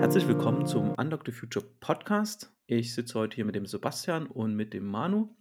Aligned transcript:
Herzlich 0.00 0.26
willkommen 0.26 0.66
zum 0.66 0.94
Unlock 0.94 1.24
the 1.26 1.32
Future 1.32 1.66
Podcast. 1.80 2.50
Ich 2.66 2.94
sitze 2.94 3.18
heute 3.18 3.34
hier 3.34 3.44
mit 3.44 3.54
dem 3.54 3.66
Sebastian 3.66 4.26
und 4.26 4.56
mit 4.56 4.72
dem 4.72 4.86
Manu 4.86 5.36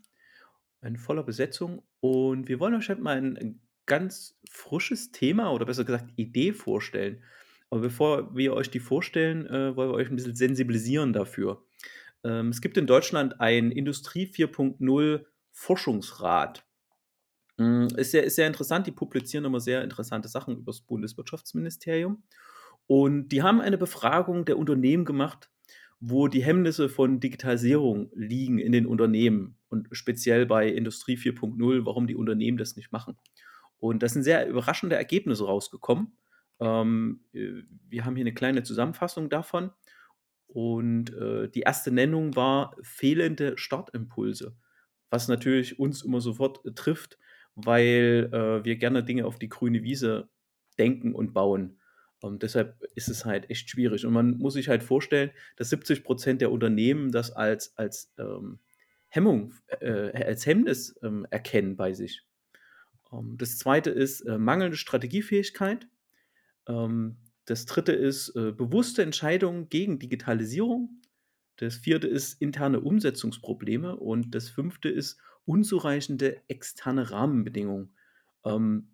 in 0.82 0.98
voller 0.98 1.24
Besetzung 1.24 1.82
und 2.02 2.50
wir 2.50 2.60
wollen 2.60 2.76
euch 2.76 2.90
heute 2.90 3.00
mal 3.00 3.16
ein 3.18 3.62
ganz 3.86 4.38
frisches 4.50 5.14
Thema 5.14 5.54
oder 5.54 5.66
besser 5.66 5.86
gesagt 5.86 6.12
Idee 6.18 6.52
vorstellen. 6.52 7.24
Aber 7.70 7.80
bevor 7.80 8.36
wir 8.36 8.54
euch 8.54 8.70
die 8.70 8.82
vorstellen, 8.82 9.48
äh, 9.48 9.78
wollen 9.78 9.92
wir 9.92 9.96
euch 9.96 10.10
ein 10.10 10.18
bisschen 10.18 10.36
sensibilisieren 10.36 11.14
dafür. 11.14 11.64
Ähm, 12.26 12.50
es 12.50 12.60
gibt 12.60 12.76
in 12.76 12.86
Deutschland 12.86 13.40
ein 13.40 13.72
Industrie 13.72 14.26
4.0 14.26 15.26
Forschungsrat. 15.52 16.66
Mm, 17.58 17.88
ist 17.98 18.12
sehr, 18.12 18.24
ist 18.24 18.36
sehr 18.36 18.48
interessant, 18.48 18.88
die 18.88 18.92
publizieren 18.92 19.46
immer 19.46 19.60
sehr 19.60 19.84
interessante 19.84 20.28
Sachen 20.28 20.58
über 20.58 20.72
das 20.72 20.82
Bundeswirtschaftsministerium. 20.82 22.24
Und 22.88 23.30
die 23.30 23.44
haben 23.44 23.62
eine 23.62 23.78
Befragung 23.78 24.46
der 24.46 24.58
Unternehmen 24.58 25.06
gemacht, 25.06 25.50
wo 26.00 26.28
die 26.28 26.44
Hemmnisse 26.44 26.90
von 26.90 27.20
Digitalisierung 27.20 28.10
liegen 28.16 28.58
in 28.58 28.72
den 28.72 28.88
Unternehmen 28.88 29.58
und 29.70 29.88
speziell 29.92 30.46
bei 30.46 30.68
Industrie 30.68 31.16
4.0, 31.16 31.86
warum 31.86 32.08
die 32.08 32.16
Unternehmen 32.16 32.58
das 32.58 32.76
nicht 32.76 32.92
machen. 32.92 33.18
Und 33.78 34.04
da 34.04 34.10
sind 34.10 34.24
sehr 34.24 34.48
überraschende 34.48 34.96
Ergebnisse 34.96 35.46
rausgekommen. 35.46 36.18
Ähm, 36.60 37.24
äh, 37.34 37.64
wir 37.88 38.06
haben 38.06 38.16
hier 38.16 38.24
eine 38.24 38.34
kleine 38.34 38.64
Zusammenfassung 38.64 39.30
davon. 39.30 39.72
Und 40.48 41.14
äh, 41.14 41.50
die 41.50 41.62
erste 41.62 41.92
Nennung 41.92 42.36
war 42.36 42.76
fehlende 42.82 43.58
Startimpulse, 43.58 44.56
was 45.10 45.28
natürlich 45.28 45.80
uns 45.80 46.02
immer 46.04 46.20
sofort 46.20 46.66
äh, 46.66 46.74
trifft, 46.74 47.18
weil 47.56 48.30
äh, 48.32 48.64
wir 48.66 48.76
gerne 48.78 49.04
Dinge 49.04 49.26
auf 49.26 49.40
die 49.40 49.50
grüne 49.50 49.84
Wiese 49.84 50.30
denken 50.78 51.14
und 51.14 51.34
bauen. 51.34 51.80
Und 52.22 52.44
deshalb 52.44 52.84
ist 52.96 53.10
es 53.10 53.26
halt 53.26 53.50
echt 53.50 53.70
schwierig. 53.70 54.06
Und 54.06 54.14
man 54.14 54.38
muss 54.38 54.54
sich 54.54 54.70
halt 54.70 54.84
vorstellen, 54.84 55.32
dass 55.56 55.70
70 55.70 56.04
Prozent 56.04 56.42
der 56.42 56.52
Unternehmen 56.52 57.12
das 57.12 57.32
als, 57.32 57.76
als 57.78 58.14
ähm, 58.20 58.60
Hemmung, 59.08 59.54
äh, 59.80 60.12
als 60.24 60.46
Hemmnis 60.46 60.98
ähm, 61.02 61.26
erkennen 61.32 61.76
bei 61.76 61.94
sich. 61.94 62.24
Ähm, 63.12 63.38
das 63.38 63.58
zweite 63.58 63.90
ist 63.90 64.22
äh, 64.22 64.38
mangelnde 64.38 64.78
Strategiefähigkeit. 64.78 65.88
Ähm, 66.68 67.18
das 67.46 67.66
dritte 67.66 67.92
ist 67.92 68.36
äh, 68.36 68.52
bewusste 68.52 69.02
Entscheidungen 69.02 69.70
gegen 69.70 69.98
Digitalisierung. 69.98 71.02
Das 71.58 71.76
vierte 71.76 72.08
ist 72.08 72.40
interne 72.42 72.80
Umsetzungsprobleme. 72.82 73.96
Und 73.96 74.36
das 74.36 74.50
fünfte 74.50 74.90
ist 74.90 75.20
unzureichende 75.46 76.42
externe 76.48 77.12
Rahmenbedingungen. 77.12 77.96
Ähm, 78.46 78.90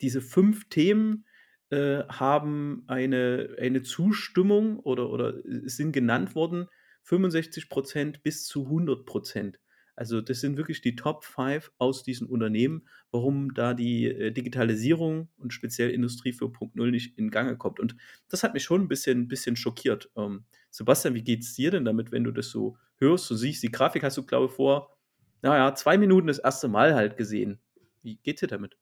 diese 0.00 0.20
fünf 0.20 0.68
Themen 0.68 1.26
äh, 1.70 2.04
haben 2.08 2.84
eine, 2.86 3.56
eine 3.58 3.82
Zustimmung 3.82 4.78
oder, 4.80 5.10
oder 5.10 5.34
sind 5.44 5.92
genannt 5.92 6.34
worden, 6.34 6.68
65 7.04 7.68
Prozent 7.68 8.22
bis 8.22 8.46
zu 8.46 8.64
100 8.64 9.06
Prozent. 9.06 9.60
Also 9.96 10.22
das 10.22 10.40
sind 10.40 10.56
wirklich 10.56 10.80
die 10.80 10.96
Top 10.96 11.24
5 11.24 11.72
aus 11.76 12.02
diesen 12.02 12.26
Unternehmen, 12.26 12.88
warum 13.10 13.52
da 13.52 13.74
die 13.74 14.06
äh, 14.06 14.32
Digitalisierung 14.32 15.28
und 15.36 15.52
speziell 15.52 15.90
Industrie 15.90 16.32
4.0 16.32 16.90
nicht 16.90 17.18
in 17.18 17.30
Gange 17.30 17.58
kommt. 17.58 17.78
Und 17.80 17.96
das 18.28 18.42
hat 18.42 18.54
mich 18.54 18.64
schon 18.64 18.80
ein 18.80 18.88
bisschen, 18.88 19.28
bisschen 19.28 19.56
schockiert. 19.56 20.10
Ähm, 20.16 20.44
Sebastian, 20.70 21.14
wie 21.14 21.22
geht 21.22 21.42
es 21.42 21.54
dir 21.54 21.70
denn 21.70 21.84
damit, 21.84 22.12
wenn 22.12 22.24
du 22.24 22.30
das 22.30 22.48
so 22.48 22.78
hörst, 22.96 23.28
du 23.28 23.34
siehst, 23.34 23.62
die 23.62 23.70
Grafik 23.70 24.02
hast 24.02 24.16
du, 24.16 24.24
glaube 24.24 24.46
ich, 24.46 24.52
vor, 24.52 24.96
naja, 25.42 25.74
zwei 25.74 25.98
Minuten 25.98 26.26
das 26.26 26.38
erste 26.38 26.68
Mal 26.68 26.94
halt 26.94 27.16
gesehen. 27.16 27.60
Wie 28.02 28.16
geht 28.16 28.40
dir 28.40 28.48
damit? 28.48 28.76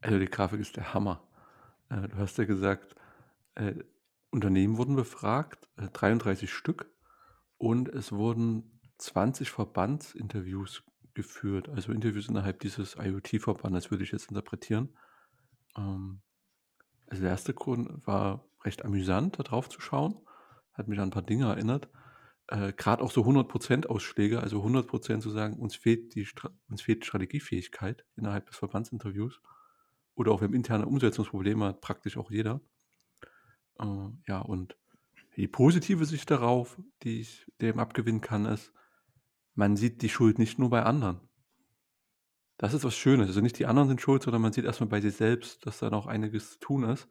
Also 0.00 0.18
die 0.18 0.26
Grafik 0.26 0.60
ist 0.60 0.76
der 0.76 0.94
Hammer. 0.94 1.26
Äh, 1.90 2.08
du 2.08 2.16
hast 2.16 2.38
ja 2.38 2.44
gesagt, 2.44 2.94
äh, 3.54 3.74
Unternehmen 4.30 4.76
wurden 4.76 4.96
befragt, 4.96 5.68
äh, 5.76 5.88
33 5.88 6.52
Stück, 6.52 6.90
und 7.56 7.88
es 7.88 8.12
wurden 8.12 8.80
20 8.98 9.50
Verbandsinterviews 9.50 10.84
geführt, 11.14 11.68
also 11.68 11.92
Interviews 11.92 12.28
innerhalb 12.28 12.60
dieses 12.60 12.96
IoT-Verbandes, 12.96 13.90
würde 13.90 14.04
ich 14.04 14.12
jetzt 14.12 14.28
interpretieren. 14.28 14.96
Ähm, 15.76 16.20
also 17.08 17.22
der 17.22 17.32
erste 17.32 17.54
Grund 17.54 18.06
war 18.06 18.44
recht 18.64 18.84
amüsant, 18.84 19.38
da 19.38 19.42
drauf 19.42 19.68
zu 19.68 19.80
schauen, 19.80 20.16
hat 20.72 20.88
mich 20.88 20.98
an 21.00 21.08
ein 21.08 21.12
paar 21.12 21.22
Dinge 21.22 21.46
erinnert. 21.46 21.88
Äh, 22.48 22.72
Gerade 22.72 23.02
auch 23.02 23.10
so 23.10 23.22
100% 23.22 23.86
Ausschläge, 23.86 24.40
also 24.40 24.62
100% 24.62 25.20
zu 25.20 25.30
sagen, 25.30 25.58
uns 25.58 25.76
fehlt 25.76 26.14
die 26.14 26.26
uns 26.68 26.82
fehlt 26.82 27.04
Strategiefähigkeit 27.04 28.04
innerhalb 28.16 28.46
des 28.46 28.56
Verbandsinterviews 28.56 29.40
oder 30.14 30.32
auch 30.32 30.40
wir 30.40 30.48
haben 30.48 30.54
interne 30.54 30.86
Umsetzungsprobleme, 30.86 31.66
hat 31.66 31.80
praktisch 31.80 32.16
auch 32.16 32.30
jeder. 32.30 32.60
Äh, 33.78 34.08
ja, 34.26 34.40
und 34.40 34.76
die 35.36 35.46
positive 35.46 36.04
Sicht 36.04 36.30
darauf, 36.30 36.80
die 37.04 37.20
ich 37.20 37.46
dem 37.60 37.78
abgewinnen 37.78 38.20
kann, 38.20 38.46
ist, 38.46 38.72
man 39.54 39.76
sieht 39.76 40.02
die 40.02 40.08
Schuld 40.08 40.38
nicht 40.38 40.58
nur 40.58 40.70
bei 40.70 40.82
anderen. 40.82 41.20
Das 42.56 42.74
ist 42.74 42.82
was 42.82 42.96
Schönes. 42.96 43.28
Also 43.28 43.40
nicht 43.40 43.58
die 43.58 43.66
anderen 43.66 43.88
sind 43.88 44.00
schuld, 44.00 44.22
sondern 44.22 44.42
man 44.42 44.52
sieht 44.52 44.64
erstmal 44.64 44.88
bei 44.88 45.00
sich 45.00 45.14
selbst, 45.14 45.64
dass 45.64 45.78
da 45.78 45.90
noch 45.90 46.06
einiges 46.06 46.52
zu 46.52 46.58
tun 46.58 46.84
ist. 46.84 47.08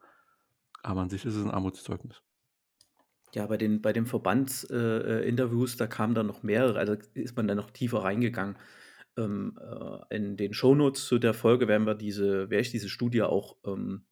Aber 0.84 1.02
an 1.02 1.10
sich 1.10 1.24
ist 1.24 1.36
es 1.36 1.46
ein 1.46 1.52
Armutszeugnis. 1.52 2.22
Ja, 3.34 3.46
bei 3.46 3.58
den, 3.58 3.82
bei 3.82 3.94
den 3.94 4.06
Verbandsinterviews, 4.06 5.76
äh, 5.76 5.78
da 5.78 5.88
kamen 5.88 6.16
dann 6.16 6.28
noch 6.28 6.44
mehrere, 6.44 6.80
also 6.80 6.96
ist 7.14 7.36
man 7.36 7.48
dann 7.48 7.58
noch 7.58 7.72
tiefer 7.72 8.00
reingegangen. 8.00 8.58
Ähm, 9.18 9.60
äh, 9.60 10.16
in 10.16 10.38
den 10.38 10.54
Shownotes 10.54 11.06
zu 11.06 11.20
der 11.20 11.34
Folge 11.34 11.68
werden 11.68 11.86
wir 11.86 11.96
diese, 11.96 12.50
werde 12.50 12.62
ich 12.62 12.72
diese 12.72 12.90
Studie 12.90 13.24
auch 13.24 13.58
ähm, 13.66 14.06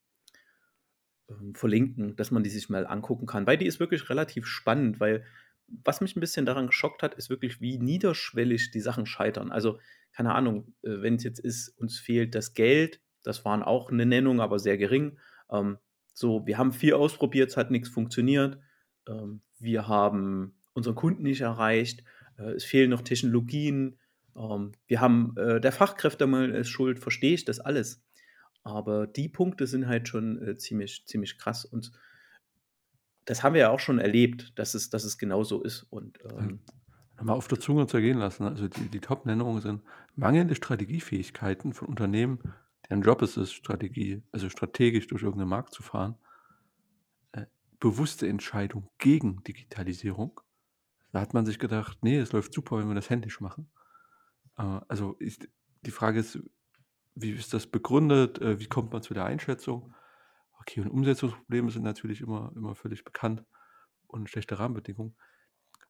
ähm, 1.30 1.56
verlinken, 1.56 2.16
dass 2.16 2.32
man 2.32 2.44
die 2.44 2.50
sich 2.50 2.70
mal 2.70 2.86
angucken 2.86 3.26
kann. 3.26 3.48
Weil 3.48 3.58
die 3.58 3.66
ist 3.66 3.80
wirklich 3.80 4.10
relativ 4.10 4.46
spannend, 4.48 5.00
weil 5.00 5.24
was 5.68 6.02
mich 6.02 6.16
ein 6.16 6.20
bisschen 6.20 6.46
daran 6.46 6.68
geschockt 6.68 7.02
hat, 7.02 7.16
ist 7.16 7.30
wirklich, 7.30 7.60
wie 7.62 7.80
niederschwellig 7.80 8.70
die 8.72 8.82
Sachen 8.82 9.06
scheitern. 9.08 9.52
Also, 9.52 9.80
keine 10.12 10.36
Ahnung, 10.36 10.76
äh, 10.84 11.02
wenn 11.02 11.16
es 11.16 11.24
jetzt 11.24 11.40
ist, 11.40 11.70
uns 11.80 12.00
fehlt 12.00 12.36
das 12.36 12.54
Geld, 12.54 13.02
das 13.24 13.46
waren 13.46 13.64
auch 13.64 13.92
eine 13.92 14.06
Nennung, 14.06 14.42
aber 14.42 14.60
sehr 14.60 14.78
gering. 14.78 15.18
Ähm, 15.50 15.78
so, 16.14 16.46
wir 16.46 16.58
haben 16.58 16.72
viel 16.72 16.94
ausprobiert, 16.94 17.50
es 17.50 17.58
hat 17.58 17.72
nichts 17.72 17.90
funktioniert. 17.90 18.60
Ähm, 19.08 19.42
wir 19.60 19.88
haben 19.88 20.56
unseren 20.74 20.96
Kunden 20.96 21.24
nicht 21.24 21.42
erreicht. 21.42 22.04
Äh, 22.38 22.52
es 22.52 22.64
fehlen 22.64 22.90
noch 22.90 23.02
Technologien. 23.02 23.98
Ähm, 24.36 24.74
wir 24.88 25.02
haben, 25.02 25.36
äh, 25.38 25.60
der 25.60 25.72
Fachkräftemangel 25.72 26.52
ist 26.52 26.70
schuld, 26.70 27.00
verstehe 27.00 27.34
ich 27.34 27.46
das 27.46 27.60
alles. 27.60 28.04
Aber 28.64 29.08
die 29.08 29.30
Punkte 29.30 29.68
sind 29.68 29.88
halt 29.88 30.08
schon 30.08 30.42
äh, 30.42 30.58
ziemlich, 30.58 31.06
ziemlich 31.06 31.38
krass. 31.38 31.66
Und 31.66 31.92
das 33.26 33.44
haben 33.44 33.54
wir 33.54 33.62
ja 33.62 33.70
auch 33.70 33.80
schon 33.80 34.00
erlebt, 34.00 34.58
dass 34.58 34.74
es, 34.74 34.90
dass 34.90 35.04
es 35.04 35.18
genau 35.18 35.44
so 35.44 35.62
ist. 35.64 35.84
Und 35.84 36.20
ähm, 36.24 36.60
mal 37.22 37.34
auf 37.34 37.48
der 37.48 37.60
Zunge 37.60 37.88
zergehen 37.88 38.18
lassen. 38.18 38.44
Also 38.44 38.68
die, 38.68 38.90
die 38.90 39.00
Top-Nennungen 39.00 39.62
sind 39.62 39.82
mangelnde 40.16 40.56
Strategiefähigkeiten 40.56 41.74
von 41.74 41.88
Unternehmen, 41.88 42.40
deren 42.90 43.02
Job 43.02 43.22
ist 43.22 43.38
es, 43.38 43.52
Strategie, 43.52 44.22
also 44.32 44.50
strategisch 44.50 45.08
durch 45.08 45.24
irgendeinen 45.24 45.50
Markt 45.50 45.74
zu 45.74 45.84
fahren. 45.84 46.16
Bewusste 47.86 48.28
Entscheidung 48.28 48.90
gegen 48.98 49.44
Digitalisierung. 49.44 50.42
Da 51.12 51.22
hat 51.22 51.36
man 51.36 51.46
sich 51.46 51.60
gedacht, 51.60 52.00
nee, 52.02 52.18
es 52.18 52.32
läuft 52.32 52.52
super, 52.52 52.80
wenn 52.80 52.88
wir 52.88 52.96
das 52.96 53.12
händisch 53.12 53.42
machen. 53.42 53.70
Äh, 54.58 54.80
also 54.88 55.14
ist, 55.20 55.48
die 55.82 55.92
Frage 55.92 56.20
ist, 56.20 56.40
wie 57.14 57.30
ist 57.30 57.54
das 57.54 57.68
begründet? 57.68 58.42
Äh, 58.42 58.60
wie 58.60 58.66
kommt 58.66 58.92
man 58.92 59.04
zu 59.04 59.14
der 59.14 59.26
Einschätzung? 59.26 59.94
Okay, 60.60 60.82
und 60.82 60.90
Umsetzungsprobleme 60.90 61.70
sind 61.70 61.84
natürlich 61.84 62.22
immer, 62.22 62.52
immer 62.56 62.74
völlig 62.74 63.04
bekannt 63.04 63.46
und 64.08 64.32
schlechte 64.32 64.58
Rahmenbedingungen. 64.58 65.16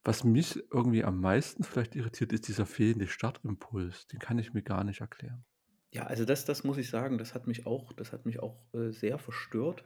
Was 0.04 0.26
mich 0.26 0.62
irgendwie 0.74 1.06
am 1.06 1.22
meisten 1.22 1.64
vielleicht 1.64 1.96
irritiert, 1.96 2.34
ist 2.34 2.50
dieser 2.50 2.66
fehlende 2.66 3.08
Startimpuls. 3.08 4.06
Den 4.08 4.20
kann 4.20 4.38
ich 4.38 4.54
mir 4.54 4.64
gar 4.64 4.84
nicht 4.84 5.00
erklären. 5.00 5.46
Ja, 5.94 6.08
also 6.08 6.26
das, 6.26 6.44
das 6.44 6.66
muss 6.66 6.78
ich 6.78 6.90
sagen, 6.90 7.18
das 7.18 7.34
hat 7.34 7.48
mich 7.48 7.66
auch, 7.66 7.94
das 7.94 8.12
hat 8.12 8.26
mich 8.26 8.42
auch 8.42 8.58
äh, 8.74 8.92
sehr 8.92 9.18
verstört, 9.18 9.86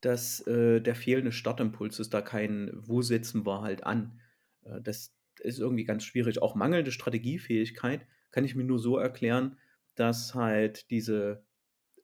dass 0.00 0.46
äh, 0.46 0.80
der 0.80 0.94
fehlende 0.94 1.32
Startimpuls 1.32 1.98
ist, 1.98 2.14
da 2.14 2.22
kein 2.22 2.70
Wo 2.74 3.02
setzen 3.02 3.44
wir 3.44 3.62
halt 3.62 3.84
an. 3.84 4.20
Äh, 4.62 4.80
das 4.82 5.14
ist 5.40 5.58
irgendwie 5.58 5.84
ganz 5.84 6.04
schwierig. 6.04 6.42
Auch 6.42 6.54
mangelnde 6.54 6.92
Strategiefähigkeit 6.92 8.06
kann 8.30 8.44
ich 8.44 8.54
mir 8.54 8.64
nur 8.64 8.78
so 8.78 8.98
erklären, 8.98 9.58
dass 9.94 10.34
halt 10.34 10.90
diese, 10.90 11.44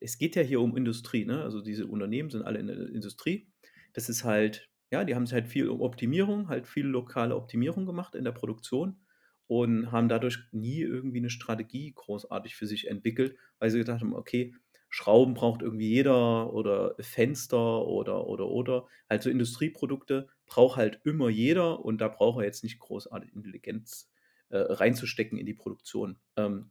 es 0.01 0.17
geht 0.17 0.35
ja 0.35 0.41
hier 0.41 0.61
um 0.61 0.75
Industrie, 0.75 1.25
ne? 1.25 1.41
Also 1.43 1.61
diese 1.61 1.87
Unternehmen 1.87 2.29
sind 2.29 2.43
alle 2.43 2.59
in 2.59 2.67
der 2.67 2.89
Industrie. 2.89 3.47
Das 3.93 4.09
ist 4.09 4.23
halt, 4.23 4.69
ja, 4.91 5.05
die 5.05 5.15
haben 5.15 5.25
halt 5.25 5.47
viel 5.47 5.69
um 5.69 5.81
Optimierung, 5.81 6.49
halt 6.49 6.67
viel 6.67 6.85
lokale 6.85 7.35
Optimierung 7.35 7.85
gemacht 7.85 8.15
in 8.15 8.25
der 8.25 8.33
Produktion 8.33 8.99
und 9.47 9.91
haben 9.91 10.09
dadurch 10.09 10.39
nie 10.51 10.81
irgendwie 10.81 11.19
eine 11.19 11.29
Strategie 11.29 11.93
großartig 11.93 12.55
für 12.55 12.67
sich 12.67 12.87
entwickelt, 12.87 13.37
weil 13.59 13.69
sie 13.69 13.79
gedacht 13.79 14.01
haben, 14.01 14.13
okay, 14.13 14.53
Schrauben 14.95 15.33
braucht 15.33 15.61
irgendwie 15.61 15.89
jeder 15.89 16.53
oder 16.53 16.95
Fenster 17.01 17.85
oder 17.85 18.27
oder 18.27 18.47
oder. 18.47 18.87
Also 19.09 19.29
Industrieprodukte 19.29 20.29
braucht 20.45 20.77
halt 20.77 21.01
immer 21.03 21.27
jeder 21.27 21.83
und 21.83 21.99
da 21.99 22.07
braucht 22.07 22.39
er 22.39 22.45
jetzt 22.45 22.63
nicht 22.63 22.79
großartig 22.79 23.35
Intelligenz 23.35 24.09
äh, 24.51 24.57
reinzustecken 24.57 25.37
in 25.37 25.45
die 25.45 25.53
Produktion. 25.53 26.17
Ähm, 26.37 26.69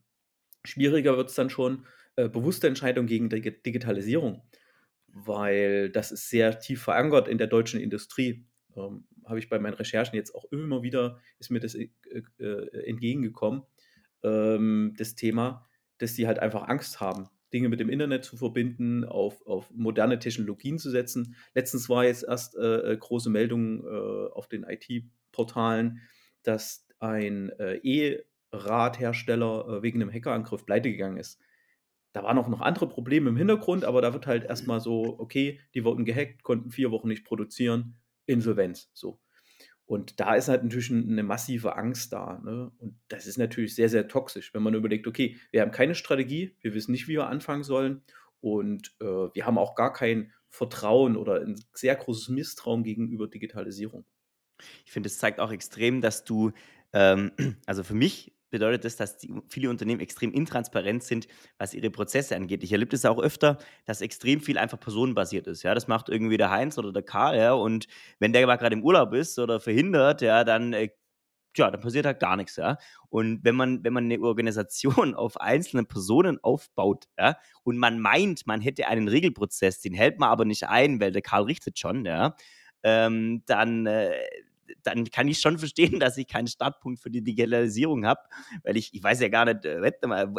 Schwieriger 0.65 1.19
wird 1.19 1.29
es 1.29 1.35
dann 1.35 1.51
schon, 1.51 1.85
äh, 2.17 2.31
bewusste 2.31 2.67
Entscheidung 2.67 3.05
gegen 3.05 3.29
Dig 3.29 3.63
Digitalisierung, 3.63 4.41
weil 5.09 5.91
das 5.91 6.11
ist 6.11 6.31
sehr 6.31 6.59
tief 6.59 6.83
verankert 6.83 7.29
in 7.29 7.37
der 7.37 7.49
deutschen 7.49 7.79
Industrie. 7.79 8.47
Ähm, 8.75 9.07
Habe 9.27 9.39
ich 9.39 9.51
bei 9.51 9.59
meinen 9.59 9.75
Recherchen 9.75 10.17
jetzt 10.17 10.35
auch 10.35 10.47
immer 10.51 10.83
wieder, 10.83 11.21
ist 11.41 11.51
mir 11.51 11.61
das 11.61 11.75
äh, 11.75 11.91
äh, 12.39 12.89
entgegengekommen, 12.89 13.65
ähm, 14.23 14.95
das 14.97 15.15
Thema, 15.15 15.69
dass 15.99 16.15
die 16.15 16.27
halt 16.27 16.39
einfach 16.39 16.69
Angst 16.69 17.01
haben, 17.01 17.29
Dinge 17.55 17.69
mit 17.69 17.81
dem 17.81 17.89
Internet 17.89 18.25
zu 18.25 18.37
verbinden, 18.37 19.05
auf, 19.05 19.47
auf 19.47 19.71
moderne 19.71 20.19
Technologien 20.19 20.79
zu 20.79 20.91
setzen. 20.91 21.37
Letztens 21.55 21.89
war 21.89 22.05
jetzt 22.05 22.25
erst 22.25 22.57
äh, 22.57 22.93
äh 22.93 22.97
große 22.97 23.31
Meldung 23.31 23.85
äh, 23.85 24.33
auf 24.33 24.49
den 24.49 24.65
IT-Portalen, 24.65 26.01
dass 26.43 26.87
ein 26.99 27.51
äh, 27.59 27.77
E-Radhersteller 27.77 29.69
äh, 29.69 29.83
wegen 29.83 30.03
einem 30.03 30.13
Hackerangriff 30.13 30.67
pleite 30.67 30.91
gegangen 30.91 31.17
ist. 31.17 31.41
Da 32.13 32.23
waren 32.23 32.39
auch 32.39 32.49
noch 32.49 32.61
andere 32.61 32.89
Probleme 32.89 33.31
im 33.31 33.37
Hintergrund, 33.37 33.85
aber 33.85 34.03
da 34.03 34.13
wird 34.13 34.27
halt 34.27 34.45
erstmal 34.45 34.81
so, 34.81 35.19
okay, 35.19 35.61
die 35.75 35.85
wurden 35.85 36.05
gehackt, 36.05 36.43
konnten 36.43 36.71
vier 36.71 36.91
Wochen 36.91 37.09
nicht 37.09 37.25
produzieren, 37.25 37.97
Insolvenz. 38.27 38.91
So. 38.95 39.21
Und 39.87 40.19
da 40.19 40.35
ist 40.35 40.49
halt 40.49 40.63
natürlich 40.63 40.91
eine 40.91 41.23
massive 41.23 41.77
Angst 41.77 42.13
da. 42.13 42.41
Ne? 42.43 42.73
Und 42.79 42.99
das 43.09 43.27
ist 43.27 43.37
natürlich 43.37 43.75
sehr, 43.75 43.89
sehr 43.89 44.09
toxisch, 44.09 44.55
wenn 44.55 44.63
man 44.63 44.75
überlegt, 44.75 45.07
okay, 45.07 45.37
wir 45.51 45.61
haben 45.61 45.73
keine 45.73 45.95
Strategie, 45.95 46.57
wir 46.61 46.75
wissen 46.75 46.93
nicht, 46.93 47.07
wie 47.07 47.15
wir 47.15 47.29
anfangen 47.29 47.65
sollen 47.65 48.03
und 48.41 48.95
äh, 49.01 49.05
wir 49.05 49.47
haben 49.47 49.59
auch 49.59 49.75
gar 49.75 49.93
kein 49.93 50.33
Vertrauen 50.49 51.17
oder 51.17 51.41
ein 51.41 51.61
sehr 51.75 51.97
großes 51.97 52.29
Misstrauen 52.29 52.83
gegenüber 52.83 53.27
Digitalisierung. 53.27 54.07
Ich 54.87 54.93
finde, 54.93 55.09
es 55.09 55.19
zeigt 55.19 55.41
auch 55.41 55.51
extrem, 55.51 56.01
dass 56.01 56.25
du, 56.25 56.53
ähm, 56.93 57.33
also 57.67 57.83
für 57.83 57.95
mich 57.95 58.34
bedeutet 58.55 58.85
das, 58.85 58.95
dass 58.95 59.19
die, 59.19 59.35
viele 59.49 59.69
Unternehmen 59.69 60.01
extrem 60.01 60.33
intransparent 60.33 61.03
sind, 61.03 61.27
was 61.59 61.75
ihre 61.75 61.91
Prozesse 61.91 62.37
angeht. 62.37 62.63
Ich 62.63 62.71
erlebe 62.71 62.93
das 62.93 63.05
auch 63.05 63.19
öfter, 63.19 63.59
dass 63.85 64.01
extrem 64.01 64.41
viel 64.41 64.59
einfach 64.59 64.79
personenbasiert 64.79 65.49
ist. 65.49 65.65
Ja, 65.65 65.75
das 65.75 65.89
macht 65.89 66.09
irgendwie 66.09 66.37
der 66.37 66.51
Heinz 66.51 66.79
oder 66.79 66.93
der 66.93 67.03
Karl, 67.03 67.37
ja, 67.37 67.53
und 67.53 67.89
wenn 68.21 68.33
der 68.33 68.47
mal 68.47 68.55
gerade 68.55 68.77
im 68.77 68.85
Urlaub 68.85 69.13
ist 69.13 69.41
oder 69.41 69.59
verhindert, 69.59 70.23
ja, 70.23 70.45
dann 70.45 70.73
äh, 70.73 70.91
ja, 71.57 71.69
dann 71.71 71.81
passiert 71.81 72.07
halt 72.07 72.21
gar 72.21 72.37
nichts, 72.37 72.57
ja. 72.57 72.79
Und 73.09 73.43
wenn 73.45 73.57
man, 73.57 73.83
wenn 73.83 73.93
man 73.93 74.05
eine 74.05 74.21
Organisation 74.21 75.15
auf 75.17 75.41
einzelnen 75.41 75.87
Personen 75.87 76.39
aufbaut, 76.43 77.07
ja, 77.19 77.37
und 77.65 77.77
man 77.77 77.99
meint, 77.99 78.47
man 78.47 78.61
hätte 78.61 78.87
einen 78.87 79.09
Regelprozess, 79.09 79.81
den 79.81 79.95
hält 79.95 80.21
man 80.21 80.29
aber 80.31 80.45
nicht 80.45 80.69
ein, 80.69 81.01
weil 81.01 81.11
der 81.11 81.23
Karl 81.23 81.43
richtet 81.45 81.77
schon, 81.79 82.05
ja, 82.05 82.37
ähm, 82.85 83.43
dann, 83.47 83.87
äh, 83.87 84.13
dann 84.83 85.05
kann 85.11 85.29
ich 85.29 85.41
schon 85.41 85.59
verstehen, 85.59 85.99
dass 86.01 86.17
ich 86.17 86.27
keinen 86.27 86.47
Startpunkt 86.47 87.01
für 87.01 87.11
die 87.11 87.23
Digitalisierung 87.23 88.07
habe, 88.07 88.21
weil 88.63 88.77
ich, 88.77 88.93
ich 88.95 89.03
weiß 89.03 89.21
ja 89.21 89.29
gar 89.29 89.45
nicht, 89.45 89.65
äh, 89.65 89.93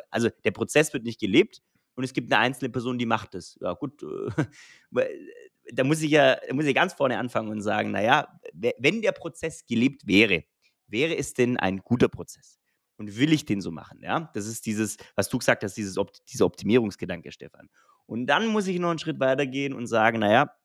also 0.10 0.30
der 0.44 0.51
Prozess 0.51 0.94
wird 0.94 1.04
nicht 1.04 1.19
gelebt 1.19 1.62
und 1.95 2.04
es 2.04 2.13
gibt 2.13 2.31
eine 2.31 2.42
einzelne 2.42 2.69
Person, 2.69 2.98
die 2.98 3.06
macht 3.06 3.36
es. 3.36 3.57
Ja, 3.62 3.74
gut, 3.74 4.04
äh, 4.04 5.06
da 5.74 5.83
muss 5.83 6.01
ich 6.01 6.12
ja, 6.12 6.36
da 6.48 6.54
muss 6.54 6.66
ich 6.66 6.75
ganz 6.75 6.94
vorne 6.94 7.18
anfangen 7.18 7.50
und 7.50 7.62
sagen, 7.62 7.92
naja, 7.92 8.39
wenn 8.54 9.01
der 9.01 9.12
Prozess 9.12 9.66
gelebt 9.66 10.06
wäre, 10.06 10.44
wäre 10.88 11.16
es 11.16 11.33
denn 11.33 11.57
ein 11.57 11.80
guter 11.80 12.07
Prozess? 12.07 12.60
Und 12.98 13.18
will 13.18 13.33
ich 13.33 13.45
den 13.45 13.60
so 13.60 13.72
machen? 13.72 14.00
Ja, 14.01 14.31
das 14.33 14.48
ist 14.48 14.66
dieses, 14.66 14.98
was 15.16 15.27
du 15.27 15.38
gesagt 15.38 15.63
hast, 15.63 15.75
dieses, 15.75 15.98
dieser 16.30 16.45
Optimierungsgedanke, 16.45 17.31
Stefan. 17.31 17.69
Und 18.06 18.27
dann 18.27 18.48
muss 18.48 18.68
ich 18.68 18.80
noch 18.80 18.89
einen 18.89 19.00
Schritt 19.00 19.19
weitergehen 19.19 19.74
und 19.74 19.88
sagen, 19.88 20.19
naja, 20.19 20.56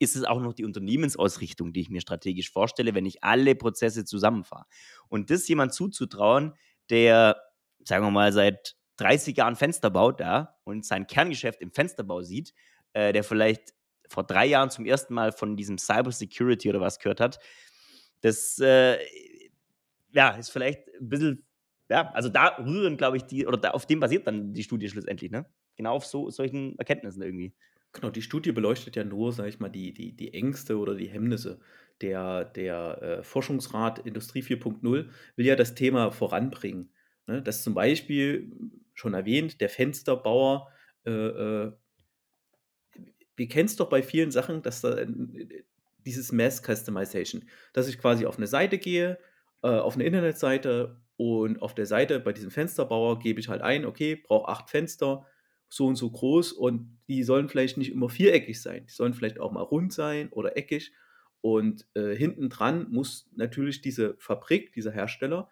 ist 0.00 0.16
es 0.16 0.24
auch 0.24 0.40
noch 0.40 0.54
die 0.54 0.64
Unternehmensausrichtung, 0.64 1.72
die 1.72 1.82
ich 1.82 1.90
mir 1.90 2.00
strategisch 2.00 2.50
vorstelle, 2.50 2.94
wenn 2.94 3.06
ich 3.06 3.22
alle 3.22 3.54
Prozesse 3.54 4.04
zusammenfahre. 4.04 4.64
Und 5.08 5.30
das 5.30 5.46
jemand 5.46 5.74
zuzutrauen, 5.74 6.54
der, 6.88 7.40
sagen 7.84 8.04
wir 8.04 8.10
mal, 8.10 8.32
seit 8.32 8.76
30 8.96 9.36
Jahren 9.36 9.56
Fenster 9.56 9.90
baut 9.90 10.20
ja, 10.20 10.56
und 10.64 10.84
sein 10.84 11.06
Kerngeschäft 11.06 11.60
im 11.60 11.70
Fensterbau 11.70 12.22
sieht, 12.22 12.54
äh, 12.94 13.12
der 13.12 13.22
vielleicht 13.22 13.74
vor 14.08 14.24
drei 14.24 14.46
Jahren 14.46 14.70
zum 14.70 14.86
ersten 14.86 15.14
Mal 15.14 15.32
von 15.32 15.56
diesem 15.56 15.78
Cyber 15.78 16.10
Security 16.12 16.70
oder 16.70 16.80
was 16.80 16.98
gehört 16.98 17.20
hat, 17.20 17.38
das 18.22 18.58
äh, 18.58 18.98
ja, 20.12 20.30
ist 20.30 20.50
vielleicht 20.50 20.88
ein 20.98 21.08
bisschen, 21.08 21.46
ja, 21.90 22.10
also 22.12 22.30
da 22.30 22.56
rühren, 22.58 22.96
glaube 22.96 23.18
ich, 23.18 23.24
die, 23.24 23.46
oder 23.46 23.58
da, 23.58 23.70
auf 23.70 23.86
dem 23.86 24.00
basiert 24.00 24.26
dann 24.26 24.54
die 24.54 24.62
Studie 24.62 24.88
schlussendlich, 24.88 25.30
ne? 25.30 25.46
Genau 25.76 25.94
auf 25.94 26.06
so, 26.06 26.30
solchen 26.30 26.78
Erkenntnissen 26.78 27.22
irgendwie. 27.22 27.54
Genau, 27.92 28.10
die 28.10 28.22
Studie 28.22 28.52
beleuchtet 28.52 28.96
ja 28.96 29.04
nur, 29.04 29.32
sage 29.32 29.48
ich 29.48 29.58
mal, 29.58 29.68
die, 29.68 29.92
die, 29.92 30.12
die 30.14 30.32
Ängste 30.32 30.78
oder 30.78 30.94
die 30.94 31.08
Hemmnisse. 31.08 31.60
Der, 32.00 32.44
der 32.44 33.02
äh, 33.02 33.22
Forschungsrat 33.22 33.98
Industrie 34.00 34.42
4.0 34.42 35.08
will 35.36 35.46
ja 35.46 35.56
das 35.56 35.74
Thema 35.74 36.10
voranbringen. 36.12 36.90
Ne? 37.26 37.42
Dass 37.42 37.62
zum 37.62 37.74
Beispiel, 37.74 38.50
schon 38.94 39.14
erwähnt, 39.14 39.60
der 39.60 39.68
Fensterbauer, 39.68 40.70
äh, 41.04 41.10
äh, 41.10 41.72
wir 43.36 43.48
kennen 43.48 43.66
es 43.66 43.76
doch 43.76 43.88
bei 43.88 44.02
vielen 44.02 44.30
Sachen, 44.30 44.62
dass 44.62 44.82
da 44.82 44.98
äh, 44.98 45.06
dieses 46.04 46.32
Mass 46.32 46.62
Customization, 46.62 47.44
dass 47.72 47.88
ich 47.88 47.98
quasi 47.98 48.26
auf 48.26 48.36
eine 48.36 48.46
Seite 48.46 48.78
gehe, 48.78 49.18
äh, 49.62 49.68
auf 49.68 49.94
eine 49.94 50.04
Internetseite 50.04 51.00
und 51.16 51.60
auf 51.60 51.74
der 51.74 51.86
Seite 51.86 52.20
bei 52.20 52.32
diesem 52.32 52.50
Fensterbauer 52.50 53.18
gebe 53.18 53.40
ich 53.40 53.48
halt 53.48 53.62
ein, 53.62 53.84
okay, 53.84 54.16
brauche 54.16 54.48
acht 54.48 54.70
Fenster, 54.70 55.26
so 55.70 55.86
und 55.86 55.96
so 55.96 56.10
groß 56.10 56.52
und 56.52 56.98
die 57.08 57.22
sollen 57.22 57.48
vielleicht 57.48 57.78
nicht 57.78 57.92
immer 57.92 58.08
viereckig 58.08 58.60
sein. 58.60 58.84
Die 58.86 58.92
sollen 58.92 59.14
vielleicht 59.14 59.38
auch 59.38 59.52
mal 59.52 59.62
rund 59.62 59.92
sein 59.92 60.28
oder 60.30 60.56
eckig. 60.56 60.92
Und 61.40 61.86
äh, 61.94 62.14
hinten 62.14 62.50
dran 62.50 62.88
muss 62.90 63.30
natürlich 63.34 63.80
diese 63.80 64.16
Fabrik, 64.18 64.72
dieser 64.72 64.90
Hersteller, 64.90 65.48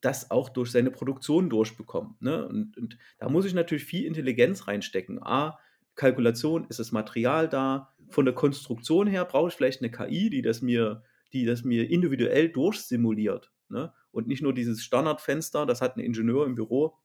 das 0.00 0.30
auch 0.30 0.48
durch 0.48 0.70
seine 0.70 0.92
Produktion 0.92 1.50
durchbekommen. 1.50 2.14
Ne? 2.20 2.46
Und, 2.46 2.78
und, 2.78 2.98
da 3.18 3.28
muss 3.28 3.44
ich 3.44 3.52
natürlich 3.52 3.84
viel 3.84 4.04
Intelligenz 4.04 4.68
reinstecken. 4.68 5.20
A, 5.20 5.58
Kalkulation, 5.96 6.66
ist 6.68 6.78
das 6.78 6.92
Material 6.92 7.48
da? 7.48 7.92
Von 8.08 8.26
der 8.26 8.34
Konstruktion 8.34 9.08
her 9.08 9.24
brauche 9.24 9.48
ich 9.48 9.54
vielleicht 9.54 9.82
eine 9.82 9.90
KI, 9.90 10.30
die 10.30 10.42
das 10.42 10.62
mir, 10.62 11.02
die 11.32 11.44
das 11.44 11.64
mir 11.64 11.90
individuell 11.90 12.48
durchsimuliert. 12.48 13.50
Ne? 13.68 13.92
Und 14.12 14.28
nicht 14.28 14.42
nur 14.42 14.54
dieses 14.54 14.84
Standardfenster, 14.84 15.66
das 15.66 15.80
hat 15.80 15.96
ein 15.96 16.00
Ingenieur 16.00 16.46
im 16.46 16.54
Büro, 16.54 16.96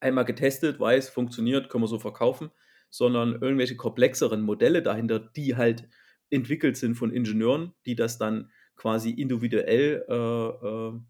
einmal 0.00 0.24
getestet, 0.24 0.80
weiß, 0.80 1.08
funktioniert, 1.08 1.68
können 1.68 1.84
wir 1.84 1.88
so 1.88 1.98
verkaufen, 1.98 2.50
sondern 2.90 3.40
irgendwelche 3.40 3.76
komplexeren 3.76 4.42
Modelle 4.42 4.82
dahinter, 4.82 5.18
die 5.18 5.56
halt 5.56 5.88
entwickelt 6.30 6.76
sind 6.76 6.94
von 6.94 7.12
Ingenieuren, 7.12 7.72
die 7.86 7.94
das 7.94 8.18
dann 8.18 8.50
quasi 8.76 9.10
individuell 9.10 10.04
äh, 10.08 10.14
äh, 10.14 11.00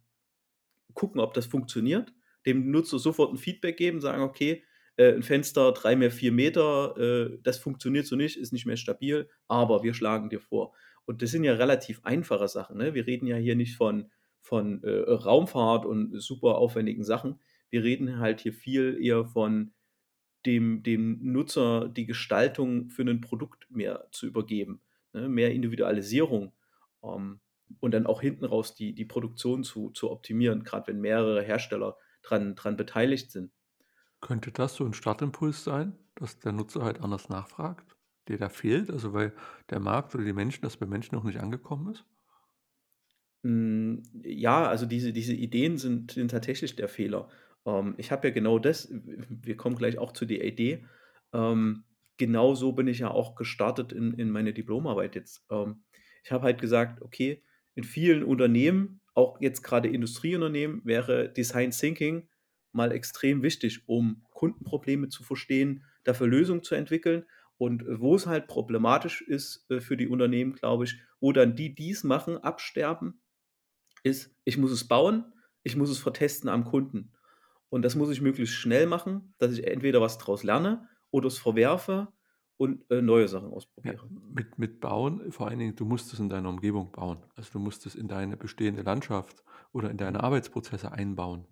gucken, 0.95 1.21
ob 1.21 1.35
das 1.35 1.47
funktioniert, 1.47 2.13
dem 2.47 2.71
Nutzer 2.71 2.99
sofort 2.99 3.33
ein 3.33 3.39
Feedback 3.39 3.77
geben, 3.77 4.01
sagen, 4.01 4.23
okay, 4.23 4.65
äh, 4.97 5.15
ein 5.15 5.23
Fenster 5.23 5.73
drei 5.73 5.97
mehr 5.97 6.11
vier 6.11 6.33
Meter, 6.33 6.97
äh, 6.99 7.39
das 7.43 7.59
funktioniert 7.59 8.07
so 8.07 8.17
nicht, 8.17 8.37
ist 8.37 8.53
nicht 8.53 8.67
mehr 8.67 8.77
stabil, 8.77 9.29
aber 9.49 9.83
wir 9.83 9.95
schlagen 9.95 10.31
dir 10.31 10.41
vor. 10.41 10.75
Und 11.05 11.23
das 11.23 11.31
sind 11.31 11.45
ja 11.45 11.55
relativ 11.55 12.01
einfache 12.05 12.49
Sachen. 12.49 12.77
Ne? 12.77 12.95
Wir 12.95 13.07
reden 13.07 13.27
ja 13.27 13.37
hier 13.37 13.57
nicht 13.57 13.77
von, 13.77 14.11
von 14.41 14.83
äh, 14.85 15.11
Raumfahrt 15.11 15.87
und 15.87 16.21
super 16.21 16.57
aufwendigen 16.57 17.05
Sachen, 17.05 17.41
wir 17.71 17.85
reden 17.85 18.19
halt 18.19 18.41
hier 18.41 18.53
viel 18.53 18.99
eher 19.01 19.25
von 19.27 19.73
dem, 20.47 20.83
dem 20.83 21.21
Nutzer 21.33 21.89
die 21.89 22.07
Gestaltung 22.07 22.91
für 22.91 23.03
ein 23.03 23.21
Produkt 23.21 23.71
mehr 23.71 24.09
zu 24.13 24.27
übergeben, 24.27 24.83
ne? 25.13 25.29
mehr 25.29 25.53
Individualisierung 25.53 26.53
ähm, 27.03 27.41
und 27.81 27.93
dann 27.93 28.07
auch 28.07 28.21
hinten 28.23 28.45
raus 28.45 28.75
die, 28.75 28.95
die 28.95 29.05
Produktion 29.05 29.65
zu, 29.65 29.91
zu 29.91 30.11
optimieren, 30.11 30.65
gerade 30.65 30.89
wenn 30.89 31.01
mehrere 31.01 31.43
Hersteller 31.43 31.97
dran, 32.23 32.55
dran 32.55 32.77
beteiligt 32.77 33.31
sind. 33.31 33.53
Könnte 34.23 34.51
das 34.51 34.77
so 34.77 34.87
ein 34.87 34.95
Startimpuls 34.95 35.63
sein, 35.63 35.99
dass 36.15 36.39
der 36.39 36.53
Nutzer 36.53 36.83
halt 36.83 37.01
anders 37.03 37.29
nachfragt, 37.29 37.97
der 38.29 38.39
da 38.39 38.49
fehlt, 38.49 38.91
also 38.91 39.13
weil 39.13 39.35
der 39.69 39.79
Markt 39.81 40.15
oder 40.15 40.25
die 40.25 40.33
Menschen, 40.33 40.63
das 40.63 40.79
bei 40.79 40.87
Menschen 40.87 41.15
noch 41.15 41.25
nicht 41.25 41.39
angekommen 41.39 41.93
ist? 41.93 42.07
Hm, 43.45 44.03
ja, 44.23 44.69
also 44.69 44.85
diese, 44.87 45.13
diese 45.13 45.35
Ideen 45.35 45.79
sind, 45.79 46.13
sind 46.13 46.31
tatsächlich 46.31 46.77
der 46.77 46.89
Fehler. 46.89 47.29
Ähm, 47.67 47.95
ich 47.99 48.11
habe 48.11 48.29
ja 48.29 48.35
genau 48.35 48.59
das, 48.59 48.89
wir 48.93 49.57
kommen 49.57 49.77
gleich 49.77 49.99
auch 49.99 50.13
zu 50.13 50.25
der 50.25 50.45
Idee. 50.45 50.85
Ähm, 51.33 51.85
genau 52.17 52.55
so 52.55 52.73
bin 52.73 52.87
ich 52.87 53.01
ja 53.01 53.11
auch 53.11 53.35
gestartet 53.35 53.93
in, 53.93 54.15
in 54.15 54.31
meine 54.31 54.53
Diplomarbeit 54.53 55.15
jetzt. 55.15 55.45
Ähm, 55.51 55.85
ich 56.25 56.33
habe 56.33 56.45
halt 56.45 56.61
gesagt, 56.61 57.03
okay, 57.03 57.43
in 57.75 57.85
vielen 57.85 58.25
Unternehmen, 58.25 59.01
auch 59.15 59.41
jetzt 59.41 59.63
gerade 59.63 59.89
Industrieunternehmen, 59.89 60.83
wäre 60.85 61.33
Design 61.33 61.71
Thinking 61.71 62.29
mal 62.73 62.93
extrem 62.93 63.43
wichtig, 63.43 63.89
um 63.89 64.25
Kundenprobleme 64.31 65.09
zu 65.09 65.25
verstehen, 65.25 65.85
dafür 66.05 66.27
Lösungen 66.27 66.63
zu 66.63 66.75
entwickeln. 66.75 67.25
Und 67.57 67.85
wo 67.87 68.15
es 68.15 68.27
halt 68.27 68.47
problematisch 68.47 69.21
ist 69.23 69.71
äh, 69.71 69.81
für 69.81 69.97
die 69.97 70.09
Unternehmen, 70.09 70.55
glaube 70.55 70.85
ich, 70.85 71.01
wo 71.21 71.33
dann 71.33 71.57
die 71.57 71.75
dies 71.75 72.05
machen, 72.05 72.39
absterben, 72.39 73.21
ist, 74.03 74.35
ich 74.45 74.57
muss 74.57 74.73
es 74.73 74.89
bauen, 74.89 75.33
ich 75.63 75.77
muss 75.77 75.91
es 75.91 75.99
vertesten 75.99 76.49
am 76.49 76.65
Kunden. 76.65 77.13
Und 77.71 77.83
das 77.83 77.95
muss 77.95 78.11
ich 78.11 78.21
möglichst 78.21 78.55
schnell 78.55 78.87
machen, 78.87 79.35
dass 79.39 79.53
ich 79.53 79.67
entweder 79.67 80.01
was 80.01 80.19
daraus 80.19 80.43
lerne 80.43 80.89
oder 81.11 81.29
es 81.29 81.39
verwerfe 81.39 82.09
und 82.57 82.85
äh, 82.91 83.01
neue 83.01 83.27
Sachen 83.27 83.49
ausprobiere. 83.49 83.95
Ja, 83.95 84.19
mit, 84.35 84.59
mit 84.59 84.81
Bauen, 84.81 85.33
vor 85.33 85.49
allen 85.49 85.59
Dingen, 85.59 85.77
du 85.77 85.87
musst 85.87 86.13
es 86.13 86.19
in 86.19 86.29
deiner 86.29 86.51
Umgebung 86.51 86.93
bauen. 86.93 87.25
Also 87.35 87.53
du 87.53 87.59
musst 87.59 87.87
es 87.87 87.95
in 87.95 88.07
deine 88.07 88.37
bestehende 88.37 88.83
Landschaft 88.83 89.43
oder 89.73 89.91
in 89.91 89.97
deine 89.97 90.23
Arbeitsprozesse 90.23 90.93
einbauen. 90.93 91.47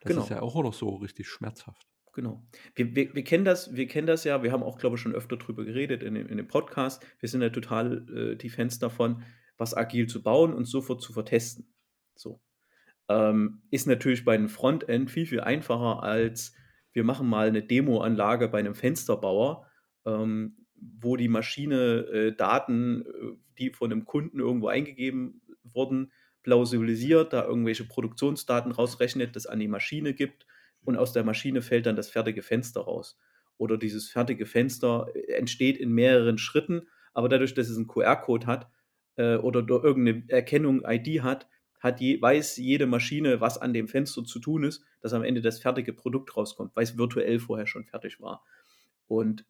Das 0.00 0.10
genau. 0.10 0.22
ist 0.22 0.30
ja 0.30 0.42
auch 0.42 0.60
noch 0.62 0.74
so 0.74 0.96
richtig 0.96 1.28
schmerzhaft. 1.28 1.86
genau. 2.12 2.44
Wir, 2.74 2.96
wir, 2.96 3.14
wir, 3.14 3.22
kennen 3.22 3.44
das, 3.44 3.74
wir 3.74 3.86
kennen 3.86 4.06
das 4.06 4.24
ja, 4.24 4.42
wir 4.42 4.50
haben 4.50 4.62
auch, 4.62 4.78
glaube 4.78 4.96
ich, 4.96 5.02
schon 5.02 5.14
öfter 5.14 5.36
drüber 5.36 5.64
geredet 5.64 6.02
in 6.02 6.14
dem, 6.14 6.26
in 6.26 6.38
dem 6.38 6.48
Podcast. 6.48 7.06
Wir 7.20 7.28
sind 7.28 7.40
ja 7.40 7.50
total 7.50 8.08
äh, 8.10 8.36
die 8.36 8.50
Fans 8.50 8.78
davon, 8.78 9.22
was 9.56 9.76
agil 9.76 10.08
zu 10.08 10.22
bauen 10.22 10.52
und 10.52 10.64
sofort 10.64 11.00
zu 11.00 11.12
vertesten. 11.12 11.72
So. 12.16 12.40
Ähm, 13.08 13.62
ist 13.70 13.86
natürlich 13.86 14.24
bei 14.24 14.34
einem 14.34 14.48
Frontend 14.48 15.10
viel, 15.10 15.26
viel 15.26 15.40
einfacher 15.40 16.02
als 16.02 16.54
wir 16.94 17.04
machen 17.04 17.28
mal 17.28 17.48
eine 17.48 17.62
Demoanlage 17.62 18.48
bei 18.48 18.60
einem 18.60 18.74
Fensterbauer, 18.74 19.66
ähm, 20.06 20.56
wo 20.76 21.16
die 21.16 21.28
Maschine 21.28 22.06
äh, 22.06 22.32
Daten, 22.34 23.02
äh, 23.02 23.36
die 23.58 23.70
von 23.70 23.92
einem 23.92 24.04
Kunden 24.04 24.38
irgendwo 24.38 24.68
eingegeben 24.68 25.42
wurden, 25.64 26.12
plausibilisiert, 26.44 27.32
da 27.32 27.44
irgendwelche 27.44 27.84
Produktionsdaten 27.84 28.72
rausrechnet, 28.72 29.34
das 29.34 29.46
an 29.46 29.58
die 29.58 29.68
Maschine 29.68 30.14
gibt 30.14 30.46
und 30.84 30.96
aus 30.96 31.12
der 31.12 31.24
Maschine 31.24 31.62
fällt 31.62 31.86
dann 31.86 31.96
das 31.96 32.10
fertige 32.10 32.42
Fenster 32.42 32.82
raus. 32.82 33.18
Oder 33.56 33.76
dieses 33.76 34.08
fertige 34.08 34.46
Fenster 34.46 35.08
äh, 35.14 35.32
entsteht 35.32 35.78
in 35.78 35.92
mehreren 35.92 36.38
Schritten, 36.38 36.88
aber 37.12 37.28
dadurch, 37.28 37.54
dass 37.54 37.68
es 37.68 37.76
einen 37.76 37.88
QR-Code 37.88 38.46
hat 38.46 38.70
äh, 39.16 39.36
oder 39.36 39.66
irgendeine 39.68 40.24
Erkennung 40.28 40.84
ID 40.84 41.22
hat, 41.22 41.48
hat 41.84 42.00
je, 42.00 42.20
weiß 42.20 42.56
jede 42.56 42.86
Maschine, 42.86 43.42
was 43.42 43.58
an 43.58 43.74
dem 43.74 43.86
Fenster 43.88 44.24
zu 44.24 44.40
tun 44.40 44.64
ist, 44.64 44.82
dass 45.02 45.12
am 45.12 45.22
Ende 45.22 45.42
das 45.42 45.60
fertige 45.60 45.92
Produkt 45.92 46.34
rauskommt, 46.34 46.74
weil 46.74 46.84
es 46.84 46.96
virtuell 46.96 47.38
vorher 47.38 47.66
schon 47.66 47.84
fertig 47.84 48.20
war. 48.20 48.42
Und 49.06 49.44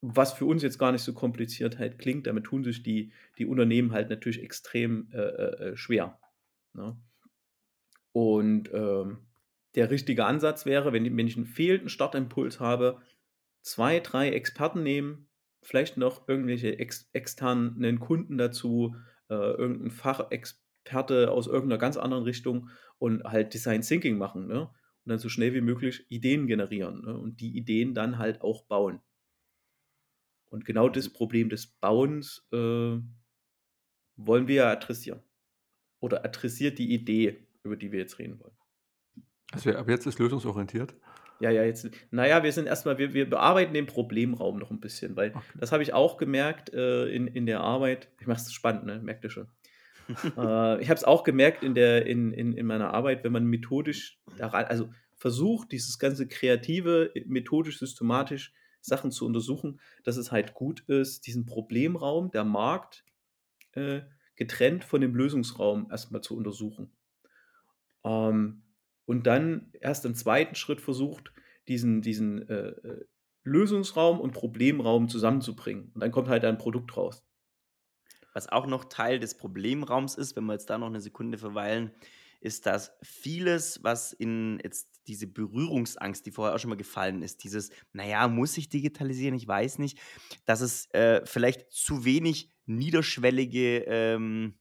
was 0.00 0.32
für 0.32 0.46
uns 0.46 0.62
jetzt 0.62 0.78
gar 0.78 0.92
nicht 0.92 1.02
so 1.02 1.12
kompliziert 1.12 1.78
halt 1.78 1.98
klingt, 1.98 2.26
damit 2.26 2.44
tun 2.44 2.64
sich 2.64 2.82
die, 2.82 3.12
die 3.36 3.44
Unternehmen 3.44 3.92
halt 3.92 4.08
natürlich 4.08 4.42
extrem 4.42 5.10
äh, 5.12 5.18
äh, 5.18 5.68
äh 5.68 5.76
schwer. 5.76 6.18
Ne? 6.72 6.96
Und 8.12 8.70
ähm, 8.72 9.18
der 9.74 9.90
richtige 9.90 10.24
Ansatz 10.24 10.64
wäre, 10.64 10.94
wenn, 10.94 11.16
wenn 11.18 11.26
ich 11.26 11.36
einen 11.36 11.44
fehlenden 11.44 11.90
Startimpuls 11.90 12.60
habe, 12.60 13.02
zwei, 13.60 14.00
drei 14.00 14.30
Experten 14.30 14.82
nehmen, 14.82 15.28
vielleicht 15.62 15.98
noch 15.98 16.26
irgendwelche 16.26 16.78
ex 16.78 17.10
externen 17.12 18.00
Kunden 18.00 18.38
dazu, 18.38 18.96
äh, 19.28 19.34
irgendein 19.34 19.90
Fachexperten 19.90 20.69
Experte 20.84 21.30
aus 21.30 21.46
irgendeiner 21.46 21.78
ganz 21.78 21.96
anderen 21.96 22.24
Richtung 22.24 22.70
und 22.98 23.24
halt 23.24 23.54
Design 23.54 23.82
Thinking 23.82 24.18
machen, 24.18 24.46
ne? 24.46 24.62
Und 24.62 25.10
dann 25.10 25.18
so 25.18 25.28
schnell 25.28 25.54
wie 25.54 25.60
möglich 25.60 26.04
Ideen 26.10 26.46
generieren 26.46 27.02
ne? 27.02 27.16
und 27.16 27.40
die 27.40 27.56
Ideen 27.56 27.94
dann 27.94 28.18
halt 28.18 28.42
auch 28.42 28.64
bauen. 28.64 29.00
Und 30.50 30.66
genau 30.66 30.90
das 30.90 31.08
Problem 31.08 31.48
des 31.48 31.66
Bauens 31.66 32.46
äh, 32.52 32.98
wollen 34.16 34.46
wir 34.46 34.54
ja 34.54 34.70
adressieren. 34.70 35.22
Oder 36.00 36.24
adressiert 36.24 36.78
die 36.78 36.92
Idee, 36.92 37.46
über 37.62 37.76
die 37.76 37.92
wir 37.92 38.00
jetzt 38.00 38.18
reden 38.18 38.38
wollen. 38.40 38.56
Also 39.52 39.70
ab 39.72 39.88
jetzt 39.88 40.06
ist 40.06 40.18
lösungsorientiert. 40.18 40.94
Ja, 41.40 41.48
ja, 41.50 41.64
jetzt. 41.64 41.88
Naja, 42.10 42.42
wir 42.42 42.52
sind 42.52 42.66
erstmal, 42.66 42.98
wir, 42.98 43.14
wir 43.14 43.28
bearbeiten 43.28 43.72
den 43.72 43.86
Problemraum 43.86 44.58
noch 44.58 44.70
ein 44.70 44.80
bisschen, 44.80 45.16
weil 45.16 45.30
okay. 45.30 45.40
das 45.58 45.72
habe 45.72 45.82
ich 45.82 45.94
auch 45.94 46.18
gemerkt 46.18 46.74
äh, 46.74 47.06
in, 47.06 47.26
in 47.26 47.46
der 47.46 47.60
Arbeit. 47.60 48.10
Ich 48.20 48.26
mache 48.26 48.42
es 48.42 48.52
spannend, 48.52 48.84
ne? 48.84 48.98
Merkt 48.98 49.24
ihr 49.24 49.30
schon 49.30 49.48
äh, 50.08 50.82
ich 50.82 50.88
habe 50.88 50.98
es 50.98 51.04
auch 51.04 51.24
gemerkt 51.24 51.62
in, 51.62 51.74
der, 51.74 52.06
in, 52.06 52.32
in, 52.32 52.52
in 52.52 52.66
meiner 52.66 52.92
Arbeit, 52.92 53.24
wenn 53.24 53.32
man 53.32 53.44
methodisch 53.44 54.20
daran, 54.36 54.64
also 54.64 54.90
versucht, 55.16 55.72
dieses 55.72 55.98
ganze 55.98 56.26
kreative, 56.26 57.12
methodisch, 57.26 57.78
systematisch 57.78 58.52
Sachen 58.80 59.10
zu 59.10 59.26
untersuchen, 59.26 59.80
dass 60.04 60.16
es 60.16 60.32
halt 60.32 60.54
gut 60.54 60.80
ist, 60.88 61.26
diesen 61.26 61.44
Problemraum, 61.46 62.30
der 62.30 62.44
Markt, 62.44 63.04
äh, 63.72 64.00
getrennt 64.36 64.84
von 64.84 65.02
dem 65.02 65.14
Lösungsraum 65.14 65.88
erstmal 65.90 66.22
zu 66.22 66.36
untersuchen. 66.36 66.90
Ähm, 68.04 68.62
und 69.04 69.26
dann 69.26 69.70
erst 69.80 70.06
im 70.06 70.14
zweiten 70.14 70.54
Schritt 70.54 70.80
versucht, 70.80 71.32
diesen, 71.68 72.00
diesen 72.00 72.48
äh, 72.48 72.68
äh 72.68 73.04
Lösungsraum 73.42 74.20
und 74.20 74.32
Problemraum 74.32 75.08
zusammenzubringen. 75.08 75.90
Und 75.94 76.02
dann 76.02 76.10
kommt 76.10 76.28
halt 76.28 76.44
ein 76.44 76.58
Produkt 76.58 76.94
raus. 76.96 77.26
Was 78.32 78.48
auch 78.48 78.66
noch 78.66 78.84
Teil 78.84 79.18
des 79.18 79.36
Problemraums 79.36 80.14
ist, 80.14 80.36
wenn 80.36 80.44
wir 80.44 80.54
jetzt 80.54 80.70
da 80.70 80.78
noch 80.78 80.86
eine 80.86 81.00
Sekunde 81.00 81.38
verweilen, 81.38 81.90
ist, 82.40 82.66
dass 82.66 82.92
vieles, 83.02 83.82
was 83.82 84.12
in 84.12 84.58
jetzt 84.62 84.88
diese 85.06 85.26
Berührungsangst, 85.26 86.24
die 86.24 86.30
vorher 86.30 86.54
auch 86.54 86.58
schon 86.58 86.70
mal 86.70 86.76
gefallen 86.76 87.22
ist, 87.22 87.44
dieses, 87.44 87.70
naja, 87.92 88.28
muss 88.28 88.56
ich 88.56 88.68
digitalisieren, 88.68 89.34
ich 89.34 89.46
weiß 89.46 89.78
nicht, 89.78 89.98
dass 90.44 90.60
es 90.60 90.86
äh, 90.92 91.24
vielleicht 91.26 91.70
zu 91.70 92.04
wenig 92.04 92.50
niederschwellige, 92.66 93.84
ähm, 93.86 94.54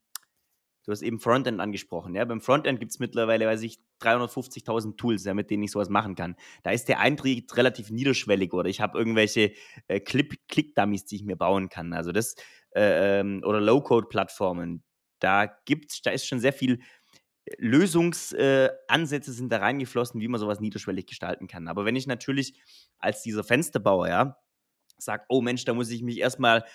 du 0.90 0.94
hast 0.94 1.04
eben 1.04 1.20
Frontend 1.20 1.62
angesprochen, 1.62 2.16
ja, 2.16 2.26
beim 2.26 2.42
Frontend 2.42 2.80
gibt 2.80 2.92
es 2.92 2.98
mittlerweile, 2.98 3.46
weiß 3.46 3.62
ich, 3.62 3.78
350.000 4.02 4.98
Tools, 4.98 5.24
ja, 5.24 5.36
mit 5.36 5.52
denen 5.52 5.62
ich 5.62 5.70
sowas 5.70 5.88
machen 5.88 6.16
kann. 6.16 6.36
Da 6.64 6.72
ist 6.72 6.86
der 6.90 7.00
Eintritt 7.00 7.56
relativ 7.56 7.92
niederschwellig 7.92 8.54
oder 8.54 8.68
ich 8.68 8.82
habe 8.82 8.98
irgendwelche 8.98 9.54
äh, 9.88 10.00
Click-Dummies, 10.00 11.06
die 11.06 11.18
ich 11.18 11.24
mir 11.24 11.36
bauen 11.36 11.70
kann. 11.70 11.94
Also 11.94 12.12
das 12.12 12.34
äh, 12.72 13.20
ähm, 13.20 13.44
oder 13.46 13.62
Low-Code-Plattformen. 13.62 14.84
Da 15.20 15.46
gibt's, 15.66 16.02
da 16.02 16.10
ist 16.10 16.26
schon 16.26 16.40
sehr 16.40 16.54
viel 16.54 16.80
äh, 17.46 17.56
Lösungsansätze 17.60 19.32
äh, 19.32 19.34
sind 19.34 19.52
da 19.52 19.58
reingeflossen, 19.58 20.20
wie 20.22 20.28
man 20.28 20.40
sowas 20.40 20.60
niederschwellig 20.60 21.06
gestalten 21.06 21.48
kann. 21.48 21.68
Aber 21.68 21.86
wenn 21.86 21.96
ich 21.96 22.08
natürlich 22.08 22.60
als 22.98 23.22
dieser 23.22 23.44
Fensterbauer, 23.44 24.08
ja, 24.08 24.38
sage, 24.98 25.24
oh 25.30 25.42
Mensch, 25.42 25.66
da 25.66 25.76
muss 25.76 25.92
ich 25.92 26.02
mich 26.02 26.18
erstmal 26.18 26.66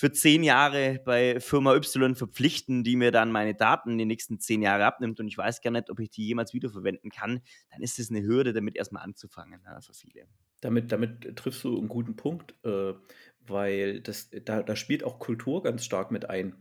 für 0.00 0.10
zehn 0.12 0.42
Jahre 0.42 0.98
bei 1.04 1.40
Firma 1.40 1.74
Y 1.74 2.14
verpflichten, 2.14 2.84
die 2.84 2.96
mir 2.96 3.10
dann 3.10 3.30
meine 3.30 3.54
Daten 3.54 3.98
die 3.98 4.06
nächsten 4.06 4.40
zehn 4.40 4.62
Jahre 4.62 4.86
abnimmt 4.86 5.20
und 5.20 5.28
ich 5.28 5.36
weiß 5.36 5.60
gar 5.60 5.70
nicht, 5.70 5.90
ob 5.90 6.00
ich 6.00 6.08
die 6.08 6.26
jemals 6.26 6.54
wiederverwenden 6.54 7.10
kann, 7.10 7.42
dann 7.70 7.82
ist 7.82 7.98
es 7.98 8.08
eine 8.08 8.22
Hürde, 8.22 8.54
damit 8.54 8.76
erstmal 8.76 9.02
anzufangen 9.02 9.60
ja, 9.62 9.78
für 9.82 9.92
viele. 9.92 10.22
Damit, 10.62 10.90
damit 10.90 11.36
triffst 11.36 11.64
du 11.64 11.76
einen 11.76 11.88
guten 11.88 12.16
Punkt. 12.16 12.54
Äh, 12.64 12.94
weil 13.46 14.00
das, 14.00 14.30
da, 14.44 14.62
da 14.62 14.74
spielt 14.74 15.04
auch 15.04 15.18
Kultur 15.18 15.62
ganz 15.62 15.84
stark 15.84 16.10
mit 16.10 16.30
ein. 16.30 16.54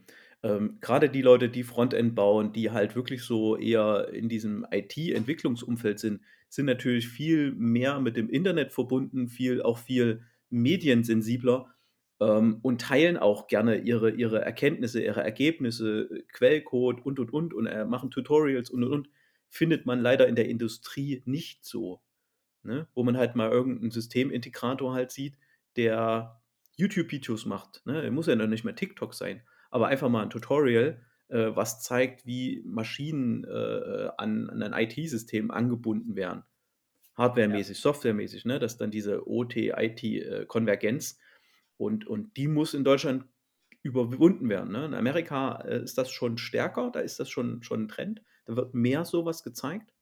Ähm, 0.43 0.77
Gerade 0.81 1.09
die 1.09 1.21
Leute, 1.21 1.47
die 1.47 1.63
Frontend 1.63 2.15
bauen, 2.15 2.51
die 2.51 2.71
halt 2.71 2.97
wirklich 2.97 3.23
so 3.23 3.55
eher 3.55 4.09
in 4.11 4.27
diesem 4.27 4.65
IT-Entwicklungsumfeld 4.69 5.99
sind, 5.99 6.21
sind 6.49 6.65
natürlich 6.65 7.07
viel 7.07 7.53
mehr 7.53 8.01
mit 8.01 8.17
dem 8.17 8.29
Internet 8.29 8.73
verbunden, 8.73 9.29
viel 9.29 9.61
auch 9.61 9.77
viel 9.77 10.23
mediensensibler 10.49 11.73
ähm, 12.19 12.59
und 12.61 12.81
teilen 12.81 13.17
auch 13.17 13.47
gerne 13.47 13.77
ihre, 13.77 14.11
ihre 14.11 14.41
Erkenntnisse, 14.41 15.01
ihre 15.01 15.23
Ergebnisse, 15.23 16.23
Quellcode 16.33 17.05
und 17.05 17.19
und 17.19 17.33
und 17.33 17.53
und 17.53 17.67
äh, 17.67 17.85
machen 17.85 18.11
Tutorials 18.11 18.69
und 18.69 18.83
und 18.83 18.91
und. 18.91 19.09
Findet 19.51 19.87
man 19.87 19.99
leider 19.99 20.27
in 20.27 20.35
der 20.35 20.47
Industrie 20.47 21.23
nicht 21.25 21.65
so. 21.65 22.01
Ne? 22.61 22.87
Wo 22.93 23.03
man 23.03 23.17
halt 23.17 23.35
mal 23.35 23.49
irgendeinen 23.49 23.89
Systemintegrator 23.89 24.93
halt 24.93 25.11
sieht, 25.11 25.37
der 25.75 26.39
YouTube-Videos 26.75 27.45
macht, 27.45 27.81
ne? 27.85 28.09
muss 28.11 28.27
ja 28.27 28.35
noch 28.35 28.47
nicht 28.47 28.63
mehr 28.63 28.75
TikTok 28.75 29.13
sein, 29.13 29.41
aber 29.71 29.87
einfach 29.87 30.09
mal 30.09 30.23
ein 30.23 30.29
Tutorial, 30.29 31.01
äh, 31.29 31.55
was 31.55 31.81
zeigt, 31.81 32.25
wie 32.25 32.61
Maschinen 32.65 33.43
äh, 33.43 34.09
an, 34.17 34.49
an 34.49 34.61
ein 34.61 34.87
IT-System 34.87 35.51
angebunden 35.51 36.15
werden. 36.15 36.43
Hardwaremäßig, 37.15 37.77
ja. 37.77 37.81
softwaremäßig, 37.81 38.45
ne? 38.45 38.59
dass 38.59 38.77
dann 38.77 38.91
diese 38.91 39.27
OT-IT-Konvergenz 39.27 41.11
äh, 41.11 41.15
und, 41.79 42.05
und 42.05 42.35
die 42.35 42.47
muss 42.47 42.73
in 42.73 42.83
Deutschland 42.83 43.25
überwunden 43.81 44.49
werden. 44.49 44.73
Ne? 44.73 44.85
In 44.85 44.93
Amerika 44.93 45.61
äh, 45.61 45.81
ist 45.81 45.97
das 45.97 46.11
schon 46.11 46.37
stärker, 46.37 46.91
da 46.91 46.99
ist 46.99 47.19
das 47.19 47.29
schon, 47.29 47.63
schon 47.63 47.83
ein 47.83 47.87
Trend, 47.87 48.21
da 48.45 48.57
wird 48.57 48.73
mehr 48.73 49.05
sowas 49.05 49.43
gezeigt, 49.43 49.93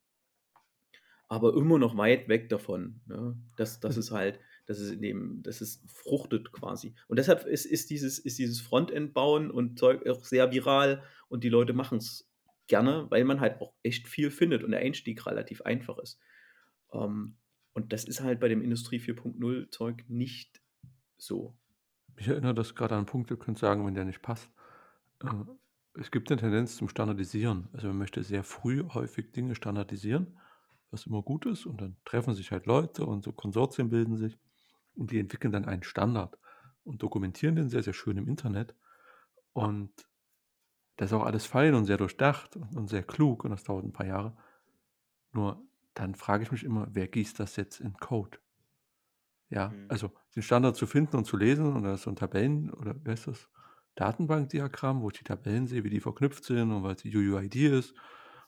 aber 1.28 1.54
immer 1.54 1.78
noch 1.78 1.96
weit 1.96 2.28
weg 2.28 2.48
davon. 2.48 3.00
Ne? 3.06 3.36
Das, 3.56 3.78
das 3.78 3.96
ist 3.96 4.10
halt, 4.10 4.40
dass 4.66 4.80
es 4.80 4.90
in 4.90 5.00
dem, 5.00 5.42
dass 5.44 5.60
es 5.60 5.84
fruchtet 5.86 6.50
quasi. 6.50 6.96
Und 7.06 7.18
deshalb 7.18 7.46
ist, 7.46 7.64
ist 7.64 7.90
dieses, 7.90 8.18
ist 8.18 8.38
dieses 8.38 8.60
Frontend 8.60 9.14
bauen 9.14 9.48
und 9.48 9.78
Zeug 9.78 10.04
auch 10.08 10.24
sehr 10.24 10.50
viral 10.50 11.04
und 11.28 11.44
die 11.44 11.48
Leute 11.48 11.74
machen 11.74 11.98
es 11.98 12.28
gerne, 12.66 13.06
weil 13.10 13.24
man 13.24 13.40
halt 13.40 13.60
auch 13.60 13.72
echt 13.84 14.08
viel 14.08 14.32
findet 14.32 14.64
und 14.64 14.72
der 14.72 14.80
Einstieg 14.80 15.24
relativ 15.26 15.62
einfach 15.62 15.98
ist. 15.98 16.18
Ähm, 16.92 17.36
und 17.72 17.92
das 17.92 18.02
ist 18.02 18.20
halt 18.20 18.40
bei 18.40 18.48
dem 18.48 18.62
Industrie 18.62 18.98
4.0 18.98 19.70
Zeug 19.70 20.04
nicht 20.08 20.60
so. 21.18 21.57
Ich 22.18 22.28
erinnere 22.28 22.54
das 22.54 22.74
gerade 22.74 22.94
an 22.94 22.98
einen 22.98 23.06
Punkt, 23.06 23.30
ihr 23.30 23.38
könnt 23.38 23.58
sagen, 23.58 23.86
wenn 23.86 23.94
der 23.94 24.04
nicht 24.04 24.22
passt. 24.22 24.50
Äh, 25.22 25.28
es 25.94 26.10
gibt 26.10 26.30
eine 26.30 26.40
Tendenz 26.40 26.76
zum 26.76 26.88
Standardisieren. 26.88 27.68
Also 27.72 27.88
man 27.88 27.98
möchte 27.98 28.22
sehr 28.24 28.42
früh 28.42 28.84
häufig 28.88 29.30
Dinge 29.32 29.54
standardisieren, 29.54 30.38
was 30.90 31.06
immer 31.06 31.22
gut 31.22 31.46
ist. 31.46 31.64
Und 31.64 31.80
dann 31.80 31.96
treffen 32.04 32.34
sich 32.34 32.50
halt 32.50 32.66
Leute 32.66 33.06
und 33.06 33.22
so 33.22 33.32
Konsortien 33.32 33.88
bilden 33.88 34.16
sich. 34.16 34.36
Und 34.96 35.12
die 35.12 35.20
entwickeln 35.20 35.52
dann 35.52 35.64
einen 35.64 35.84
Standard 35.84 36.38
und 36.82 37.02
dokumentieren 37.02 37.54
den 37.54 37.68
sehr, 37.68 37.84
sehr 37.84 37.92
schön 37.92 38.16
im 38.16 38.26
Internet. 38.26 38.74
Und 39.52 39.92
das 40.96 41.10
ist 41.10 41.16
auch 41.16 41.24
alles 41.24 41.46
fein 41.46 41.74
und 41.74 41.84
sehr 41.84 41.98
durchdacht 41.98 42.56
und, 42.56 42.88
sehr 42.88 43.04
klug 43.04 43.44
und 43.44 43.50
das 43.52 43.62
dauert 43.62 43.84
ein 43.84 43.92
paar 43.92 44.06
Jahre. 44.06 44.36
Nur 45.32 45.62
dann 45.94 46.16
frage 46.16 46.42
ich 46.42 46.50
mich 46.50 46.64
immer, 46.64 46.88
wer 46.90 47.06
gießt 47.06 47.38
das 47.38 47.54
jetzt 47.54 47.80
in 47.80 47.94
Code? 47.94 48.38
Ja, 49.50 49.70
mhm. 49.70 49.86
also 49.88 50.12
den 50.36 50.42
Standard 50.42 50.76
zu 50.76 50.86
finden 50.86 51.16
und 51.16 51.24
zu 51.24 51.36
lesen 51.36 51.74
und 51.74 51.82
da 51.82 51.94
ist 51.94 52.02
so 52.02 52.10
ein 52.10 52.16
Tabellen 52.16 52.70
oder 52.70 52.94
wer 53.02 53.14
ist 53.14 53.26
das? 53.26 53.48
Datenbankdiagramm, 53.94 55.02
wo 55.02 55.10
ich 55.10 55.18
die 55.18 55.24
Tabellen 55.24 55.66
sehe, 55.66 55.82
wie 55.82 55.90
die 55.90 56.00
verknüpft 56.00 56.44
sind 56.44 56.70
und 56.70 56.84
was 56.84 56.98
die 56.98 57.16
UUID 57.16 57.56
ist. 57.56 57.94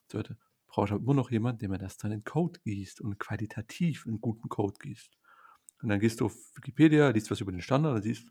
So 0.07 0.23
brauche 0.69 0.87
ich 0.87 0.93
aber 0.93 1.03
immer 1.03 1.15
noch 1.15 1.31
jemanden, 1.31 1.59
der 1.59 1.69
mir 1.69 1.79
das 1.79 1.97
dann 1.97 2.13
in 2.13 2.23
Code 2.23 2.61
gießt 2.61 3.01
und 3.01 3.19
qualitativ 3.19 4.07
in 4.07 4.21
guten 4.21 4.49
Code 4.49 4.79
gießt. 4.79 5.11
Und 5.83 5.89
dann 5.89 5.99
gehst 5.99 6.21
du 6.21 6.27
auf 6.27 6.37
Wikipedia, 6.55 7.09
liest 7.09 7.31
was 7.31 7.41
über 7.41 7.51
den 7.51 7.63
Standard 7.63 7.97
und 7.97 8.03
siehst, 8.03 8.31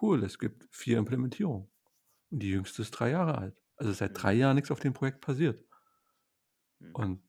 cool, 0.00 0.22
es 0.24 0.38
gibt 0.38 0.68
vier 0.70 0.98
Implementierungen. 0.98 1.70
Und 2.30 2.42
die 2.42 2.50
jüngste 2.50 2.82
ist 2.82 2.90
drei 2.90 3.10
Jahre 3.10 3.38
alt. 3.38 3.62
Also 3.76 3.92
seit 3.92 4.20
drei 4.20 4.34
Jahren 4.34 4.56
nichts 4.56 4.70
auf 4.70 4.80
dem 4.80 4.92
Projekt 4.92 5.20
passiert. 5.20 5.64
Mhm. 6.80 6.94
Und 6.94 7.22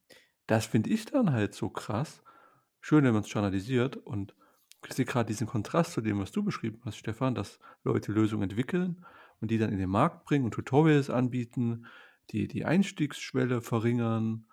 das 0.47 0.65
finde 0.65 0.89
ich 0.89 1.05
dann 1.05 1.31
halt 1.31 1.53
so 1.53 1.69
krass. 1.69 2.23
Schön, 2.81 3.03
wenn 3.05 3.13
man 3.13 3.21
es 3.23 3.29
standardisiert. 3.29 3.97
Und 3.97 4.35
ich 4.87 4.93
sehe 4.93 5.05
gerade 5.05 5.27
diesen 5.27 5.47
Kontrast 5.47 5.93
zu 5.93 6.01
dem, 6.01 6.19
was 6.19 6.31
du 6.31 6.43
beschrieben 6.43 6.81
hast, 6.85 6.97
Stefan, 6.97 7.35
dass 7.35 7.59
Leute 7.83 8.11
Lösungen 8.11 8.43
entwickeln 8.43 9.05
und 9.41 9.51
die 9.51 9.57
dann 9.57 9.71
in 9.71 9.79
den 9.79 9.89
Markt 9.89 10.25
bringen 10.25 10.45
und 10.45 10.53
Tutorials 10.53 11.09
anbieten, 11.09 11.85
die 12.31 12.47
die 12.47 12.65
Einstiegsschwelle 12.65 13.61
verringern 13.61 14.45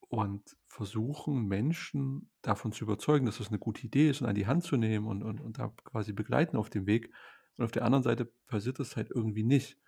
und 0.00 0.56
versuchen, 0.66 1.46
Menschen 1.46 2.30
davon 2.42 2.72
zu 2.72 2.84
überzeugen, 2.84 3.26
dass 3.26 3.38
das 3.38 3.48
eine 3.48 3.58
gute 3.58 3.86
Idee 3.86 4.10
ist 4.10 4.20
und 4.20 4.28
an 4.28 4.34
die 4.34 4.46
Hand 4.46 4.64
zu 4.64 4.76
nehmen 4.76 5.06
und, 5.06 5.22
und, 5.22 5.40
und 5.40 5.58
da 5.58 5.72
quasi 5.84 6.12
begleiten 6.12 6.56
auf 6.56 6.70
dem 6.70 6.86
Weg. 6.86 7.12
Und 7.56 7.64
auf 7.64 7.70
der 7.70 7.84
anderen 7.84 8.02
Seite 8.02 8.24
passiert 8.46 8.78
das 8.78 8.96
halt 8.96 9.10
irgendwie 9.10 9.42
nicht. 9.42 9.78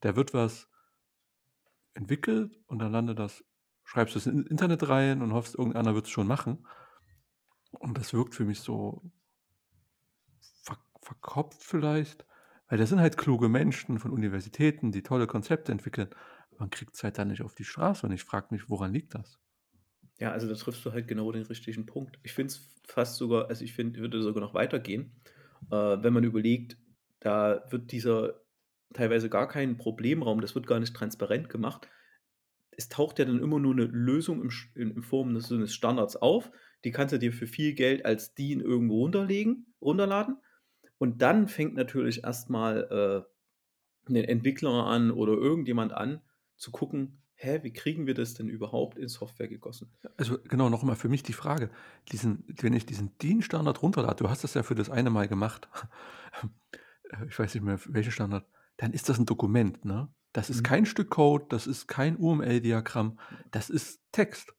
Da 0.00 0.16
wird 0.16 0.34
was 0.34 0.68
entwickelt 1.94 2.58
und 2.66 2.78
dann 2.78 2.92
landet 2.92 3.18
das, 3.18 3.44
schreibst 3.84 4.14
du 4.14 4.18
es 4.18 4.26
ins 4.26 4.46
Internet 4.46 4.88
rein 4.88 5.22
und 5.22 5.32
hoffst, 5.32 5.54
irgendeiner 5.54 5.94
wird 5.94 6.06
es 6.06 6.10
schon 6.10 6.26
machen. 6.26 6.66
Und 7.78 7.98
das 7.98 8.12
wirkt 8.12 8.34
für 8.34 8.44
mich 8.44 8.60
so 8.60 9.02
ver 10.62 10.78
verkopft 11.00 11.62
vielleicht, 11.62 12.26
weil 12.68 12.78
das 12.78 12.88
sind 12.88 13.00
halt 13.00 13.16
kluge 13.16 13.48
Menschen 13.48 13.98
von 13.98 14.10
Universitäten, 14.10 14.92
die 14.92 15.02
tolle 15.02 15.26
Konzepte 15.26 15.72
entwickeln. 15.72 16.08
Man 16.58 16.70
kriegt 16.70 16.94
es 16.94 17.04
halt 17.04 17.18
dann 17.18 17.28
nicht 17.28 17.42
auf 17.42 17.54
die 17.54 17.64
Straße 17.64 18.06
und 18.06 18.12
ich 18.12 18.24
frage 18.24 18.48
mich, 18.50 18.68
woran 18.70 18.92
liegt 18.92 19.14
das? 19.14 19.38
Ja, 20.18 20.32
also 20.32 20.48
da 20.48 20.54
triffst 20.54 20.84
du 20.84 20.92
halt 20.92 21.08
genau 21.08 21.30
den 21.30 21.44
richtigen 21.44 21.84
Punkt. 21.84 22.18
Ich 22.22 22.32
finde 22.32 22.52
es 22.52 22.74
fast 22.86 23.16
sogar, 23.16 23.48
also 23.48 23.62
ich 23.62 23.74
finde, 23.74 24.00
würde 24.00 24.22
sogar 24.22 24.42
noch 24.42 24.54
weitergehen, 24.54 25.12
äh, 25.70 25.74
wenn 25.74 26.12
man 26.12 26.24
überlegt, 26.24 26.78
da 27.20 27.64
wird 27.70 27.92
dieser 27.92 28.40
teilweise 28.94 29.28
gar 29.28 29.48
kein 29.48 29.76
Problemraum, 29.76 30.40
das 30.40 30.54
wird 30.54 30.66
gar 30.66 30.80
nicht 30.80 30.94
transparent 30.94 31.48
gemacht. 31.48 31.88
Es 32.70 32.88
taucht 32.88 33.18
ja 33.18 33.24
dann 33.24 33.42
immer 33.42 33.58
nur 33.58 33.72
eine 33.72 33.84
Lösung 33.84 34.40
im, 34.42 34.50
in, 34.74 34.96
in 34.96 35.02
Form 35.02 35.28
eines 35.30 35.74
Standards 35.74 36.16
auf. 36.16 36.50
Die 36.86 36.92
kannst 36.92 37.12
du 37.12 37.18
dir 37.18 37.32
für 37.32 37.46
viel 37.48 37.74
Geld 37.74 38.06
als 38.06 38.34
DIN 38.34 38.60
irgendwo 38.60 39.00
runterlegen, 39.00 39.74
runterladen. 39.82 40.38
Und 40.98 41.20
dann 41.20 41.48
fängt 41.48 41.74
natürlich 41.74 42.24
erstmal 42.24 43.26
äh, 44.08 44.10
ein 44.10 44.16
Entwickler 44.16 44.86
an 44.86 45.10
oder 45.10 45.32
irgendjemand 45.32 45.92
an 45.92 46.20
zu 46.56 46.70
gucken, 46.70 47.20
hä, 47.34 47.58
wie 47.62 47.72
kriegen 47.72 48.06
wir 48.06 48.14
das 48.14 48.34
denn 48.34 48.48
überhaupt 48.48 48.98
in 48.98 49.08
Software 49.08 49.48
gegossen? 49.48 49.90
Also 50.16 50.38
genau, 50.44 50.70
noch 50.70 50.82
einmal 50.82 50.96
für 50.96 51.08
mich 51.08 51.22
die 51.22 51.34
Frage, 51.34 51.70
diesen, 52.12 52.44
wenn 52.60 52.72
ich 52.72 52.86
diesen 52.86 53.18
DIN-Standard 53.18 53.82
runterlade, 53.82 54.22
du 54.22 54.30
hast 54.30 54.44
das 54.44 54.54
ja 54.54 54.62
für 54.62 54.74
das 54.76 54.88
eine 54.88 55.10
Mal 55.10 55.28
gemacht, 55.28 55.68
ich 57.28 57.38
weiß 57.38 57.54
nicht 57.54 57.64
mehr, 57.64 57.78
welchen 57.86 58.12
Standard, 58.12 58.46
dann 58.76 58.92
ist 58.92 59.08
das 59.08 59.18
ein 59.18 59.26
Dokument, 59.26 59.84
ne? 59.84 60.08
Das 60.32 60.50
ist 60.50 60.58
Mhm. 60.58 60.64
kein 60.64 60.86
Stück 60.86 61.10
Code, 61.10 61.46
das 61.48 61.66
ist 61.66 61.88
kein 61.88 62.16
UML-Diagramm, 62.16 63.18
das 63.50 63.70
ist 63.70 64.00
Text. 64.12 64.54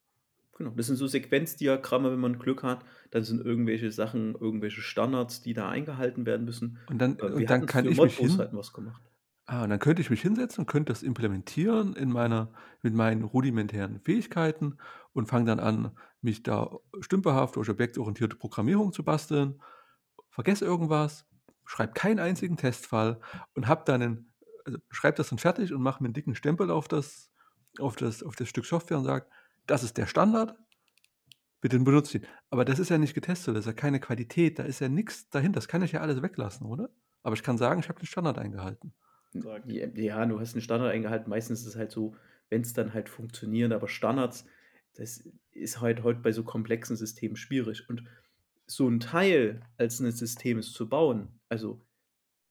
Genau, 0.57 0.71
das 0.71 0.87
sind 0.87 0.95
so 0.97 1.07
Sequenzdiagramme, 1.07 2.11
wenn 2.11 2.19
man 2.19 2.39
Glück 2.39 2.63
hat. 2.63 2.83
Dann 3.11 3.23
sind 3.23 3.45
irgendwelche 3.45 3.91
Sachen, 3.91 4.35
irgendwelche 4.35 4.81
Standards, 4.81 5.41
die 5.41 5.53
da 5.53 5.69
eingehalten 5.69 6.25
werden 6.25 6.45
müssen. 6.45 6.79
Und 6.85 6.97
dann, 6.99 7.19
Äh, 7.19 7.31
und 7.31 7.37
wir 7.37 7.47
dann 7.47 7.65
kann 7.65 7.87
ich 7.87 8.01
mich 8.03 8.17
hin, 8.17 8.37
halt 8.37 8.53
was 8.53 8.73
gemacht. 8.73 9.03
ah, 9.45 9.63
und 9.63 9.69
dann 9.69 9.79
könnte 9.79 10.01
ich 10.01 10.09
mich 10.09 10.21
hinsetzen 10.21 10.63
und 10.63 10.67
könnte 10.67 10.91
das 10.91 11.03
implementieren 11.03 11.95
in 11.95 12.11
meiner, 12.11 12.51
mit 12.81 12.93
meinen 12.93 13.23
rudimentären 13.23 13.99
Fähigkeiten 14.01 14.77
und 15.13 15.27
fange 15.27 15.45
dann 15.45 15.59
an, 15.59 15.97
mich 16.21 16.43
da 16.43 16.77
stümperhaft 16.99 17.55
durch 17.55 17.69
objektorientierte 17.69 18.35
Programmierung 18.35 18.91
zu 18.93 19.03
basteln, 19.03 19.61
vergesse 20.31 20.65
irgendwas, 20.65 21.25
schreibe 21.65 21.93
keinen 21.93 22.19
einzigen 22.19 22.57
Testfall 22.57 23.19
und 23.55 23.67
habe 23.67 23.83
dann 23.85 24.01
einen, 24.01 24.33
also 24.65 24.79
schreibe 24.91 25.17
das 25.17 25.29
dann 25.29 25.39
fertig 25.39 25.73
und 25.73 25.81
mache 25.81 26.03
mir 26.03 26.07
einen 26.07 26.13
dicken 26.15 26.35
Stempel 26.35 26.71
auf 26.71 26.87
das, 26.87 27.31
auf 27.79 27.95
das, 27.95 28.23
auf 28.23 28.35
das 28.35 28.49
Stück 28.49 28.65
Software 28.65 28.97
und 28.99 29.05
sage, 29.05 29.27
das 29.67 29.83
ist 29.83 29.97
der 29.97 30.07
Standard, 30.07 30.57
bitte 31.61 31.79
benutzt 31.79 32.15
ihn. 32.15 32.25
Aber 32.49 32.65
das 32.65 32.79
ist 32.79 32.89
ja 32.89 32.97
nicht 32.97 33.13
getestet, 33.13 33.55
das 33.55 33.61
ist 33.61 33.67
ja 33.67 33.73
keine 33.73 33.99
Qualität, 33.99 34.59
da 34.59 34.63
ist 34.63 34.79
ja 34.79 34.89
nichts 34.89 35.29
dahinter, 35.29 35.57
das 35.57 35.67
kann 35.67 35.83
ich 35.83 35.91
ja 35.91 36.01
alles 36.01 36.21
weglassen, 36.21 36.65
oder? 36.65 36.89
Aber 37.23 37.35
ich 37.35 37.43
kann 37.43 37.57
sagen, 37.57 37.79
ich 37.79 37.89
habe 37.89 37.99
den 37.99 38.05
Standard 38.07 38.37
eingehalten. 38.37 38.93
Ja, 39.33 40.25
du 40.25 40.39
hast 40.39 40.53
einen 40.53 40.61
Standard 40.61 40.91
eingehalten. 40.91 41.29
Meistens 41.29 41.61
ist 41.61 41.67
es 41.67 41.75
halt 41.75 41.91
so, 41.91 42.15
wenn 42.49 42.61
es 42.61 42.73
dann 42.73 42.93
halt 42.93 43.09
funktioniert, 43.09 43.73
aber 43.73 43.87
Standards, 43.87 44.45
das 44.95 45.29
ist 45.51 45.81
halt 45.81 46.03
heute 46.03 46.21
bei 46.21 46.31
so 46.31 46.43
komplexen 46.43 46.95
Systemen 46.95 47.35
schwierig. 47.35 47.87
Und 47.89 48.03
so 48.65 48.87
ein 48.87 48.99
Teil 48.99 49.61
als 49.77 49.99
eines 49.99 50.17
Systems 50.17 50.71
zu 50.71 50.87
bauen, 50.89 51.39
also 51.49 51.85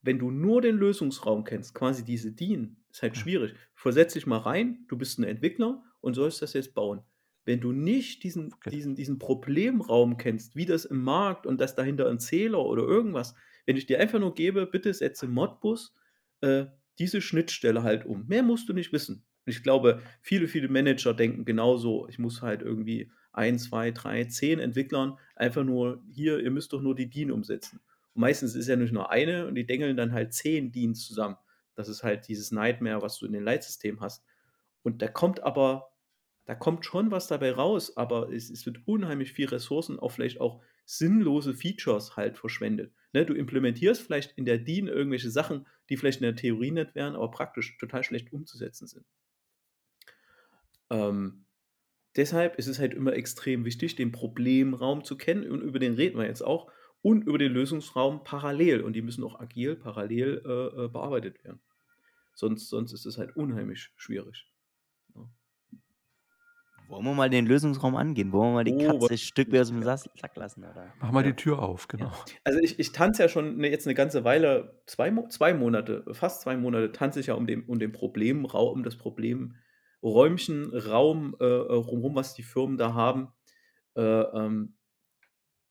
wenn 0.03 0.19
du 0.19 0.31
nur 0.31 0.61
den 0.61 0.77
Lösungsraum 0.77 1.45
kennst, 1.45 1.75
quasi 1.75 2.05
diese 2.05 2.33
DIN, 2.33 2.77
ist 2.91 3.03
halt 3.03 3.17
schwierig. 3.17 3.55
Versetz 3.75 4.13
dich 4.13 4.27
mal 4.27 4.39
rein, 4.39 4.85
du 4.89 4.97
bist 4.97 5.19
ein 5.19 5.25
Entwickler 5.25 5.83
und 6.07 6.15
sollst 6.15 6.41
das 6.41 6.53
jetzt 6.53 6.73
bauen. 6.75 7.03
Wenn 7.45 7.61
du 7.61 7.73
nicht 7.73 8.23
diesen, 8.23 8.53
Okay. 8.55 8.71
diesen, 8.71 8.95
diesen 8.95 9.19
Problemraum 9.19 10.17
kennst, 10.17 10.55
wie 10.57 10.67
das 10.67 10.85
im 10.85 11.03
Markt 11.03 11.47
und 11.47 11.61
das 11.61 11.75
dahinter 11.75 12.09
ein 12.09 12.21
Zähler 12.21 12.65
oder 12.65 12.83
irgendwas, 12.85 13.35
wenn 13.67 13.77
ich 13.77 13.87
dir 13.87 14.01
einfach 14.01 14.21
nur 14.21 14.35
gebe, 14.35 14.67
bitte 14.67 14.95
setze 14.95 15.27
Modbus 15.27 15.95
äh, 16.41 16.67
diese 17.01 17.21
Schnittstelle 17.21 17.83
halt 17.83 18.07
um. 18.07 18.27
Mehr 18.29 18.45
musst 18.45 18.69
du 18.69 18.73
nicht 18.73 18.93
wissen. 18.93 19.25
Und 19.45 19.53
ich 19.53 19.63
glaube, 19.65 20.01
viele, 20.23 20.47
viele 20.49 20.69
Manager 20.69 21.13
denken 21.13 21.45
genauso, 21.45 22.07
ich 22.09 22.19
muss 22.19 22.41
halt 22.41 22.63
irgendwie 22.63 23.11
ein, 23.33 23.59
zwei, 23.59 23.91
drei, 23.91 24.25
zehn 24.25 24.61
Entwicklern 24.61 25.19
einfach 25.35 25.65
nur 25.65 26.03
hier, 26.09 26.39
ihr 26.39 26.51
müsst 26.53 26.73
doch 26.73 26.81
nur 26.83 26.95
die 26.95 27.11
DIN 27.11 27.33
umsetzen. 27.33 27.81
Und 28.15 28.21
meistens 28.21 28.55
ist 28.55 28.69
ja 28.69 28.77
nicht 28.77 28.93
nur 28.93 29.11
eine 29.11 29.47
und 29.47 29.57
die 29.57 29.67
dengeln 29.67 29.97
dann 29.97 30.13
halt 30.13 30.33
zehn 30.33 30.71
DINs 30.73 31.05
zusammen. 31.05 31.37
Das 31.75 31.89
ist 31.89 32.03
halt 32.03 32.29
dieses 32.29 32.51
Nightmare, 32.53 33.03
was 33.03 33.19
du 33.19 33.27
in 33.27 33.33
den 33.33 33.45
Leitsystemen 33.45 34.01
hast. 34.01 34.25
Und 34.83 35.03
da 35.03 35.09
kommt 35.09 35.43
aber, 35.43 35.91
da 36.47 36.55
kommt 36.55 36.85
schon 36.85 37.11
was 37.11 37.27
dabei 37.27 37.53
raus, 37.53 37.97
aber 37.97 38.33
es, 38.33 38.51
es 38.51 38.65
wird 38.67 38.79
unheimlich 38.87 39.33
viel 39.33 39.49
Ressourcen, 39.49 39.99
auch 39.99 40.13
vielleicht 40.13 40.41
auch 40.41 40.63
sinnlose 40.85 41.55
Features 41.55 42.17
halt 42.17 42.39
verschwendet. 42.39 42.95
Ne, 43.13 43.27
du 43.27 43.35
implementierst 43.35 44.01
vielleicht 44.01 44.39
in 44.39 44.45
der 44.45 44.59
DIN 44.59 44.87
irgendwelche 44.87 45.31
Sachen, 45.31 45.67
die 45.89 45.97
vielleicht 45.97 46.21
in 46.21 46.27
der 46.27 46.37
Theorie 46.37 46.71
nicht 46.71 46.95
wären, 46.95 47.17
aber 47.17 47.31
praktisch 47.31 47.77
total 47.79 48.05
schlecht 48.05 48.33
umzusetzen 48.33 48.87
sind. 48.87 49.05
Ähm, 50.91 51.47
deshalb 52.15 52.57
ist 52.57 52.69
es 52.69 52.79
halt 52.79 52.95
immer 52.95 53.15
extrem 53.15 53.65
wichtig, 53.65 53.97
den 53.97 54.13
Problemraum 54.13 55.03
zu 55.03 55.17
kennen 55.17 55.51
und 55.51 55.63
über 55.63 55.81
den 55.81 55.95
reden 55.95 56.19
wir 56.19 56.27
jetzt 56.27 56.43
auch 56.43 56.71
und 57.03 57.27
über 57.27 57.39
den 57.39 57.53
Lösungsraum 57.53 58.23
parallel 58.23 58.83
und 58.83 58.93
die 58.93 59.03
müssen 59.03 59.25
auch 59.25 59.41
agil 59.41 59.75
parallel 59.75 60.43
äh, 60.45 60.85
äh, 60.85 60.89
bearbeitet 60.89 61.43
werden. 61.43 61.61
Sonst, 62.35 62.69
sonst 62.69 62.93
ist 62.93 63.07
es 63.07 63.19
halt 63.19 63.35
unheimlich 63.35 63.93
schwierig. 63.97 64.47
Ja. 66.89 66.95
Wollen 66.95 67.05
wir 67.05 67.15
mal 67.15 67.31
den 67.31 67.47
Lösungsraum 67.47 67.97
angehen? 67.97 68.33
Wollen 68.33 68.51
wir 68.51 68.55
mal 68.55 68.65
die 68.65 68.73
Oh, 68.75 68.79
Katze 68.99 69.13
was- 69.15 69.21
Stück 69.21 69.55
aus 69.55 69.69
dem 69.69 69.83
Sack 69.83 70.37
lassen? 70.37 70.65
Oder? 70.65 70.93
Mach 71.01 71.11
mal 71.13 71.25
Ja. 71.25 71.31
die 71.33 71.37
Tür 71.37 71.61
auf, 71.63 71.89
genau. 71.89 72.13
Also 72.45 72.59
ich, 72.61 72.79
ich 72.79 72.93
tanze 72.93 73.23
ja 73.23 73.29
schon 73.29 73.57
ne, 73.59 73.69
jetzt 73.71 73.87
eine 73.87 73.95
ganze 73.95 74.25
Weile, 74.25 74.81
zwei, 74.87 75.13
zwei 75.29 75.55
Monate, 75.55 76.05
fast 76.13 76.43
zwei 76.43 76.57
Monate 76.57 76.93
tanze 76.93 77.21
ich 77.21 77.27
ja 77.27 77.35
um 77.35 77.47
den, 77.47 77.65
um 77.65 77.79
den 77.79 77.93
Problemraum, 77.93 78.73
um 78.79 78.83
das 78.83 78.97
Problemräumchen, 78.97 80.73
Raum 80.75 81.37
äh, 81.41 81.45
rumrum, 81.45 82.15
was 82.15 82.35
die 82.35 82.43
Firmen 82.43 82.77
da 82.77 82.95
haben, 82.95 83.29
äh, 83.97 84.03
ähm, 84.03 84.77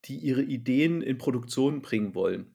die 0.05 0.17
ihre 0.17 0.41
Ideen 0.43 1.01
in 1.01 1.17
Produktion 1.17 1.81
bringen 1.81 2.13
wollen. 2.15 2.54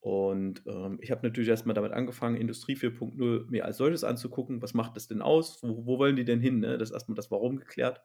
Und 0.00 0.62
ähm, 0.66 0.98
ich 1.02 1.10
habe 1.10 1.26
natürlich 1.26 1.50
erstmal 1.50 1.74
damit 1.74 1.92
angefangen, 1.92 2.36
Industrie 2.36 2.74
4.0 2.74 3.50
mir 3.50 3.66
als 3.66 3.76
solches 3.76 4.02
anzugucken. 4.02 4.62
Was 4.62 4.72
macht 4.72 4.96
das 4.96 5.08
denn 5.08 5.20
aus? 5.20 5.62
Wo, 5.62 5.84
wo 5.84 5.98
wollen 5.98 6.16
die 6.16 6.24
denn 6.24 6.40
hin? 6.40 6.60
Ne? 6.60 6.78
Das 6.78 6.88
ist 6.88 6.94
erstmal 6.94 7.16
das 7.16 7.30
Warum 7.30 7.58
geklärt. 7.58 8.00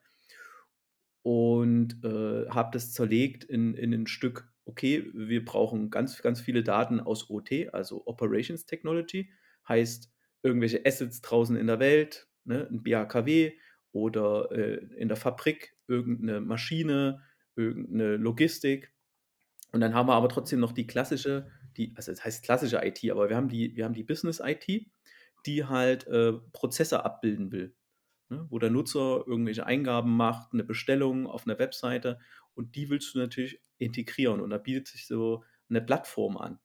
Und 1.23 2.03
äh, 2.03 2.49
habe 2.49 2.69
das 2.73 2.91
zerlegt 2.91 3.45
in, 3.45 3.73
in 3.75 3.93
ein 3.93 4.07
Stück, 4.07 4.51
okay, 4.65 5.09
wir 5.13 5.43
brauchen 5.45 5.89
ganz, 5.89 6.21
ganz 6.21 6.41
viele 6.41 6.63
Daten 6.63 6.99
aus 6.99 7.29
OT, 7.29 7.73
also 7.73 8.05
Operations 8.05 8.65
Technology, 8.65 9.31
heißt 9.67 10.11
irgendwelche 10.43 10.85
Assets 10.85 11.21
draußen 11.21 11.55
in 11.55 11.67
der 11.67 11.79
Welt, 11.79 12.27
ne? 12.43 12.67
ein 12.69 12.83
BHKW 12.83 13.53
oder 13.91 14.51
äh, 14.51 14.85
in 14.97 15.07
der 15.07 15.17
Fabrik 15.17 15.75
irgendeine 15.87 16.41
Maschine, 16.41 17.23
irgendeine 17.55 18.17
Logistik. 18.17 18.93
Und 19.71 19.79
dann 19.81 19.93
haben 19.93 20.07
wir 20.07 20.13
aber 20.13 20.29
trotzdem 20.29 20.59
noch 20.59 20.73
die 20.73 20.87
klassische, 20.87 21.49
die, 21.77 21.93
also 21.95 22.11
das 22.11 22.23
heißt 22.23 22.43
klassische 22.43 22.81
IT, 22.83 23.09
aber 23.09 23.29
wir 23.29 23.35
haben 23.35 23.49
die, 23.49 23.75
wir 23.75 23.85
haben 23.85 23.93
die 23.93 24.03
Business 24.03 24.41
IT, 24.43 24.67
die 25.45 25.65
halt 25.65 26.07
äh, 26.07 26.33
Prozesse 26.53 27.03
abbilden 27.03 27.51
will. 27.51 27.75
Ne? 28.29 28.47
Wo 28.49 28.59
der 28.59 28.71
Nutzer 28.71 29.23
irgendwelche 29.27 29.65
Eingaben 29.65 30.15
macht, 30.15 30.53
eine 30.53 30.63
Bestellung 30.63 31.27
auf 31.27 31.45
einer 31.45 31.59
Webseite 31.59 32.19
und 32.55 32.75
die 32.75 32.89
willst 32.89 33.13
du 33.13 33.19
natürlich 33.19 33.61
integrieren. 33.77 34.41
Und 34.41 34.49
da 34.49 34.57
bietet 34.57 34.87
sich 34.87 35.07
so 35.07 35.43
eine 35.69 35.81
Plattform 35.81 36.37
an. 36.37 36.59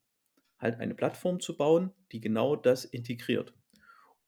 Halt 0.59 0.79
eine 0.79 0.95
Plattform 0.95 1.41
zu 1.41 1.57
bauen, 1.57 1.93
die 2.13 2.21
genau 2.21 2.57
das 2.57 2.85
integriert. 2.85 3.55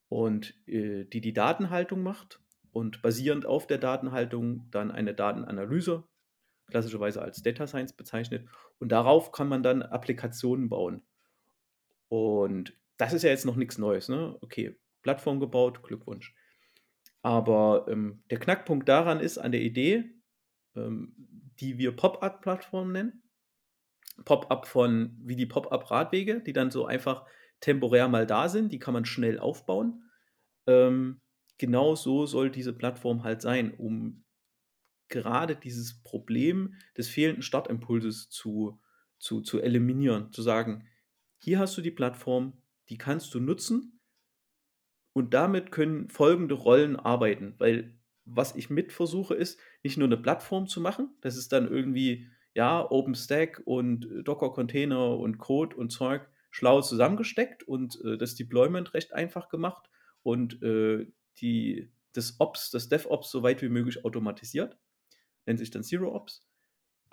Und 0.09 0.55
äh, 0.66 1.05
die 1.05 1.21
die 1.21 1.33
Datenhaltung 1.33 2.03
macht 2.03 2.40
und 2.73 3.01
basierend 3.03 3.47
auf 3.47 3.66
der 3.66 3.79
Datenhaltung 3.79 4.68
dann 4.71 4.90
eine 4.90 5.14
Datenanalyse, 5.14 6.05
klassischerweise 6.73 7.23
als 7.23 7.43
Data 7.43 7.67
Science 7.67 7.93
bezeichnet. 7.93 8.49
Und 8.79 8.91
darauf 8.91 9.31
kann 9.31 9.49
man 9.49 9.63
dann 9.63 9.83
Applikationen 9.83 10.69
bauen. 10.69 11.03
Und 12.09 12.77
das 12.97 13.13
ist 13.13 13.23
ja 13.23 13.31
jetzt 13.31 13.45
noch 13.45 13.57
nichts 13.57 13.79
Neues. 13.79 14.09
Ne? 14.09 14.37
Okay, 14.41 14.77
Plattform 15.03 15.39
gebaut, 15.39 15.83
Glückwunsch. 15.83 16.35
Aber 17.23 17.87
ähm, 17.89 18.25
der 18.31 18.39
Knackpunkt 18.39 18.89
daran 18.89 19.21
ist 19.21 19.39
an 19.39 19.53
der 19.53 19.61
Idee, 19.61 20.05
ähm, 20.75 21.15
die 21.61 21.79
wir 21.79 21.95
Pop-up-Plattform 21.95 22.91
nennen. 22.91 23.23
Pop-up 24.25 24.67
von 24.67 25.17
wie 25.23 25.37
die 25.37 25.47
Pop-up-Radwege, 25.47 26.41
die 26.41 26.53
dann 26.53 26.71
so 26.71 26.87
einfach 26.87 27.25
temporär 27.61 28.09
mal 28.09 28.27
da 28.27 28.49
sind, 28.49 28.73
die 28.73 28.79
kann 28.79 28.95
man 28.95 29.05
schnell 29.05 29.39
aufbauen. 29.39 30.03
Ähm, 30.67 31.21
genau 31.59 31.95
so 31.95 32.27
soll 32.27 32.51
diese 32.51 32.73
Plattform 32.73 33.25
halt 33.25 33.41
sein, 33.41 33.73
um 33.75 34.25
gerade 35.12 35.55
dieses 35.55 36.03
Problem 36.03 36.75
des 36.96 37.09
fehlenden 37.09 37.42
Startimpulses 37.42 38.29
zu, 38.31 38.81
zu, 39.18 39.40
zu 39.42 39.61
eliminieren, 39.61 40.33
zu 40.33 40.42
sagen, 40.42 40.88
hier 41.38 41.61
hast 41.61 41.77
du 41.77 41.83
die 41.83 41.92
Plattform, 41.92 42.61
die 42.88 42.98
kannst 42.98 43.33
du 43.35 43.40
nutzen 43.40 44.01
und 45.12 45.35
damit 45.35 45.70
können 45.70 46.09
folgende 46.09 46.55
Rollen 46.55 46.96
arbeiten, 46.96 47.55
weil 47.59 47.96
was 48.25 48.57
ich 48.57 48.70
mit 48.70 48.92
versuche 48.92 49.35
ist, 49.35 49.59
nicht 49.83 49.98
nur 49.98 50.09
eine 50.09 50.16
Plattform 50.16 50.66
zu 50.66 50.81
machen, 50.81 51.11
das 51.20 51.37
ist 51.37 51.53
dann 51.53 51.68
irgendwie, 51.68 52.29
ja, 52.55 52.88
OpenStack 52.90 53.62
und 53.64 54.09
Docker-Container 54.25 55.18
und 55.18 55.38
Code 55.38 55.77
und 55.77 55.90
Zeug 55.90 56.29
schlau 56.51 56.81
zusammengesteckt 56.83 57.62
und 57.64 58.01
äh, 58.05 58.16
das 58.16 58.35
Deployment 58.35 58.94
recht 58.94 59.12
einfach 59.12 59.48
gemacht 59.48 59.90
und 60.22 60.62
äh, 60.62 61.07
die, 61.38 61.90
das 62.12 62.37
Ops, 62.38 62.70
das 62.70 62.88
DevOps 62.88 63.31
so 63.31 63.42
weit 63.42 63.62
wie 63.62 63.68
möglich 63.70 64.05
automatisiert. 64.05 64.79
Nennt 65.46 65.59
sich 65.59 65.70
dann 65.70 65.83
Zero 65.83 66.14
Ops. 66.14 66.46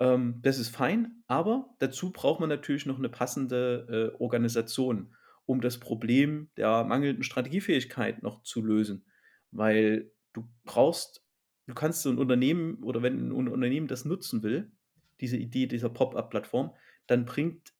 Ähm, 0.00 0.40
das 0.42 0.58
ist 0.58 0.74
fein, 0.74 1.22
aber 1.26 1.74
dazu 1.78 2.10
braucht 2.12 2.40
man 2.40 2.48
natürlich 2.48 2.86
noch 2.86 2.98
eine 2.98 3.08
passende 3.08 4.12
äh, 4.16 4.22
Organisation, 4.22 5.14
um 5.46 5.60
das 5.60 5.78
Problem 5.78 6.50
der 6.56 6.84
mangelnden 6.84 7.22
Strategiefähigkeit 7.22 8.22
noch 8.22 8.42
zu 8.42 8.62
lösen. 8.62 9.04
Weil 9.50 10.12
du 10.32 10.48
brauchst, 10.64 11.24
du 11.66 11.74
kannst 11.74 12.02
so 12.02 12.10
ein 12.10 12.18
Unternehmen 12.18 12.82
oder 12.82 13.02
wenn 13.02 13.28
ein 13.28 13.32
Unternehmen 13.32 13.88
das 13.88 14.04
nutzen 14.04 14.42
will, 14.42 14.72
diese 15.20 15.36
Idee 15.36 15.66
dieser 15.66 15.90
Pop-up-Plattform, 15.90 16.74
dann 17.06 17.26
bringt 17.26 17.74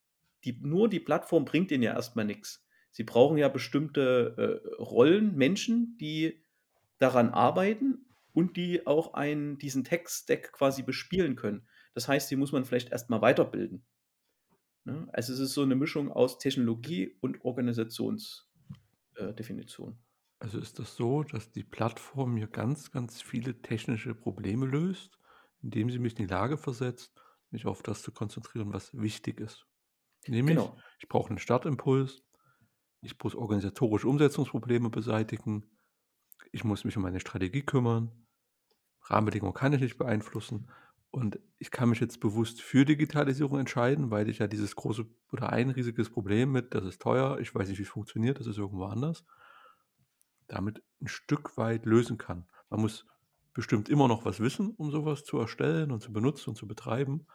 die, 0.45 0.59
nur 0.63 0.89
die 0.89 1.01
Plattform 1.01 1.45
bringt 1.45 1.71
ihnen 1.71 1.83
ja 1.83 1.95
erstmal 1.95 2.25
nichts. 2.25 2.67
Sie 2.91 3.05
brauchen 3.05 3.39
ja 3.39 3.49
bestimmte 3.49 4.63
äh, 4.77 4.83
Rollen, 4.83 5.37
Menschen, 5.37 5.97
die 5.99 6.45
daran 6.99 7.31
arbeiten 7.31 8.07
und 8.41 8.57
die 8.57 8.87
auch 8.87 9.13
einen, 9.13 9.59
diesen 9.59 9.85
Tech-Stack 9.85 10.53
quasi 10.53 10.83
bespielen 10.83 11.37
können. 11.37 11.69
Das 11.93 12.09
heißt, 12.09 12.31
die 12.31 12.37
muss 12.37 12.53
man 12.53 12.65
vielleicht 12.65 12.91
erstmal 12.91 13.21
weiterbilden. 13.21 13.85
Ne? 14.85 15.07
Also 15.13 15.35
es 15.35 15.41
ist 15.41 15.53
so 15.53 15.63
eine 15.63 15.77
Mischung 15.77 16.11
aus 16.11 16.39
Technologie 16.39 17.19
und 17.21 17.45
Organisationsdefinition. 17.45 19.93
Äh, 19.93 19.97
also 20.39 20.59
ist 20.59 20.79
das 20.79 20.97
so, 20.97 21.23
dass 21.23 21.51
die 21.51 21.65
Plattform 21.65 22.33
mir 22.33 22.47
ganz, 22.47 22.91
ganz 22.91 23.21
viele 23.21 23.61
technische 23.61 24.15
Probleme 24.15 24.65
löst, 24.65 25.19
indem 25.63 25.91
sie 25.91 25.99
mich 25.99 26.19
in 26.19 26.27
die 26.27 26.33
Lage 26.33 26.57
versetzt, 26.57 27.13
mich 27.51 27.67
auf 27.67 27.83
das 27.83 28.01
zu 28.01 28.11
konzentrieren, 28.11 28.73
was 28.73 28.99
wichtig 28.99 29.39
ist. 29.39 29.67
Nämlich, 30.27 30.57
genau. 30.57 30.79
ich 30.99 31.09
brauche 31.09 31.29
einen 31.29 31.39
Startimpuls, 31.39 32.23
ich 33.03 33.23
muss 33.23 33.35
organisatorische 33.35 34.09
Umsetzungsprobleme 34.09 34.89
beseitigen, 34.89 35.67
ich 36.53 36.65
muss 36.65 36.85
mich 36.85 36.97
um 36.97 37.03
meine 37.03 37.21
Strategie 37.21 37.63
kümmern, 37.63 38.11
Rahmenbedingungen 39.11 39.55
kann 39.55 39.73
ich 39.73 39.81
nicht 39.81 39.99
beeinflussen 39.99 40.69
und 41.11 41.41
ich 41.59 41.71
kann 41.71 41.89
mich 41.89 42.01
jetzt 42.01 42.21
bewusst 42.21 42.63
für 42.63 42.85
Digitalisierung 42.85 43.59
entscheiden, 43.59 44.11
weil 44.11 44.29
ich 44.29 44.39
ja 44.39 44.47
dieses 44.47 44.77
große 44.77 45.07
oder 45.33 45.53
ein 45.53 45.71
riesiges 45.71 46.09
Problem 46.11 46.53
mit, 46.53 46.75
das 46.75 46.85
ist 46.85 47.03
teuer, 47.03 47.39
ich 47.41 47.55
weiß 47.55 47.69
nicht, 47.69 47.79
wie 47.79 47.83
es 47.83 47.89
funktioniert, 47.89 48.39
das 48.39 48.47
ist 48.47 48.59
irgendwo 48.59 48.85
anders, 48.85 49.25
damit 50.47 50.83
ein 51.01 51.09
Stück 51.09 51.57
weit 51.57 51.85
lösen 51.85 52.17
kann. 52.17 52.47
Man 52.69 52.81
muss 52.81 53.07
bestimmt 53.53 53.89
immer 53.89 54.07
noch 54.07 54.25
was 54.25 54.39
wissen, 54.39 54.71
um 54.77 54.91
sowas 54.93 55.25
zu 55.25 55.39
erstellen 55.39 55.91
und 55.91 56.01
zu 56.01 56.13
benutzen 56.13 56.51
und 56.51 56.57
zu 56.57 56.69
betreiben, 56.69 57.27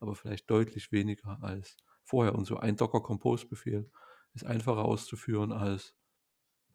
aber 0.00 0.14
vielleicht 0.14 0.50
deutlich 0.50 0.92
weniger 0.92 1.38
als 1.42 1.76
vorher. 2.02 2.34
Und 2.34 2.44
so 2.44 2.58
ein 2.58 2.76
Docker-Compose-Befehl 2.76 3.90
ist 4.34 4.44
einfacher 4.44 4.84
auszuführen 4.84 5.52
als 5.52 5.94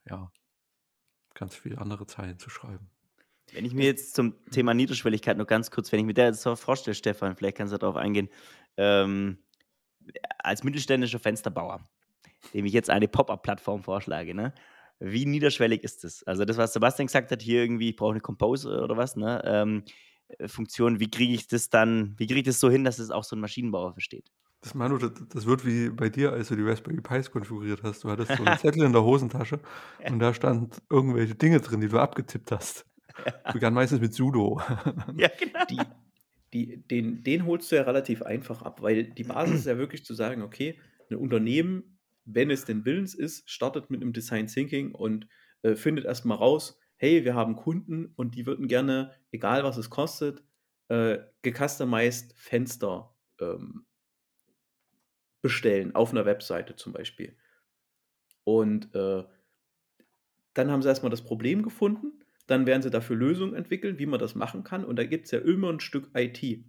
ja, 0.06 0.32
ganz 1.36 1.56
viele 1.56 1.78
andere 1.78 2.08
Zeilen 2.08 2.40
zu 2.40 2.50
schreiben. 2.50 2.90
Wenn 3.54 3.66
ich 3.66 3.74
mir 3.74 3.86
jetzt 3.86 4.16
zum 4.16 4.36
Thema 4.52 4.74
Niederschwelligkeit 4.74 5.38
noch 5.38 5.48
ganz 5.48 5.72
kurz, 5.72 5.92
wenn 5.92 6.00
ich 6.00 6.06
mir 6.06 6.14
das 6.14 6.42
so 6.42 6.56
vorstelle, 6.56 6.96
Stefan, 6.96 7.36
vielleicht 7.36 7.58
kannst 7.58 7.74
du 7.74 7.78
darauf 7.78 7.96
eingehen, 7.96 8.30
ähm, 8.76 9.38
als 10.40 10.64
mittelständischer 10.64 11.20
Fensterbauer, 11.20 11.82
dem 12.54 12.66
ich 12.66 12.74
jetzt 12.74 12.90
eine 12.90 13.08
Pop-up-Plattform 13.08 13.84
vorschlage, 13.84 14.34
ne? 14.34 14.54
wie 15.00 15.26
niederschwellig 15.26 15.84
ist 15.84 16.04
das? 16.04 16.24
Also 16.24 16.46
das, 16.46 16.58
was 16.58 16.74
Sebastian 16.74 17.08
gesagt 17.08 17.32
hat, 17.32 17.42
hier 17.42 17.62
irgendwie, 17.62 17.90
ich 17.90 17.96
brauche 17.96 18.12
eine 18.12 18.20
Compose 18.20 18.82
oder 18.82 18.98
was, 18.98 19.16
ne? 19.16 19.42
Ähm, 19.46 19.84
Funktion, 20.46 21.00
wie 21.00 21.10
kriege 21.10 21.34
ich 21.34 21.48
das 21.48 21.70
dann, 21.70 22.16
wie 22.18 22.28
kriege 22.28 22.42
ich 22.42 22.46
das 22.46 22.60
so 22.60 22.70
hin, 22.70 22.84
dass 22.84 23.00
es 23.00 23.12
auch 23.12 23.24
so 23.24 23.36
ein 23.36 23.40
Maschinenbauer 23.40 23.94
versteht? 23.94 24.30
Das, 24.62 24.74
Manu, 24.74 24.98
das, 24.98 25.12
das 25.30 25.46
wird 25.46 25.66
wie 25.66 25.90
bei 25.90 26.10
dir, 26.10 26.34
als 26.34 26.50
du 26.50 26.56
die 26.56 26.64
Raspberry 26.64 27.00
Pis 27.00 27.32
konfiguriert 27.32 27.84
hast. 27.84 28.04
Du 28.04 28.10
hattest 28.10 28.36
so 28.36 28.44
einen 28.44 28.58
Zettel 28.60 28.84
in 28.84 28.92
der 28.92 29.04
Hosentasche 29.04 29.60
und 30.06 30.20
da 30.20 30.34
standen 30.34 30.72
irgendwelche 30.90 31.36
Dinge 31.36 31.62
drin, 31.62 31.80
die 31.80 31.88
du 31.88 32.00
abgetippt 32.00 32.52
hast. 32.52 32.86
Ja. 33.46 33.52
Begann 33.52 33.74
meistens 33.74 34.00
mit 34.00 34.14
Sudo. 34.14 34.62
Ja, 35.18 35.30
genau. 35.40 35.66
Die, 35.70 35.80
die, 36.54 36.88
den, 36.88 37.24
den 37.24 37.46
holst 37.46 37.72
du 37.72 37.76
ja 37.76 37.82
relativ 37.84 38.22
einfach 38.22 38.62
ab, 38.62 38.82
weil 38.82 39.04
die 39.04 39.24
Basis 39.24 39.60
ist 39.60 39.66
ja 39.66 39.78
wirklich 39.78 40.06
zu 40.06 40.14
sagen, 40.14 40.42
okay, 40.42 40.80
ein 41.10 41.18
Unternehmen, 41.18 42.00
wenn 42.26 42.52
es 42.52 42.66
denn 42.66 42.86
willens 42.86 43.14
ist, 43.14 43.50
startet 43.50 43.90
mit 43.90 44.02
einem 44.02 44.14
Design 44.14 44.48
Thinking 44.48 44.94
und 44.94 45.28
äh, 45.64 45.76
findet 45.76 46.06
erstmal 46.06 46.38
raus, 46.38 46.80
hey, 46.98 47.26
wir 47.26 47.36
haben 47.36 47.56
Kunden 47.56 48.14
und 48.16 48.36
die 48.36 48.46
würden 48.46 48.68
gerne, 48.68 49.12
egal 49.32 49.64
was 49.64 49.78
es 49.78 49.90
kostet, 49.90 50.44
äh, 50.90 51.20
gecustomized 51.42 52.34
Fenster 52.38 53.16
ähm, 53.40 53.86
bestellen, 55.42 55.96
auf 55.96 56.12
einer 56.12 56.26
Webseite 56.26 56.76
zum 56.76 56.94
Beispiel. 56.94 57.38
Und 58.44 58.94
äh, 58.96 59.24
dann 60.54 60.72
haben 60.72 60.82
sie 60.82 60.88
erstmal 60.88 61.12
das 61.12 61.24
Problem 61.24 61.62
gefunden, 61.62 62.24
dann 62.48 62.66
werden 62.66 62.82
sie 62.82 62.90
dafür 62.90 63.16
Lösungen 63.16 63.54
entwickeln, 63.54 64.00
wie 64.00 64.06
man 64.06 64.20
das 64.20 64.36
machen 64.36 64.64
kann. 64.64 64.86
Und 64.86 64.98
da 64.98 65.04
gibt 65.04 65.26
es 65.26 65.32
ja 65.32 65.40
immer 65.40 65.72
ein 65.72 65.80
Stück 65.80 66.10
IT. 66.16 66.64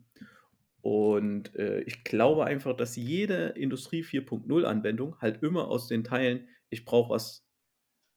Und 0.80 1.54
äh, 1.56 1.80
ich 1.82 2.04
glaube 2.04 2.44
einfach, 2.44 2.76
dass 2.76 2.96
jede 2.96 3.48
Industrie 3.50 4.02
4.0 4.02 4.64
Anwendung 4.64 5.16
halt 5.20 5.42
immer 5.42 5.68
aus 5.68 5.88
den 5.88 6.04
Teilen, 6.04 6.48
ich 6.68 6.84
brauche 6.84 7.10
was, 7.10 7.46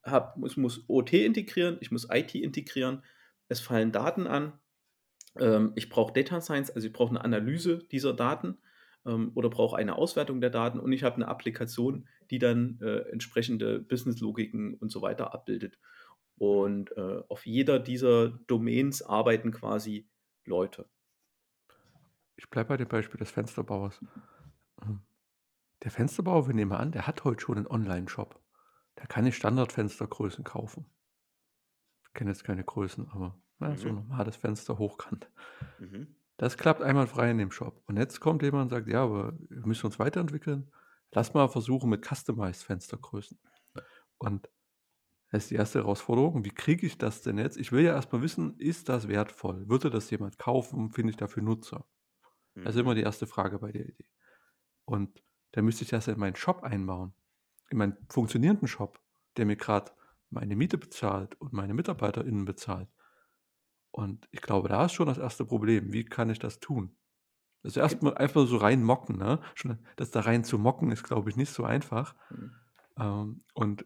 hab, 0.03 0.37
ich 0.45 0.57
muss 0.57 0.85
OT 0.87 1.13
integrieren, 1.13 1.77
ich 1.81 1.91
muss 1.91 2.07
IT 2.11 2.35
integrieren, 2.35 3.03
es 3.47 3.59
fallen 3.59 3.91
Daten 3.91 4.27
an, 4.27 4.53
ähm, 5.39 5.73
ich 5.75 5.89
brauche 5.89 6.13
Data 6.13 6.41
Science, 6.41 6.71
also 6.71 6.87
ich 6.87 6.93
brauche 6.93 7.09
eine 7.09 7.23
Analyse 7.23 7.79
dieser 7.91 8.13
Daten 8.13 8.57
ähm, 9.05 9.31
oder 9.35 9.49
brauche 9.49 9.77
eine 9.77 9.95
Auswertung 9.95 10.41
der 10.41 10.49
Daten 10.49 10.79
und 10.79 10.91
ich 10.91 11.03
habe 11.03 11.15
eine 11.15 11.27
Applikation, 11.27 12.07
die 12.29 12.39
dann 12.39 12.79
äh, 12.81 13.09
entsprechende 13.11 13.79
Business-Logiken 13.79 14.75
und 14.75 14.91
so 14.91 15.01
weiter 15.01 15.33
abbildet. 15.33 15.79
Und 16.41 16.97
äh, 16.97 17.21
auf 17.29 17.45
jeder 17.45 17.77
dieser 17.77 18.29
Domains 18.29 19.03
arbeiten 19.03 19.51
quasi 19.51 20.09
Leute. 20.43 20.89
Ich 22.35 22.49
bleibe 22.49 22.69
bei 22.69 22.77
dem 22.77 22.87
Beispiel 22.87 23.19
des 23.19 23.29
Fensterbauers. 23.29 24.03
Ähm, 24.81 25.01
der 25.83 25.91
Fensterbauer, 25.91 26.47
wir 26.47 26.55
nehmen 26.55 26.71
an, 26.71 26.91
der 26.91 27.05
hat 27.05 27.25
heute 27.25 27.41
schon 27.41 27.57
einen 27.57 27.67
Online-Shop. 27.67 28.41
Der 28.97 29.05
kann 29.05 29.25
nicht 29.25 29.35
Standardfenstergrößen 29.35 30.43
kaufen. 30.43 30.87
Ich 32.07 32.13
kenne 32.13 32.31
jetzt 32.31 32.43
keine 32.43 32.63
Größen, 32.63 33.07
aber 33.11 33.39
na, 33.59 33.69
mhm. 33.69 33.77
so 33.77 33.89
ein 33.89 33.95
normales 33.95 34.35
Fenster 34.35 34.79
hochkant. 34.79 35.29
Mhm. 35.77 36.15
Das 36.37 36.57
klappt 36.57 36.81
einwandfrei 36.81 37.29
in 37.29 37.37
dem 37.37 37.51
Shop. 37.51 37.83
Und 37.85 37.97
jetzt 37.97 38.19
kommt 38.19 38.41
jemand 38.41 38.63
und 38.63 38.69
sagt, 38.69 38.87
ja, 38.87 39.03
aber 39.03 39.37
wir 39.47 39.67
müssen 39.67 39.85
uns 39.85 39.99
weiterentwickeln. 39.99 40.71
Lass 41.11 41.35
mal 41.35 41.47
versuchen 41.49 41.91
mit 41.91 42.03
Customized 42.03 42.63
Fenstergrößen. 42.63 43.37
Und 44.17 44.49
das 45.31 45.43
ist 45.43 45.51
die 45.51 45.55
erste 45.55 45.79
Herausforderung. 45.79 46.43
Wie 46.43 46.51
kriege 46.51 46.85
ich 46.85 46.97
das 46.97 47.21
denn 47.21 47.37
jetzt? 47.37 47.57
Ich 47.57 47.71
will 47.71 47.83
ja 47.83 47.93
erstmal 47.93 48.21
wissen, 48.21 48.57
ist 48.59 48.89
das 48.89 49.07
wertvoll? 49.07 49.67
Würde 49.69 49.89
das 49.89 50.09
jemand 50.09 50.37
kaufen? 50.37 50.91
Finde 50.91 51.11
ich 51.11 51.17
dafür 51.17 51.41
Nutzer? 51.41 51.85
Das 52.53 52.75
ist 52.75 52.81
immer 52.81 52.91
mhm. 52.91 52.95
die 52.95 53.03
erste 53.03 53.27
Frage 53.27 53.59
bei 53.59 53.71
der 53.71 53.87
Idee. 53.87 54.09
Und 54.83 55.23
dann 55.53 55.63
müsste 55.63 55.85
ich 55.85 55.89
das 55.89 56.09
in 56.09 56.19
meinen 56.19 56.35
Shop 56.35 56.63
einbauen. 56.63 57.13
In 57.69 57.77
meinen 57.77 57.97
funktionierenden 58.09 58.67
Shop, 58.67 58.99
der 59.37 59.45
mir 59.45 59.55
gerade 59.55 59.91
meine 60.29 60.57
Miete 60.57 60.77
bezahlt 60.77 61.39
und 61.39 61.53
meine 61.53 61.73
MitarbeiterInnen 61.73 62.43
bezahlt. 62.43 62.89
Und 63.91 64.27
ich 64.31 64.41
glaube, 64.41 64.67
da 64.67 64.85
ist 64.85 64.93
schon 64.93 65.07
das 65.07 65.17
erste 65.17 65.45
Problem. 65.45 65.93
Wie 65.93 66.03
kann 66.03 66.29
ich 66.29 66.39
das 66.39 66.59
tun? 66.59 66.97
Das 67.63 67.73
ist 67.73 67.77
erstmal 67.77 68.17
einfach 68.17 68.45
so 68.47 68.57
rein 68.57 68.83
mocken, 68.83 69.17
ne? 69.17 69.39
Schon, 69.55 69.79
das 69.95 70.11
da 70.11 70.21
rein 70.21 70.43
zu 70.43 70.57
mocken 70.57 70.91
ist, 70.91 71.03
glaube 71.03 71.29
ich, 71.29 71.37
nicht 71.37 71.53
so 71.53 71.63
einfach. 71.63 72.15
Mhm. 72.29 72.51
Ähm, 72.97 73.43
und 73.53 73.85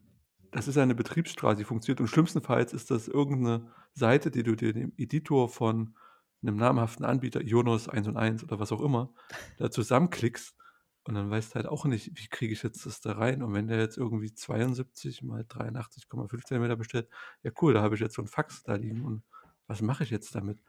das 0.56 0.70
ist 0.70 0.78
eine 0.78 0.96
Betriebsstraße, 0.96 1.58
die 1.58 1.64
funktioniert. 1.66 2.00
Und 2.00 2.08
schlimmstenfalls 2.08 2.72
ist 2.72 2.90
das 2.90 3.10
irgendeine 3.10 3.68
Seite, 3.94 4.32
die 4.32 4.42
du 4.42 4.56
dir 4.56 4.74
im 4.74 4.94
Editor 4.96 5.50
von 5.50 5.96
einem 6.42 6.56
namhaften 6.56 7.06
Anbieter, 7.06 7.42
Ionos 7.42 7.90
1 7.90 8.08
und 8.08 8.16
1 8.16 8.42
oder 8.42 8.58
was 8.58 8.72
auch 8.72 8.80
immer, 8.80 9.14
da 9.58 9.70
zusammenklickst 9.70 10.56
und 11.04 11.16
dann 11.16 11.30
weißt 11.30 11.52
du 11.52 11.56
halt 11.56 11.66
auch 11.68 11.84
nicht, 11.84 12.12
wie 12.16 12.28
kriege 12.30 12.54
ich 12.54 12.64
jetzt 12.64 12.86
das 12.86 13.02
da 13.02 13.12
rein. 13.12 13.44
Und 13.44 13.54
wenn 13.54 13.68
der 13.68 13.80
jetzt 13.80 13.98
irgendwie 13.98 14.34
72 14.34 15.24
mal 15.24 15.42
83,5 15.42 16.46
cm 16.46 16.78
bestellt, 16.78 17.10
ja 17.44 17.52
cool, 17.62 17.74
da 17.74 17.82
habe 17.82 17.96
ich 17.96 18.02
jetzt 18.02 18.16
so 18.16 18.22
ein 18.22 18.28
Fax 18.30 18.64
da 18.64 18.76
liegen 18.76 19.04
und 19.04 19.24
was 19.68 19.82
mache 19.82 20.06
ich 20.06 20.10
jetzt 20.10 20.36
damit? 20.36 20.64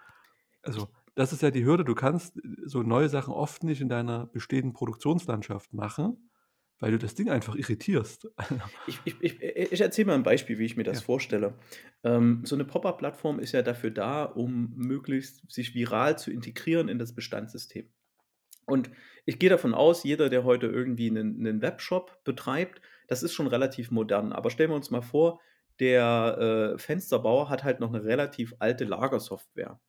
Also 0.62 0.88
das 1.14 1.32
ist 1.32 1.42
ja 1.42 1.52
die 1.52 1.64
Hürde. 1.64 1.84
Du 1.84 1.94
kannst 1.94 2.40
so 2.64 2.82
neue 2.82 3.08
Sachen 3.08 3.32
oft 3.32 3.62
nicht 3.62 3.80
in 3.80 3.88
deiner 3.88 4.26
bestehenden 4.26 4.72
Produktionslandschaft 4.72 5.72
machen, 5.72 6.25
weil 6.78 6.92
du 6.92 6.98
das 6.98 7.14
Ding 7.14 7.30
einfach 7.30 7.54
irritierst. 7.54 8.28
Ich, 8.86 9.00
ich, 9.04 9.16
ich, 9.20 9.42
ich 9.42 9.80
erzähle 9.80 10.06
mal 10.06 10.14
ein 10.14 10.22
Beispiel, 10.22 10.58
wie 10.58 10.64
ich 10.64 10.76
mir 10.76 10.84
das 10.84 10.98
Ja. 11.00 11.04
vorstelle. 11.04 11.54
Ähm, 12.04 12.42
so 12.44 12.54
eine 12.54 12.64
Pop-up-Plattform 12.64 13.40
ist 13.40 13.52
ja 13.52 13.62
dafür 13.62 13.90
da, 13.90 14.24
um 14.24 14.72
möglichst 14.76 15.50
sich 15.50 15.74
viral 15.74 16.18
zu 16.18 16.30
integrieren 16.30 16.88
in 16.88 16.98
das 16.98 17.14
Bestandssystem. 17.14 17.88
Und 18.66 18.90
ich 19.24 19.38
gehe 19.38 19.50
davon 19.50 19.74
aus, 19.74 20.04
jeder, 20.04 20.28
der 20.28 20.44
heute 20.44 20.66
irgendwie 20.66 21.08
einen, 21.10 21.38
einen 21.46 21.62
Webshop 21.62 22.22
betreibt, 22.24 22.80
das 23.08 23.22
ist 23.22 23.32
schon 23.34 23.46
relativ 23.46 23.90
modern. 23.90 24.32
Aber 24.32 24.50
stellen 24.50 24.70
wir 24.70 24.76
uns 24.76 24.90
mal 24.90 25.02
vor, 25.02 25.40
der 25.80 26.74
äh, 26.74 26.78
Fensterbauer 26.78 27.48
hat 27.48 27.64
halt 27.64 27.80
noch 27.80 27.92
eine 27.92 28.04
relativ 28.04 28.54
alte 28.58 28.84
Lagersoftware. 28.84 29.80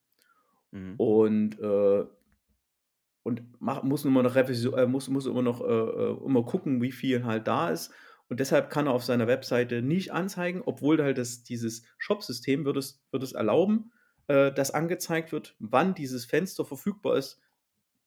Mhm. 0.71 0.95
Und, 0.97 1.59
äh, 1.59 2.05
und 3.27 3.43
mach, 3.59 3.83
muss 3.83 4.05
immer 4.05 4.23
noch 4.23 4.37
äh, 4.37 4.85
muss, 4.87 5.09
muss 5.09 5.25
immer 5.25 5.41
noch 5.41 5.59
äh, 5.59 5.65
äh, 5.65 6.25
immer 6.25 6.45
gucken, 6.45 6.81
wie 6.81 6.93
viel 6.93 7.25
halt 7.25 7.45
da 7.45 7.69
ist. 7.69 7.91
Und 8.29 8.39
deshalb 8.39 8.69
kann 8.69 8.87
er 8.87 8.93
auf 8.93 9.03
seiner 9.03 9.27
Webseite 9.27 9.81
nicht 9.81 10.13
anzeigen, 10.13 10.61
obwohl 10.65 11.03
halt 11.03 11.17
das, 11.17 11.43
dieses 11.43 11.83
Shop-System 11.97 12.63
wird 12.63 12.77
es, 12.77 13.03
wird 13.11 13.23
es 13.23 13.33
erlauben, 13.33 13.91
äh, 14.27 14.53
dass 14.53 14.71
angezeigt 14.71 15.33
wird, 15.33 15.57
wann 15.59 15.93
dieses 15.93 16.23
Fenster 16.23 16.63
verfügbar 16.63 17.17
ist, 17.17 17.41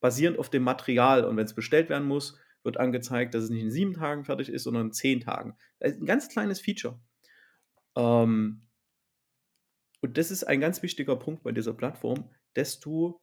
basierend 0.01 0.39
auf 0.39 0.49
dem 0.49 0.63
Material. 0.63 1.27
Und 1.27 1.37
wenn 1.37 1.45
es 1.45 1.55
bestellt 1.55 1.91
werden 1.91 2.09
muss, 2.09 2.39
wird 2.63 2.79
angezeigt, 2.79 3.35
dass 3.35 3.45
es 3.45 3.51
nicht 3.51 3.63
in 3.63 3.71
sieben 3.71 3.93
Tagen 3.93 4.25
fertig 4.25 4.49
ist, 4.49 4.63
sondern 4.63 4.87
in 4.87 4.93
zehn 4.93 5.21
Tagen. 5.21 5.55
Das 5.81 5.93
ist 5.93 6.01
ein 6.01 6.07
ganz 6.07 6.31
kleines 6.31 6.63
Feature. 6.63 6.99
Ähm, 7.95 8.63
und 10.01 10.17
das 10.17 10.31
ist 10.31 10.45
ein 10.45 10.61
ganz 10.61 10.83
wichtiger 10.83 11.17
Punkt 11.17 11.43
bei 11.43 11.53
dieser 11.53 11.75
Plattform, 11.75 12.31
dass 12.55 12.81
du 12.81 13.21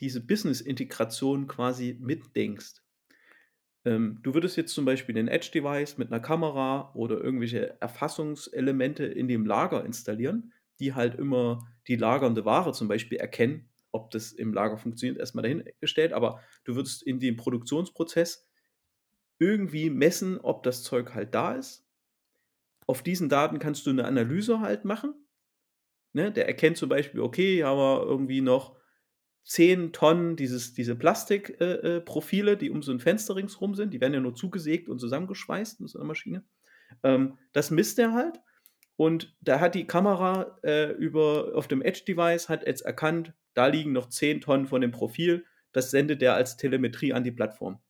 diese 0.00 0.24
Business-Integration 0.24 1.46
quasi 1.46 1.96
mitdenkst. 2.00 2.82
Ähm, 3.84 4.18
du 4.22 4.34
würdest 4.34 4.56
jetzt 4.56 4.74
zum 4.74 4.84
Beispiel 4.84 5.14
den 5.14 5.28
Edge-Device 5.28 5.98
mit 5.98 6.08
einer 6.12 6.20
Kamera 6.20 6.92
oder 6.94 7.20
irgendwelche 7.20 7.80
Erfassungselemente 7.80 9.04
in 9.04 9.28
dem 9.28 9.46
Lager 9.46 9.84
installieren, 9.84 10.52
die 10.78 10.94
halt 10.94 11.14
immer 11.14 11.66
die 11.88 11.96
lagernde 11.96 12.44
Ware 12.44 12.72
zum 12.72 12.88
Beispiel 12.88 13.18
erkennen, 13.18 13.70
ob 13.92 14.10
das 14.10 14.32
im 14.32 14.52
Lager 14.52 14.78
funktioniert, 14.78 15.18
erstmal 15.18 15.42
dahingestellt, 15.42 16.12
aber 16.12 16.40
du 16.64 16.76
würdest 16.76 17.02
in 17.02 17.18
dem 17.18 17.36
Produktionsprozess 17.36 18.46
irgendwie 19.38 19.90
messen, 19.90 20.38
ob 20.38 20.62
das 20.62 20.82
Zeug 20.82 21.14
halt 21.14 21.34
da 21.34 21.54
ist. 21.54 21.86
Auf 22.86 23.02
diesen 23.02 23.28
Daten 23.28 23.58
kannst 23.58 23.86
du 23.86 23.90
eine 23.90 24.04
Analyse 24.04 24.60
halt 24.60 24.84
machen. 24.84 25.14
Ne? 26.12 26.30
Der 26.32 26.46
erkennt 26.46 26.76
zum 26.76 26.88
Beispiel, 26.88 27.20
okay, 27.20 27.64
haben 27.64 27.78
wir 27.78 28.02
irgendwie 28.02 28.40
noch 28.40 28.79
10 29.44 29.92
Tonnen 29.92 30.36
dieses, 30.36 30.74
diese 30.74 30.94
Plastikprofile, 30.94 32.50
äh, 32.50 32.54
äh, 32.54 32.58
die 32.58 32.70
um 32.70 32.82
so 32.82 32.92
ein 32.92 33.00
Fenster 33.00 33.36
ringsrum 33.36 33.74
sind. 33.74 33.92
Die 33.92 34.00
werden 34.00 34.14
ja 34.14 34.20
nur 34.20 34.34
zugesägt 34.34 34.88
und 34.88 34.98
zusammengeschweißt 34.98 35.80
in 35.80 35.88
so 35.88 35.98
einer 35.98 36.06
Maschine. 36.06 36.44
Ähm, 37.02 37.38
das 37.52 37.70
misst 37.70 37.98
er 37.98 38.12
halt. 38.12 38.40
Und 38.96 39.34
da 39.40 39.60
hat 39.60 39.74
die 39.74 39.86
Kamera 39.86 40.58
äh, 40.62 40.92
über, 40.92 41.52
auf 41.54 41.68
dem 41.68 41.80
Edge-Device 41.80 42.48
hat 42.48 42.66
jetzt 42.66 42.82
erkannt, 42.82 43.32
da 43.54 43.66
liegen 43.66 43.92
noch 43.92 44.08
10 44.10 44.42
Tonnen 44.42 44.66
von 44.66 44.82
dem 44.82 44.90
Profil. 44.90 45.46
Das 45.72 45.90
sendet 45.90 46.22
er 46.22 46.34
als 46.34 46.56
Telemetrie 46.56 47.12
an 47.12 47.24
die 47.24 47.30
Plattform. 47.30 47.80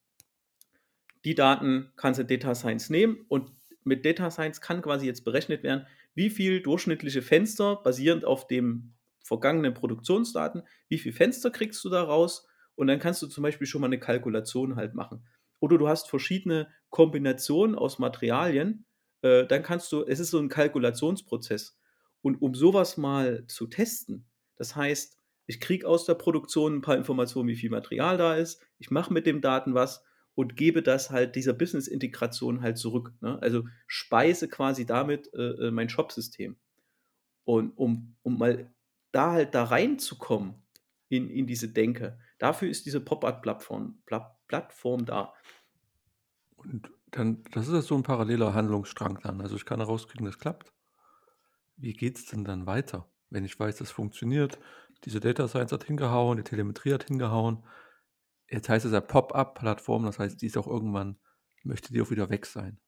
Die 1.24 1.34
Daten 1.34 1.90
kannst 1.96 2.20
du 2.20 2.24
Data 2.24 2.54
Science 2.54 2.90
nehmen 2.90 3.24
und 3.28 3.52
mit 3.84 4.04
Data 4.04 4.30
Science 4.30 4.60
kann 4.60 4.82
quasi 4.82 5.06
jetzt 5.06 5.24
berechnet 5.24 5.62
werden, 5.62 5.86
wie 6.14 6.30
viel 6.30 6.62
durchschnittliche 6.62 7.22
Fenster 7.22 7.76
basierend 7.76 8.24
auf 8.24 8.46
dem 8.46 8.94
vergangenen 9.22 9.74
Produktionsdaten, 9.74 10.62
wie 10.88 10.98
viel 10.98 11.12
Fenster 11.12 11.50
kriegst 11.50 11.84
du 11.84 11.88
da 11.88 12.02
raus 12.02 12.46
und 12.74 12.86
dann 12.86 12.98
kannst 12.98 13.22
du 13.22 13.26
zum 13.26 13.42
Beispiel 13.42 13.66
schon 13.66 13.80
mal 13.80 13.88
eine 13.88 14.00
Kalkulation 14.00 14.76
halt 14.76 14.94
machen. 14.94 15.26
Oder 15.60 15.78
du 15.78 15.88
hast 15.88 16.08
verschiedene 16.08 16.68
Kombinationen 16.88 17.76
aus 17.76 17.98
Materialien, 17.98 18.86
äh, 19.22 19.46
dann 19.46 19.62
kannst 19.62 19.92
du, 19.92 20.04
es 20.04 20.18
ist 20.20 20.30
so 20.30 20.38
ein 20.38 20.48
Kalkulationsprozess. 20.48 21.78
Und 22.22 22.40
um 22.42 22.54
sowas 22.54 22.96
mal 22.96 23.46
zu 23.46 23.66
testen, 23.66 24.26
das 24.56 24.76
heißt, 24.76 25.18
ich 25.46 25.60
kriege 25.60 25.86
aus 25.86 26.04
der 26.04 26.14
Produktion 26.14 26.76
ein 26.76 26.80
paar 26.80 26.96
Informationen, 26.96 27.48
wie 27.48 27.56
viel 27.56 27.70
Material 27.70 28.16
da 28.16 28.34
ist, 28.36 28.62
ich 28.78 28.90
mache 28.90 29.12
mit 29.12 29.26
dem 29.26 29.40
Daten 29.40 29.74
was 29.74 30.04
und 30.34 30.56
gebe 30.56 30.82
das 30.82 31.10
halt 31.10 31.34
dieser 31.34 31.52
Business-Integration 31.52 32.62
halt 32.62 32.78
zurück. 32.78 33.12
Ne? 33.20 33.40
Also 33.42 33.64
speise 33.86 34.48
quasi 34.48 34.86
damit 34.86 35.32
äh, 35.34 35.66
äh 35.66 35.70
mein 35.70 35.88
Shop-System. 35.88 36.56
Und 37.44 37.76
um, 37.76 38.16
um 38.22 38.38
mal 38.38 38.72
da 39.12 39.32
halt 39.32 39.54
da 39.54 39.64
reinzukommen 39.64 40.62
in, 41.08 41.28
in 41.28 41.46
diese 41.46 41.68
Denke, 41.68 42.18
dafür 42.38 42.68
ist 42.68 42.86
diese 42.86 43.00
Pop-Up-Plattform 43.00 44.02
Plattform 44.46 45.04
da. 45.04 45.32
Und 46.56 46.90
dann, 47.10 47.42
das 47.52 47.68
ist 47.68 47.74
ja 47.74 47.82
so 47.82 47.96
ein 47.96 48.02
paralleler 48.02 48.54
Handlungsstrang 48.54 49.18
dann. 49.22 49.40
Also 49.40 49.56
ich 49.56 49.64
kann 49.64 49.80
herauskriegen, 49.80 50.26
das 50.26 50.38
klappt. 50.38 50.72
Wie 51.76 51.92
geht 51.92 52.18
es 52.18 52.26
denn 52.26 52.44
dann 52.44 52.66
weiter? 52.66 53.10
Wenn 53.30 53.44
ich 53.44 53.58
weiß, 53.58 53.76
das 53.76 53.90
funktioniert, 53.90 54.58
diese 55.04 55.20
Data 55.20 55.48
Science 55.48 55.72
hat 55.72 55.84
hingehauen, 55.84 56.36
die 56.36 56.44
Telemetrie 56.44 56.92
hat 56.92 57.04
hingehauen. 57.04 57.64
Jetzt 58.48 58.68
heißt 58.68 58.84
es 58.84 58.92
ja 58.92 59.00
Pop-up-Plattform, 59.00 60.04
das 60.04 60.18
heißt, 60.18 60.42
die 60.42 60.46
ist 60.46 60.56
auch 60.56 60.66
irgendwann, 60.66 61.18
möchte 61.62 61.92
die 61.92 62.02
auch 62.02 62.10
wieder 62.10 62.28
weg 62.28 62.46
sein. 62.46 62.78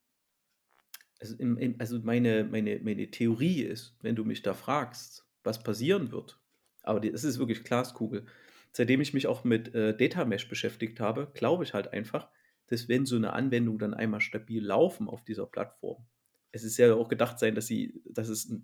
Also, 1.20 1.36
im, 1.36 1.76
also 1.78 2.00
meine, 2.00 2.44
meine, 2.44 2.80
meine 2.80 3.10
Theorie 3.10 3.62
ist, 3.62 3.96
wenn 4.00 4.16
du 4.16 4.24
mich 4.24 4.42
da 4.42 4.54
fragst, 4.54 5.24
was 5.44 5.62
passieren 5.62 6.12
wird, 6.12 6.40
aber 6.82 7.04
es 7.04 7.24
ist 7.24 7.38
wirklich 7.38 7.64
Glaskugel. 7.64 8.26
Seitdem 8.72 9.00
ich 9.00 9.12
mich 9.12 9.26
auch 9.26 9.44
mit 9.44 9.74
äh, 9.74 9.96
Data 9.96 10.24
Mesh 10.24 10.48
beschäftigt 10.48 10.98
habe, 11.00 11.30
glaube 11.34 11.64
ich 11.64 11.74
halt 11.74 11.92
einfach, 11.92 12.28
dass 12.68 12.88
wenn 12.88 13.04
so 13.04 13.16
eine 13.16 13.34
Anwendung 13.34 13.78
dann 13.78 13.92
einmal 13.92 14.20
stabil 14.20 14.64
laufen 14.64 15.08
auf 15.08 15.24
dieser 15.24 15.46
Plattform, 15.46 16.06
es 16.52 16.64
ist 16.64 16.76
ja 16.76 16.94
auch 16.94 17.08
gedacht 17.08 17.38
sein, 17.38 17.54
dass 17.54 17.66
sie, 17.66 18.02
dass 18.04 18.28
es, 18.28 18.54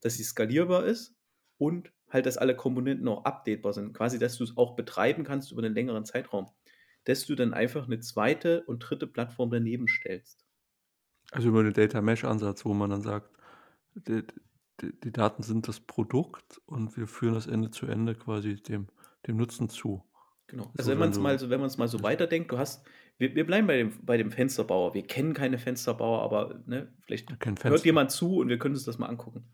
dass 0.00 0.14
sie 0.14 0.22
skalierbar 0.22 0.84
ist 0.84 1.16
und 1.56 1.92
halt, 2.08 2.26
dass 2.26 2.38
alle 2.38 2.54
Komponenten 2.54 3.08
auch 3.08 3.24
updatebar 3.24 3.72
sind. 3.72 3.94
Quasi, 3.94 4.18
dass 4.18 4.36
du 4.36 4.44
es 4.44 4.56
auch 4.56 4.76
betreiben 4.76 5.24
kannst 5.24 5.50
über 5.50 5.62
einen 5.62 5.74
längeren 5.74 6.04
Zeitraum. 6.04 6.50
Dass 7.04 7.26
du 7.26 7.34
dann 7.34 7.54
einfach 7.54 7.86
eine 7.86 8.00
zweite 8.00 8.62
und 8.64 8.80
dritte 8.80 9.06
Plattform 9.06 9.50
daneben 9.50 9.88
stellst. 9.88 10.44
Also 11.30 11.48
über 11.48 11.62
den 11.62 11.72
Data 11.72 12.00
Mesh 12.00 12.24
Ansatz, 12.24 12.64
wo 12.64 12.74
man 12.74 12.90
dann 12.90 13.02
sagt, 13.02 13.30
die, 14.80 14.92
die, 15.00 15.12
Daten 15.12 15.42
sind 15.42 15.68
das 15.68 15.80
Produkt 15.80 16.60
und 16.66 16.96
wir 16.96 17.06
führen 17.06 17.34
das 17.34 17.46
Ende 17.46 17.70
zu 17.70 17.86
Ende 17.86 18.14
quasi 18.14 18.56
dem, 18.56 18.88
dem 19.26 19.36
Nutzen 19.36 19.68
zu. 19.68 20.04
Genau. 20.46 20.70
Also 20.78 20.90
wenn 20.90 20.98
man 20.98 21.10
es 21.10 21.18
mal 21.18 21.38
so, 21.38 21.50
wenn 21.50 21.60
man 21.60 21.66
es 21.68 21.76
mal 21.76 21.88
so 21.88 22.02
weiterdenkt, 22.02 22.50
du 22.50 22.58
hast, 22.58 22.86
wir, 23.18 23.34
wir 23.34 23.44
bleiben 23.44 23.66
bei 23.66 23.76
dem, 23.76 23.92
bei 24.02 24.16
dem 24.16 24.30
Fensterbauer. 24.30 24.94
Wir 24.94 25.02
kennen 25.02 25.34
keine 25.34 25.58
Fensterbauer, 25.58 26.22
aber 26.22 26.60
ne, 26.66 26.88
vielleicht 27.02 27.30
hört 27.62 27.84
jemand 27.84 28.10
zu 28.10 28.36
und 28.36 28.48
wir 28.48 28.58
können 28.58 28.74
uns 28.74 28.84
das 28.84 28.98
mal 28.98 29.06
angucken. 29.06 29.44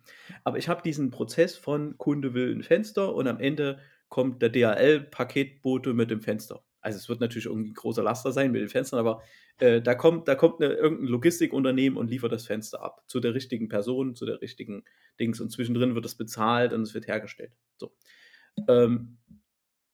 Aber 0.45 0.59
ich 0.59 0.69
habe 0.69 0.83
diesen 0.83 1.11
Prozess 1.11 1.57
von 1.57 1.99
Kunde 1.99 2.35
will 2.35 2.55
ein 2.55 2.63
Fenster 2.63 3.15
und 3.15 3.27
am 3.27 3.41
Ende 3.41 3.79
kommt 4.09 4.43
der 4.43 4.51
DHL-Paketbote 4.51 5.95
mit 5.95 6.11
dem 6.11 6.21
Fenster. 6.21 6.63
Also 6.85 6.99
es 6.99 7.09
wird 7.09 7.21
natürlich 7.21 7.47
irgendwie 7.47 7.71
ein 7.71 7.75
großer 7.75 8.03
Laster 8.03 8.31
sein 8.31 8.53
mit 8.53 8.61
den 8.61 8.69
Fenstern, 8.69 9.01
aber 9.01 9.23
äh, 9.59 9.81
da 9.81 9.95
kommt, 9.95 10.29
da 10.29 10.35
kommt 10.35 10.63
eine, 10.63 10.75
irgendein 10.75 11.09
Logistikunternehmen 11.09 11.99
und 11.99 12.11
liefert 12.11 12.33
das 12.33 12.47
Fenster 12.47 12.83
ab 12.83 13.03
zu 13.07 13.21
der 13.21 13.35
richtigen 13.35 13.69
Person, 13.69 14.15
zu 14.15 14.27
der 14.27 14.41
richtigen 14.43 14.85
Dings 15.19 15.41
und 15.41 15.51
zwischendrin 15.51 15.95
wird 15.95 16.05
es 16.05 16.15
bezahlt 16.15 16.73
und 16.73 16.83
es 16.83 16.93
wird 16.93 17.07
hergestellt. 17.07 17.53
So. 17.79 17.97
Ähm, 18.69 19.17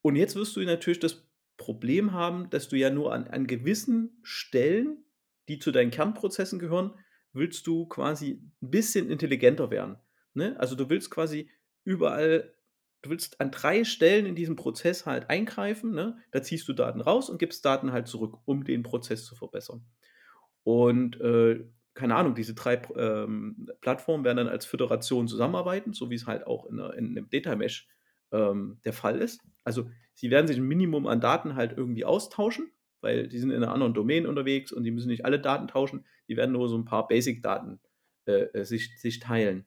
und 0.02 0.16
jetzt 0.16 0.34
wirst 0.34 0.56
du 0.56 0.60
natürlich 0.60 0.98
das 0.98 1.26
Problem 1.56 2.12
haben, 2.12 2.50
dass 2.50 2.68
du 2.68 2.76
ja 2.76 2.90
nur 2.90 3.12
an, 3.12 3.28
an 3.28 3.46
gewissen 3.46 4.18
Stellen, 4.22 5.04
die 5.48 5.58
zu 5.58 5.70
deinen 5.70 5.90
Kernprozessen 5.90 6.58
gehören, 6.58 6.94
willst 7.32 7.66
du 7.66 7.86
quasi 7.86 8.42
ein 8.62 8.70
bisschen 8.70 9.10
intelligenter 9.10 9.70
werden. 9.70 9.96
Ne? 10.34 10.58
Also 10.58 10.74
du 10.74 10.88
willst 10.88 11.10
quasi 11.10 11.50
überall, 11.84 12.54
du 13.02 13.10
willst 13.10 13.40
an 13.40 13.50
drei 13.50 13.84
Stellen 13.84 14.26
in 14.26 14.34
diesem 14.34 14.56
Prozess 14.56 15.06
halt 15.06 15.30
eingreifen. 15.30 15.92
Ne? 15.92 16.18
Da 16.30 16.42
ziehst 16.42 16.68
du 16.68 16.72
Daten 16.72 17.00
raus 17.00 17.30
und 17.30 17.38
gibst 17.38 17.64
Daten 17.64 17.92
halt 17.92 18.08
zurück, 18.08 18.38
um 18.44 18.64
den 18.64 18.82
Prozess 18.82 19.24
zu 19.24 19.34
verbessern. 19.34 19.84
Und 20.64 21.20
äh, 21.20 21.64
keine 21.94 22.14
Ahnung, 22.16 22.34
diese 22.34 22.54
drei 22.54 22.80
ähm, 22.96 23.68
Plattformen 23.80 24.24
werden 24.24 24.38
dann 24.38 24.48
als 24.48 24.66
Föderation 24.66 25.28
zusammenarbeiten, 25.28 25.92
so 25.92 26.10
wie 26.10 26.14
es 26.14 26.26
halt 26.26 26.46
auch 26.46 26.66
in, 26.66 26.78
in 26.78 27.16
einem 27.16 27.28
Data 27.30 27.56
Mesh 27.56 27.88
ähm, 28.32 28.78
der 28.84 28.92
Fall 28.92 29.18
ist. 29.18 29.40
Also 29.64 29.90
sie 30.14 30.30
werden 30.30 30.46
sich 30.46 30.56
ein 30.56 30.66
Minimum 30.66 31.06
an 31.06 31.20
Daten 31.20 31.56
halt 31.56 31.76
irgendwie 31.76 32.04
austauschen, 32.04 32.70
weil 33.00 33.28
die 33.28 33.38
sind 33.38 33.50
in 33.50 33.62
einer 33.62 33.72
anderen 33.72 33.94
Domain 33.94 34.26
unterwegs 34.26 34.72
und 34.72 34.84
die 34.84 34.90
müssen 34.90 35.08
nicht 35.08 35.24
alle 35.24 35.40
Daten 35.40 35.68
tauschen, 35.68 36.04
die 36.28 36.36
werden 36.36 36.52
nur 36.52 36.68
so 36.68 36.78
ein 36.78 36.84
paar 36.84 37.08
Basic-Daten 37.08 37.80
äh, 38.26 38.44
äh 38.52 38.64
sich, 38.64 38.98
sich 39.00 39.18
teilen. 39.18 39.64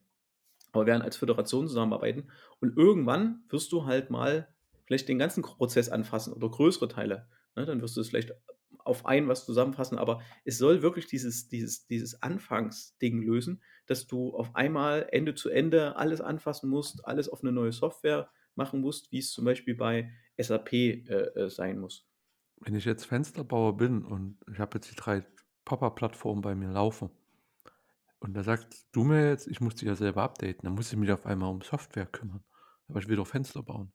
Aber 0.74 0.86
werden 0.86 1.02
als 1.02 1.16
Föderation 1.16 1.68
zusammenarbeiten. 1.68 2.30
Und 2.60 2.76
irgendwann 2.76 3.44
wirst 3.50 3.72
du 3.72 3.86
halt 3.86 4.10
mal 4.10 4.48
vielleicht 4.86 5.08
den 5.08 5.20
ganzen 5.20 5.44
Prozess 5.44 5.90
anfassen 5.90 6.34
oder 6.34 6.50
größere 6.50 6.90
Teile. 6.90 7.28
Ne? 7.56 7.66
Dann 7.66 7.82
wirst 7.82 7.96
du 7.96 8.02
es 8.02 8.10
vielleicht 8.10 8.34
auf 8.80 9.06
ein 9.06 9.30
was 9.30 9.46
zusammenfassen, 9.46 9.98
aber 9.98 10.22
es 10.44 10.58
soll 10.58 10.82
wirklich 10.82 11.08
dieses, 11.08 11.48
dieses, 11.48 11.88
dieses 11.88 12.22
Anfangsding 12.22 13.22
lösen, 13.22 13.62
dass 13.86 14.08
du 14.08 14.36
auf 14.36 14.56
einmal 14.56 15.08
Ende 15.12 15.36
zu 15.36 15.50
Ende 15.50 15.96
alles 15.96 16.20
anfassen 16.20 16.70
musst, 16.70 17.06
alles 17.06 17.30
auf 17.30 17.44
eine 17.44 17.54
neue 17.54 17.72
Software 17.72 18.30
machen 18.56 18.82
musst, 18.82 19.12
wie 19.12 19.20
es 19.20 19.32
zum 19.32 19.46
Beispiel 19.46 19.76
bei 19.76 20.12
SAP 20.38 20.74
äh, 20.74 20.98
äh, 20.98 21.50
sein 21.50 21.80
muss. 21.80 22.06
Wenn 22.60 22.76
ich 22.76 22.84
jetzt 22.84 23.06
Fensterbauer 23.06 23.78
bin 23.78 24.04
und 24.04 24.38
ich 24.52 24.60
habe 24.60 24.78
jetzt 24.78 24.92
die 24.92 24.96
drei 24.96 25.26
Pop-up-Plattformen 25.64 26.42
bei 26.42 26.56
mir 26.56 26.70
laufen 26.70 27.10
und 28.24 28.34
da 28.34 28.44
sagst 28.44 28.88
du 28.92 29.04
mir 29.04 29.30
jetzt, 29.30 29.48
ich 29.48 29.62
muss 29.62 29.76
die 29.76 29.86
ja 29.86 29.96
selber 29.96 30.24
updaten, 30.24 30.62
dann 30.64 30.74
muss 30.74 30.92
ich 30.92 30.98
mich 30.98 31.12
auf 31.12 31.26
einmal 31.26 31.50
um 31.52 31.62
Software 31.62 32.06
kümmern. 32.06 32.44
Aber 32.88 33.00
ich 33.00 33.08
will 33.08 33.16
doch 33.18 33.28
Fenster 33.28 33.64
bauen 33.64 33.94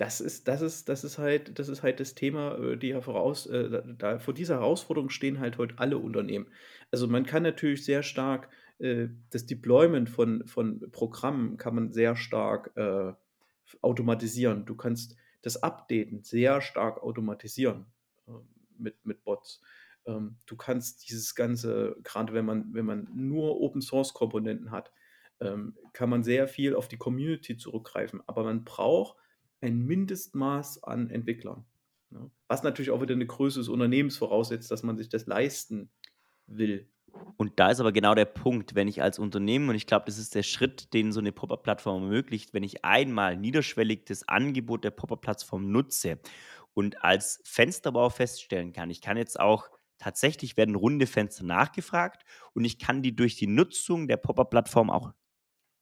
das 0.00 0.22
ist, 0.22 0.48
das 0.48 0.62
ist, 0.62 0.88
das 0.88 1.04
ist 1.04 1.18
halt, 1.18 1.58
das 1.58 1.68
ist 1.68 1.82
halt 1.82 2.00
das 2.00 2.14
Thema, 2.14 2.56
äh, 2.56 2.78
die 2.78 2.94
voraus, 3.02 3.44
äh, 3.44 3.82
da, 3.98 4.18
vor 4.18 4.32
dieser 4.32 4.54
Herausforderung 4.54 5.10
stehen 5.10 5.40
halt 5.40 5.58
heute 5.58 5.78
alle 5.78 5.98
Unternehmen. 5.98 6.46
Also 6.90 7.06
man 7.06 7.26
kann 7.26 7.42
natürlich 7.42 7.84
sehr 7.84 8.02
stark 8.02 8.48
äh, 8.78 9.08
das 9.28 9.44
Deployment 9.44 10.08
von, 10.08 10.46
von 10.46 10.90
Programmen 10.90 11.58
kann 11.58 11.74
man 11.74 11.92
sehr 11.92 12.16
stark 12.16 12.72
äh, 12.76 13.12
automatisieren. 13.82 14.64
Du 14.64 14.74
kannst 14.74 15.16
das 15.42 15.62
Updaten 15.62 16.22
sehr 16.22 16.62
stark 16.62 17.02
automatisieren 17.02 17.84
äh, 18.26 18.32
mit, 18.78 19.04
mit 19.04 19.22
Bots. 19.22 19.60
Ähm, 20.06 20.38
du 20.46 20.56
kannst 20.56 21.08
dieses 21.08 21.34
ganze, 21.34 21.96
gerade 22.02 22.32
wenn 22.32 22.44
man, 22.44 22.72
wenn 22.72 22.86
man 22.86 23.08
nur 23.14 23.60
Open 23.60 23.80
Source 23.80 24.14
Komponenten 24.14 24.70
hat, 24.70 24.92
ähm, 25.40 25.76
kann 25.92 26.10
man 26.10 26.22
sehr 26.22 26.48
viel 26.48 26.74
auf 26.74 26.88
die 26.88 26.98
Community 26.98 27.56
zurückgreifen. 27.56 28.22
Aber 28.26 28.44
man 28.44 28.64
braucht 28.64 29.16
ein 29.60 29.84
Mindestmaß 29.86 30.84
an 30.84 31.10
Entwicklern. 31.10 31.64
Ne? 32.10 32.30
Was 32.48 32.62
natürlich 32.62 32.90
auch 32.90 33.02
wieder 33.02 33.14
eine 33.14 33.26
Größe 33.26 33.60
des 33.60 33.68
Unternehmens 33.68 34.16
voraussetzt, 34.16 34.70
dass 34.70 34.82
man 34.82 34.96
sich 34.96 35.08
das 35.08 35.26
leisten 35.26 35.90
will. 36.46 36.88
Und 37.36 37.58
da 37.58 37.70
ist 37.70 37.80
aber 37.80 37.92
genau 37.92 38.14
der 38.14 38.24
Punkt, 38.24 38.74
wenn 38.74 38.88
ich 38.88 39.02
als 39.02 39.18
Unternehmen, 39.18 39.68
und 39.68 39.74
ich 39.74 39.86
glaube, 39.86 40.04
das 40.06 40.18
ist 40.18 40.34
der 40.34 40.42
Schritt, 40.42 40.92
den 40.92 41.12
so 41.12 41.20
eine 41.20 41.32
Pop-up-Plattform 41.32 42.04
ermöglicht, 42.04 42.54
wenn 42.54 42.62
ich 42.62 42.84
einmal 42.84 43.36
niederschwellig 43.36 44.04
das 44.06 44.28
Angebot 44.28 44.84
der 44.84 44.90
Pop-up-Plattform 44.90 45.70
nutze 45.70 46.20
und 46.74 47.02
als 47.02 47.40
Fensterbau 47.44 48.10
feststellen 48.10 48.72
kann, 48.72 48.90
ich 48.90 49.00
kann 49.00 49.16
jetzt 49.16 49.40
auch 49.40 49.70
tatsächlich 50.00 50.56
werden 50.56 50.74
runde 50.74 51.06
Fenster 51.06 51.44
nachgefragt 51.44 52.24
und 52.54 52.64
ich 52.64 52.78
kann 52.78 53.02
die 53.02 53.14
durch 53.14 53.36
die 53.36 53.46
Nutzung 53.46 54.08
der 54.08 54.16
Pop-up-Plattform 54.16 54.90
auch 54.90 55.12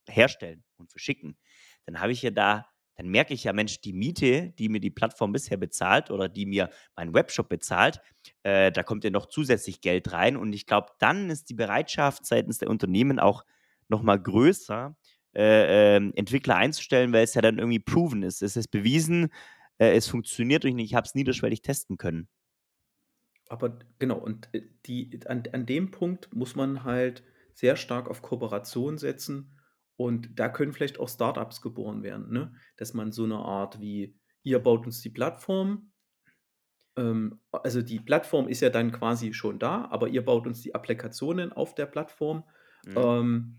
herstellen 0.08 0.64
und 0.76 0.90
verschicken, 0.90 1.38
dann 1.86 2.00
habe 2.00 2.12
ich 2.12 2.22
ja 2.22 2.30
da 2.30 2.66
dann 2.98 3.10
merke 3.10 3.32
ich 3.32 3.44
ja, 3.44 3.52
Mensch, 3.52 3.80
die 3.80 3.92
Miete, 3.92 4.50
die 4.58 4.68
mir 4.68 4.80
die 4.80 4.90
Plattform 4.90 5.30
bisher 5.30 5.56
bezahlt 5.56 6.10
oder 6.10 6.28
die 6.28 6.46
mir 6.46 6.68
mein 6.96 7.14
Webshop 7.14 7.48
bezahlt, 7.48 8.00
äh, 8.42 8.72
da 8.72 8.82
kommt 8.82 9.04
ja 9.04 9.10
noch 9.10 9.26
zusätzlich 9.26 9.80
Geld 9.80 10.12
rein. 10.12 10.36
Und 10.36 10.52
ich 10.52 10.66
glaube, 10.66 10.88
dann 10.98 11.30
ist 11.30 11.48
die 11.48 11.54
Bereitschaft 11.54 12.26
seitens 12.26 12.58
der 12.58 12.68
Unternehmen 12.68 13.20
auch 13.20 13.44
nochmal 13.86 14.20
größer, 14.20 14.96
äh, 15.36 15.96
äh, 15.96 16.12
Entwickler 16.16 16.56
einzustellen, 16.56 17.12
weil 17.12 17.22
es 17.22 17.34
ja 17.34 17.40
dann 17.40 17.60
irgendwie 17.60 17.78
proven 17.78 18.24
ist. 18.24 18.42
Es 18.42 18.56
ist 18.56 18.68
bewiesen, 18.68 19.28
äh, 19.78 19.94
es 19.94 20.08
funktioniert 20.08 20.64
und 20.64 20.76
ich 20.80 20.94
habe 20.94 21.06
es 21.06 21.14
niederschwellig 21.14 21.62
testen 21.62 21.98
können. 21.98 22.28
Aber 23.48 23.78
genau, 23.98 24.18
und 24.18 24.48
äh, 24.52 24.62
die, 24.86 25.20
an, 25.26 25.44
an 25.52 25.66
dem 25.66 25.90
Punkt 25.90 26.34
muss 26.34 26.54
man 26.54 26.84
halt 26.84 27.22
sehr 27.54 27.76
stark 27.76 28.08
auf 28.08 28.22
Kooperation 28.22 28.98
setzen 28.98 29.58
und 29.96 30.38
da 30.38 30.48
können 30.48 30.72
vielleicht 30.72 31.00
auch 31.00 31.08
Startups 31.08 31.60
geboren 31.60 32.02
werden, 32.02 32.30
ne? 32.30 32.54
dass 32.76 32.94
man 32.94 33.10
so 33.10 33.24
eine 33.24 33.38
Art 33.38 33.80
wie, 33.80 34.16
ihr 34.44 34.60
baut 34.60 34.86
uns 34.86 35.00
die 35.00 35.10
Plattform. 35.10 35.90
Ähm, 36.96 37.40
also 37.50 37.82
die 37.82 37.98
Plattform 37.98 38.46
ist 38.46 38.60
ja 38.60 38.70
dann 38.70 38.92
quasi 38.92 39.32
schon 39.32 39.58
da, 39.58 39.88
aber 39.90 40.08
ihr 40.08 40.24
baut 40.24 40.46
uns 40.46 40.62
die 40.62 40.74
Applikationen 40.74 41.52
auf 41.52 41.74
der 41.74 41.86
Plattform. 41.86 42.44
Mhm. 42.86 42.96
Ähm, 42.96 43.58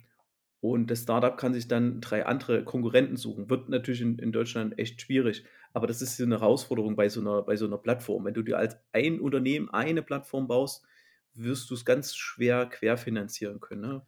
und 0.62 0.92
das 0.92 1.04
Startup 1.04 1.38
kann 1.38 1.54
sich 1.54 1.68
dann 1.68 2.02
drei 2.02 2.26
andere 2.26 2.66
Konkurrenten 2.66 3.16
suchen. 3.16 3.50
Wird 3.50 3.70
natürlich 3.70 4.02
in, 4.02 4.20
in 4.20 4.32
Deutschland 4.32 4.78
echt 4.78 5.02
schwierig. 5.02 5.46
Aber 5.72 5.88
das 5.88 6.02
ist 6.02 6.18
so 6.18 6.24
eine 6.24 6.40
Herausforderung 6.40 6.96
bei 6.96 7.08
so 7.08 7.22
einer, 7.22 7.44
bei 7.44 7.56
so 7.56 7.66
einer 7.66 7.78
Plattform. 7.78 8.26
Wenn 8.26 8.34
du 8.34 8.44
dir 8.44 8.58
als 8.58 8.78
ein 8.92 9.22
Unternehmen 9.22 9.70
eine 9.70 10.02
Plattform 10.02 10.48
baust, 10.48 10.86
wirst 11.34 11.70
du 11.70 11.76
es 11.76 11.86
ganz 11.86 12.16
schwer 12.16 12.66
querfinanzieren 12.66 13.60
können. 13.62 13.82
Ne? 13.82 14.02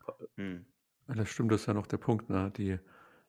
Ja, 1.07 1.13
das 1.15 1.29
stimmt, 1.29 1.51
das 1.51 1.61
ist 1.61 1.67
ja 1.67 1.73
noch 1.73 1.87
der 1.87 1.97
Punkt. 1.97 2.29
Ne? 2.29 2.51
Die, 2.57 2.77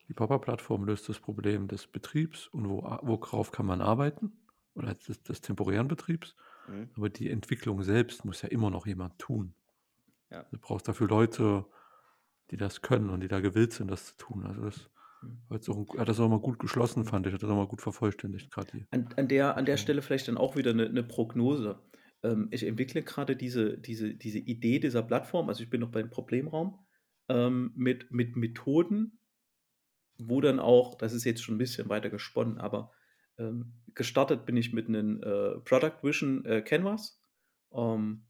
die 0.08 0.14
Papa-Plattform 0.14 0.84
löst 0.84 1.08
das 1.08 1.20
Problem 1.20 1.68
des 1.68 1.86
Betriebs 1.86 2.48
und 2.48 2.68
wo, 2.68 2.82
worauf 3.02 3.52
kann 3.52 3.66
man 3.66 3.80
arbeiten 3.80 4.32
oder 4.74 4.94
des, 4.94 5.22
des 5.22 5.40
temporären 5.40 5.86
Betriebs. 5.86 6.34
Mhm. 6.66 6.90
Aber 6.96 7.08
die 7.08 7.30
Entwicklung 7.30 7.82
selbst 7.82 8.24
muss 8.24 8.42
ja 8.42 8.48
immer 8.48 8.70
noch 8.70 8.86
jemand 8.86 9.18
tun. 9.18 9.54
Ja. 10.30 10.44
Du 10.50 10.58
brauchst 10.58 10.88
dafür 10.88 11.08
Leute, 11.08 11.66
die 12.52 12.58
das 12.58 12.82
können 12.82 13.10
und 13.10 13.20
die 13.20 13.28
da 13.28 13.40
gewillt 13.40 13.72
sind, 13.72 13.90
das 13.90 14.06
zu 14.06 14.16
tun. 14.18 14.46
Also 14.46 14.62
das 14.62 14.90
mhm. 15.22 15.88
hat 15.98 16.08
das 16.08 16.20
auch 16.20 16.28
mal 16.28 16.38
gut 16.38 16.58
geschlossen, 16.58 17.04
fand 17.04 17.26
ich. 17.26 17.32
Hat 17.32 17.42
das 17.42 17.50
auch 17.50 17.56
mal 17.56 17.66
gut 17.66 17.80
vervollständigt 17.80 18.52
gerade 18.52 18.70
hier. 18.70 18.86
An, 18.90 19.08
an, 19.16 19.26
der, 19.26 19.56
an 19.56 19.64
der 19.64 19.78
Stelle 19.78 20.02
vielleicht 20.02 20.28
dann 20.28 20.36
auch 20.36 20.54
wieder 20.54 20.70
eine, 20.70 20.86
eine 20.86 21.02
Prognose. 21.02 21.80
Ähm, 22.22 22.48
ich 22.50 22.64
entwickle 22.64 23.02
gerade 23.02 23.34
diese, 23.34 23.78
diese, 23.78 24.14
diese 24.14 24.38
Idee 24.38 24.78
dieser 24.78 25.02
Plattform. 25.02 25.48
Also 25.48 25.62
ich 25.62 25.70
bin 25.70 25.80
noch 25.80 25.90
beim 25.90 26.10
Problemraum 26.10 26.78
ähm, 27.30 27.72
mit, 27.74 28.12
mit 28.12 28.36
Methoden, 28.36 29.18
wo 30.18 30.42
dann 30.42 30.60
auch, 30.60 30.96
das 30.96 31.14
ist 31.14 31.24
jetzt 31.24 31.42
schon 31.42 31.54
ein 31.54 31.58
bisschen 31.58 31.88
weiter 31.88 32.10
gesponnen, 32.10 32.58
aber 32.58 32.92
ähm, 33.38 33.72
gestartet 33.94 34.44
bin 34.44 34.58
ich 34.58 34.74
mit 34.74 34.88
einem 34.88 35.22
äh, 35.22 35.58
Product 35.60 36.02
Vision 36.02 36.44
äh, 36.44 36.60
Canvas. 36.60 37.18
Ähm, 37.72 38.26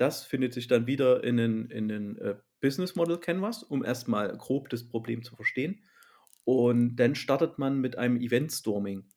das 0.00 0.24
findet 0.24 0.54
sich 0.54 0.66
dann 0.66 0.86
wieder 0.86 1.22
in 1.22 1.36
den, 1.36 1.70
in 1.70 1.88
den 1.88 2.16
äh, 2.18 2.36
Business 2.62 2.94
Model 2.96 3.18
Canvas, 3.18 3.62
um 3.62 3.84
erstmal 3.84 4.34
grob 4.34 4.70
das 4.70 4.88
Problem 4.88 5.22
zu 5.22 5.36
verstehen. 5.36 5.84
Und 6.44 6.96
dann 6.96 7.14
startet 7.14 7.58
man 7.58 7.80
mit 7.80 7.98
einem 7.98 8.16
Event 8.16 8.50
Storming. 8.50 9.10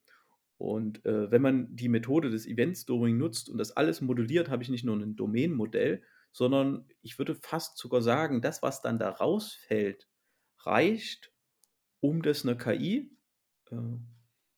Und 0.58 1.06
äh, 1.06 1.32
wenn 1.32 1.42
man 1.42 1.74
die 1.74 1.88
Methode 1.88 2.30
des 2.30 2.46
Event 2.46 2.78
Storming 2.78 3.18
nutzt 3.18 3.50
und 3.50 3.60
das 3.60 3.72
alles 3.72 4.02
modelliert, 4.02 4.50
habe 4.50 4.62
ich 4.62 4.70
nicht 4.70 4.84
nur 4.84 4.98
ein 4.98 5.16
Domain-Modell, 5.16 6.04
sondern 6.34 6.86
ich 7.02 7.18
würde 7.18 7.36
fast 7.36 7.78
sogar 7.78 8.02
sagen, 8.02 8.42
das, 8.42 8.62
was 8.62 8.82
dann 8.82 9.00
da 9.00 9.10
rausfällt, 9.10 10.10
reicht, 10.60 11.32
um 12.02 12.22
das 12.22 12.46
eine 12.46 12.58
KI, 12.58 13.10
äh, 13.72 13.76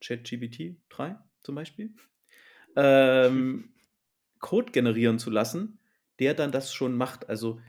ChatGPT 0.04 0.82
3 0.90 1.20
zum 1.44 1.54
Beispiel, 1.54 1.94
ähm, 2.76 3.76
Code 4.40 4.72
generieren 4.72 5.20
zu 5.20 5.30
lassen, 5.30 5.80
der 6.20 6.34
dann 6.34 6.52
das 6.52 6.74
schon 6.74 6.96
macht. 6.96 7.30
Also 7.30 7.60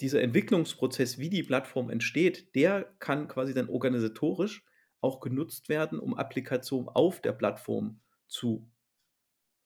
dieser 0.00 0.22
Entwicklungsprozess, 0.22 1.18
wie 1.18 1.30
die 1.30 1.42
Plattform 1.42 1.90
entsteht, 1.90 2.54
der 2.54 2.94
kann 2.98 3.28
quasi 3.28 3.54
dann 3.54 3.68
organisatorisch 3.68 4.64
auch 5.00 5.20
genutzt 5.20 5.68
werden, 5.68 5.98
um 5.98 6.14
Applikationen 6.14 6.88
auf 6.88 7.20
der 7.20 7.32
Plattform 7.32 8.00
zu 8.28 8.70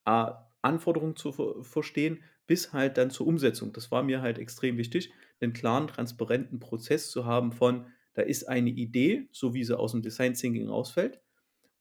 A, 0.04 0.50
Anforderungen 0.62 1.16
zu 1.16 1.62
verstehen, 1.62 2.22
bis 2.46 2.72
halt 2.72 2.96
dann 2.98 3.11
zur 3.11 3.26
Umsetzung. 3.26 3.72
Das 3.72 3.90
war 3.90 4.02
mir 4.02 4.22
halt 4.22 4.38
extrem 4.38 4.76
wichtig, 4.76 5.12
einen 5.40 5.52
klaren, 5.52 5.88
transparenten 5.88 6.61
Prozess 6.61 7.11
zu 7.11 7.24
haben 7.24 7.52
von, 7.52 7.87
da 8.14 8.22
ist 8.22 8.44
eine 8.48 8.70
Idee, 8.70 9.28
so 9.33 9.54
wie 9.54 9.64
sie 9.64 9.78
aus 9.78 9.92
dem 9.92 10.02
Design 10.02 10.35
Thinking 10.35 10.68
ausfällt, 10.68 11.20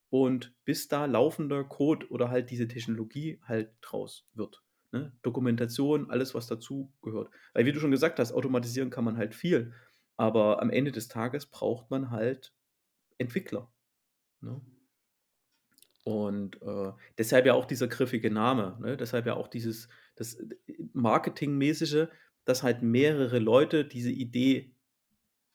und 0.10 0.54
bis 0.64 0.88
da 0.88 1.06
laufender 1.06 1.64
Code 1.64 2.10
oder 2.12 2.30
halt 2.30 2.50
diese 2.50 2.68
Technologie 2.68 3.40
halt 3.44 3.72
draus 3.82 4.28
wird. 4.34 4.64
Ne? 4.94 5.12
Dokumentation, 5.24 6.12
alles, 6.12 6.36
was 6.36 6.46
dazu 6.46 6.94
gehört. 7.02 7.32
Weil, 7.54 7.66
wie 7.66 7.72
du 7.72 7.80
schon 7.80 7.90
gesagt 7.90 8.20
hast, 8.20 8.32
automatisieren 8.32 8.92
kann 8.92 9.04
man 9.04 9.18
halt 9.18 9.34
viel, 9.34 9.74
aber 10.18 10.62
am 10.62 10.70
Ende 10.70 10.92
des 10.92 11.08
Tages 11.08 11.48
braucht 11.48 11.90
man 11.90 12.12
halt 12.12 12.54
Entwickler. 13.18 13.72
Ne? 14.42 14.62
Und 16.04 16.62
äh, 16.62 16.92
deshalb 17.18 17.48
ja 17.48 17.56
auch 17.56 17.66
dieser 17.66 17.88
griffige 17.88 18.30
Name, 18.30 18.78
ne? 18.82 18.96
deshalb 18.96 19.26
ja 19.26 19.34
auch 19.34 19.48
dieses 19.48 19.90
das 20.16 20.38
Marketingmäßige, 20.94 22.08
dass 22.46 22.62
halt 22.62 22.84
mehrere 22.84 23.40
Leute 23.40 23.86
diese 23.86 24.12
Idee 24.12 24.76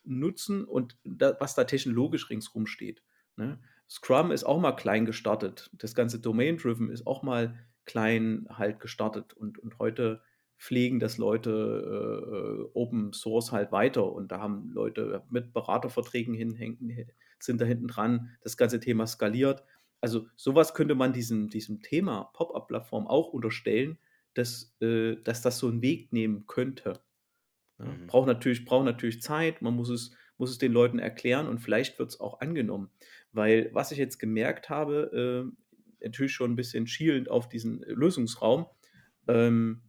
nutzen 0.03 0.65
und 0.65 0.99
da, 1.05 1.37
was 1.39 1.55
da 1.55 1.63
technologisch 1.63 2.29
ringsrum 2.29 2.67
steht. 2.67 3.05
Ne? 3.37 3.61
Scrum 3.89 4.33
ist 4.33 4.43
auch 4.43 4.59
mal 4.59 4.73
klein 4.73 5.07
gestartet. 5.07 5.71
Das 5.75 5.95
ganze 5.95 6.19
Domain-Driven 6.19 6.91
ist 6.91 7.07
auch 7.07 7.23
mal 7.23 7.57
klein 7.89 8.47
halt 8.51 8.79
gestartet 8.79 9.33
und, 9.33 9.59
und 9.59 9.79
heute 9.81 10.23
pflegen 10.59 11.01
das 11.01 11.19
Leute 11.19 11.51
äh, 11.51 12.79
Open 12.79 13.13
Source 13.13 13.53
halt 13.53 13.73
weiter 13.73 14.13
und 14.13 14.31
da 14.31 14.41
haben 14.41 14.71
Leute 14.73 15.23
mit 15.31 15.53
Beraterverträgen 15.53 16.35
hinhängen, 16.35 17.09
sind 17.39 17.61
da 17.61 17.65
hinten 17.65 17.89
dran, 17.89 18.31
das 18.43 18.57
ganze 18.57 18.81
Thema 18.81 19.07
skaliert. 19.07 19.65
Also 20.01 20.27
sowas 20.37 20.75
könnte 20.75 20.95
man 20.95 21.13
diesem, 21.13 21.49
diesem 21.49 21.81
Thema 21.81 22.31
Pop-up-Plattform 22.35 23.07
auch 23.07 23.33
unterstellen, 23.33 23.99
dass, 24.35 24.77
äh, 24.81 25.17
dass 25.25 25.43
das 25.43 25.59
so 25.59 25.69
einen 25.69 25.83
Weg 25.83 26.13
nehmen 26.13 26.47
könnte. 26.47 27.01
Ja, 27.79 27.87
mhm. 27.87 28.07
braucht, 28.09 28.27
natürlich, 28.27 28.65
braucht 28.65 28.85
natürlich 28.85 29.23
Zeit, 29.23 29.63
man 29.63 29.75
muss, 29.75 29.89
es, 29.89 30.13
muss 30.37 30.51
es 30.51 30.59
den 30.59 30.73
Leuten 30.73 30.99
erklären 30.99 31.47
und 31.47 31.59
vielleicht 31.59 31.99
wird 31.99 32.11
es 32.11 32.21
auch 32.21 32.41
angenommen. 32.41 32.91
Weil 33.33 33.71
was 33.73 33.93
ich 33.93 33.99
jetzt 33.99 34.19
gemerkt 34.19 34.71
habe, 34.71 35.47
äh, 35.47 35.68
natürlich 36.03 36.33
schon 36.33 36.53
ein 36.53 36.57
bisschen 36.57 36.87
schielend 36.87 37.31
auf 37.31 37.49
diesen 37.49 37.81
Lösungsraum, 37.81 38.67
ähm, 39.29 39.83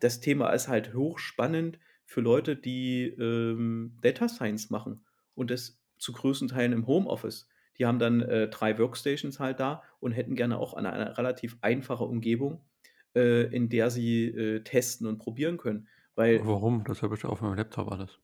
das 0.00 0.20
Thema 0.20 0.50
ist 0.50 0.68
halt 0.68 0.94
hochspannend 0.94 1.78
für 2.04 2.20
Leute, 2.20 2.56
die 2.56 3.06
ähm, 3.06 3.96
Data 4.02 4.28
Science 4.28 4.70
machen 4.70 5.04
und 5.34 5.50
das 5.50 5.80
zu 5.98 6.12
größten 6.12 6.48
Teilen 6.48 6.72
im 6.72 6.86
Homeoffice. 6.86 7.48
Die 7.78 7.86
haben 7.86 7.98
dann 7.98 8.20
äh, 8.20 8.48
drei 8.48 8.78
Workstations 8.78 9.40
halt 9.40 9.58
da 9.60 9.82
und 10.00 10.12
hätten 10.12 10.36
gerne 10.36 10.58
auch 10.58 10.74
eine, 10.74 10.92
eine 10.92 11.18
relativ 11.18 11.56
einfache 11.60 12.04
Umgebung, 12.04 12.60
äh, 13.14 13.44
in 13.54 13.68
der 13.68 13.90
sie 13.90 14.26
äh, 14.26 14.62
testen 14.62 15.06
und 15.06 15.18
probieren 15.18 15.56
können. 15.56 15.88
Weil, 16.14 16.46
Warum? 16.46 16.84
Das 16.84 17.02
habe 17.02 17.16
ich 17.16 17.24
auf 17.24 17.40
meinem 17.40 17.56
Laptop 17.56 17.90
alles. 17.90 18.18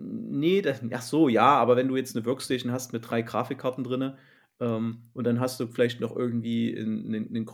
nee, 0.00 0.62
das, 0.62 0.80
ach 0.90 1.02
so, 1.02 1.28
ja, 1.28 1.56
aber 1.58 1.76
wenn 1.76 1.88
du 1.88 1.96
jetzt 1.96 2.16
eine 2.16 2.24
Workstation 2.24 2.72
hast 2.72 2.92
mit 2.92 3.08
drei 3.08 3.22
Grafikkarten 3.22 3.84
drin 3.84 4.14
ähm, 4.60 5.10
und 5.14 5.24
dann 5.24 5.40
hast 5.40 5.60
du 5.60 5.66
vielleicht 5.66 6.00
noch 6.00 6.14
irgendwie 6.16 6.76
einen, 6.78 7.48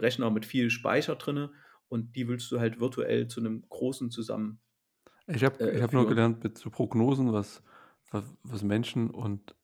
Rechner 0.00 0.30
mit 0.30 0.46
viel 0.46 0.70
Speicher 0.70 1.16
drin 1.16 1.50
und 1.88 2.16
die 2.16 2.28
willst 2.28 2.50
du 2.52 2.60
halt 2.60 2.80
virtuell 2.80 3.28
zu 3.28 3.40
einem 3.40 3.64
großen 3.68 4.10
zusammen. 4.10 4.60
Ich 5.26 5.44
habe 5.44 5.58
Äh, 5.58 5.66
ich 5.72 5.82
hab 5.82 5.92
nur 5.92 6.06
gelernt 6.06 6.42
mit 6.44 6.58
so 6.58 6.70
Prognosen, 6.70 7.32
was, 7.32 7.62
was, 8.10 8.24
was 8.42 8.62
Menschen 8.62 9.10
und, 9.10 9.56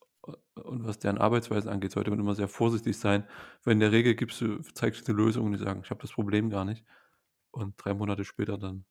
und 0.54 0.84
was 0.86 0.98
deren 0.98 1.18
Arbeitsweise 1.18 1.70
angeht, 1.70 1.92
sollte 1.92 2.10
man 2.10 2.20
immer 2.20 2.34
sehr 2.34 2.48
vorsichtig 2.48 2.98
sein. 2.98 3.24
Weil 3.64 3.74
in 3.74 3.80
der 3.80 3.92
Regel 3.92 4.14
gibst 4.14 4.40
du, 4.40 4.60
zeigst 4.74 5.06
du 5.08 5.12
eine 5.12 5.22
Lösung 5.22 5.46
und 5.46 5.52
die 5.52 5.58
sagen, 5.58 5.82
ich 5.84 5.90
habe 5.90 6.02
das 6.02 6.12
Problem 6.12 6.50
gar 6.50 6.64
nicht. 6.64 6.84
Und 7.52 7.74
drei 7.78 7.94
Monate 7.94 8.24
später 8.24 8.58
dann 8.58 8.86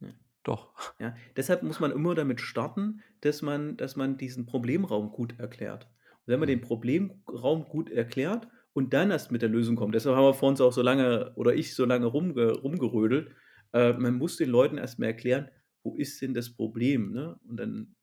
Ja. 0.00 0.12
doch. 0.44 0.74
Ja, 1.00 1.16
deshalb 1.36 1.62
muss 1.64 1.80
man 1.80 1.92
immer 1.92 2.14
damit 2.14 2.40
starten, 2.40 3.02
dass 3.22 3.42
man, 3.42 3.76
dass 3.76 3.96
man 3.96 4.18
diesen 4.18 4.46
Problemraum 4.46 5.12
gut 5.12 5.38
erklärt. 5.40 5.90
Wenn 6.30 6.40
man 6.40 6.48
den 6.48 6.60
Mhm. 6.60 6.64
Problemraum 6.64 7.64
gut 7.64 7.90
erklärt 7.90 8.48
und 8.72 8.92
dann 8.94 9.10
erst 9.10 9.30
mit 9.32 9.42
der 9.42 9.48
Lösung 9.48 9.76
kommt, 9.76 9.94
deshalb 9.94 10.16
haben 10.16 10.24
wir 10.24 10.34
vor 10.34 10.48
uns 10.48 10.60
auch 10.60 10.72
so 10.72 10.82
lange, 10.82 11.32
oder 11.36 11.54
ich 11.54 11.74
so 11.74 11.84
lange 11.84 12.06
rumge, 12.06 12.52
rumgerödelt, 12.52 13.34
äh, 13.72 13.92
man 13.92 14.14
muss 14.14 14.36
den 14.36 14.50
Leuten 14.50 14.78
erstmal 14.78 15.08
erklären, 15.10 15.50
wo 15.82 15.96
ist 15.96 16.20
denn 16.22 16.34
das 16.34 16.50
Problem, 16.54 17.12
ne? 17.12 17.38
Und 17.48 17.56
dann, 17.58 17.96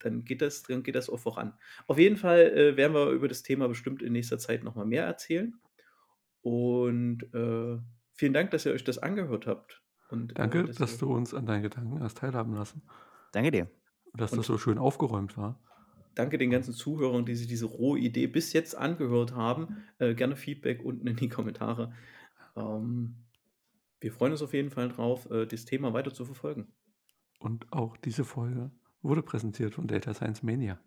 dann, 0.00 0.24
geht 0.24 0.42
das, 0.42 0.62
dann 0.62 0.82
geht 0.82 0.94
das 0.94 1.10
auch 1.10 1.18
voran. 1.18 1.54
Auf 1.86 1.98
jeden 1.98 2.16
Fall 2.16 2.40
äh, 2.56 2.76
werden 2.76 2.94
wir 2.94 3.10
über 3.10 3.28
das 3.28 3.42
Thema 3.42 3.68
bestimmt 3.68 4.02
in 4.02 4.12
nächster 4.12 4.38
Zeit 4.38 4.62
nochmal 4.64 4.86
mehr 4.86 5.04
erzählen. 5.04 5.54
Und 6.42 7.22
äh, 7.34 7.78
vielen 8.14 8.32
Dank, 8.32 8.50
dass 8.52 8.64
ihr 8.66 8.72
euch 8.72 8.84
das 8.84 8.98
angehört 8.98 9.46
habt. 9.46 9.82
Und, 10.10 10.32
äh, 10.32 10.34
Danke, 10.34 10.64
dass 10.64 10.76
dass 10.76 10.98
du 10.98 11.12
uns 11.12 11.34
an 11.34 11.46
deinen 11.46 11.62
Gedanken 11.62 12.00
hast 12.02 12.18
teilhaben 12.18 12.54
lassen. 12.54 12.82
Danke 13.32 13.50
dir. 13.50 13.68
Und 14.12 14.20
dass 14.20 14.32
Und- 14.32 14.38
das 14.38 14.46
so 14.46 14.56
schön 14.58 14.78
aufgeräumt 14.78 15.36
war. 15.36 15.60
Danke 16.18 16.36
den 16.36 16.50
ganzen 16.50 16.74
Zuhörern, 16.74 17.26
die 17.26 17.36
sich 17.36 17.46
diese 17.46 17.66
rohe 17.66 17.96
Idee 17.96 18.26
bis 18.26 18.52
jetzt 18.52 18.76
angehört 18.76 19.36
haben. 19.36 19.84
Äh, 19.98 20.16
gerne 20.16 20.34
Feedback 20.34 20.84
unten 20.84 21.06
in 21.06 21.14
die 21.14 21.28
Kommentare. 21.28 21.92
Ähm, 22.56 23.14
wir 24.00 24.10
freuen 24.12 24.32
uns 24.32 24.42
auf 24.42 24.52
jeden 24.52 24.70
Fall 24.70 24.88
drauf, 24.88 25.30
äh, 25.30 25.46
das 25.46 25.64
Thema 25.64 25.92
weiter 25.92 26.12
zu 26.12 26.24
verfolgen. 26.24 26.66
Und 27.38 27.72
auch 27.72 27.96
diese 27.96 28.24
Folge 28.24 28.72
wurde 29.00 29.22
präsentiert 29.22 29.74
von 29.74 29.86
Data 29.86 30.12
Science 30.12 30.42
Mania. 30.42 30.80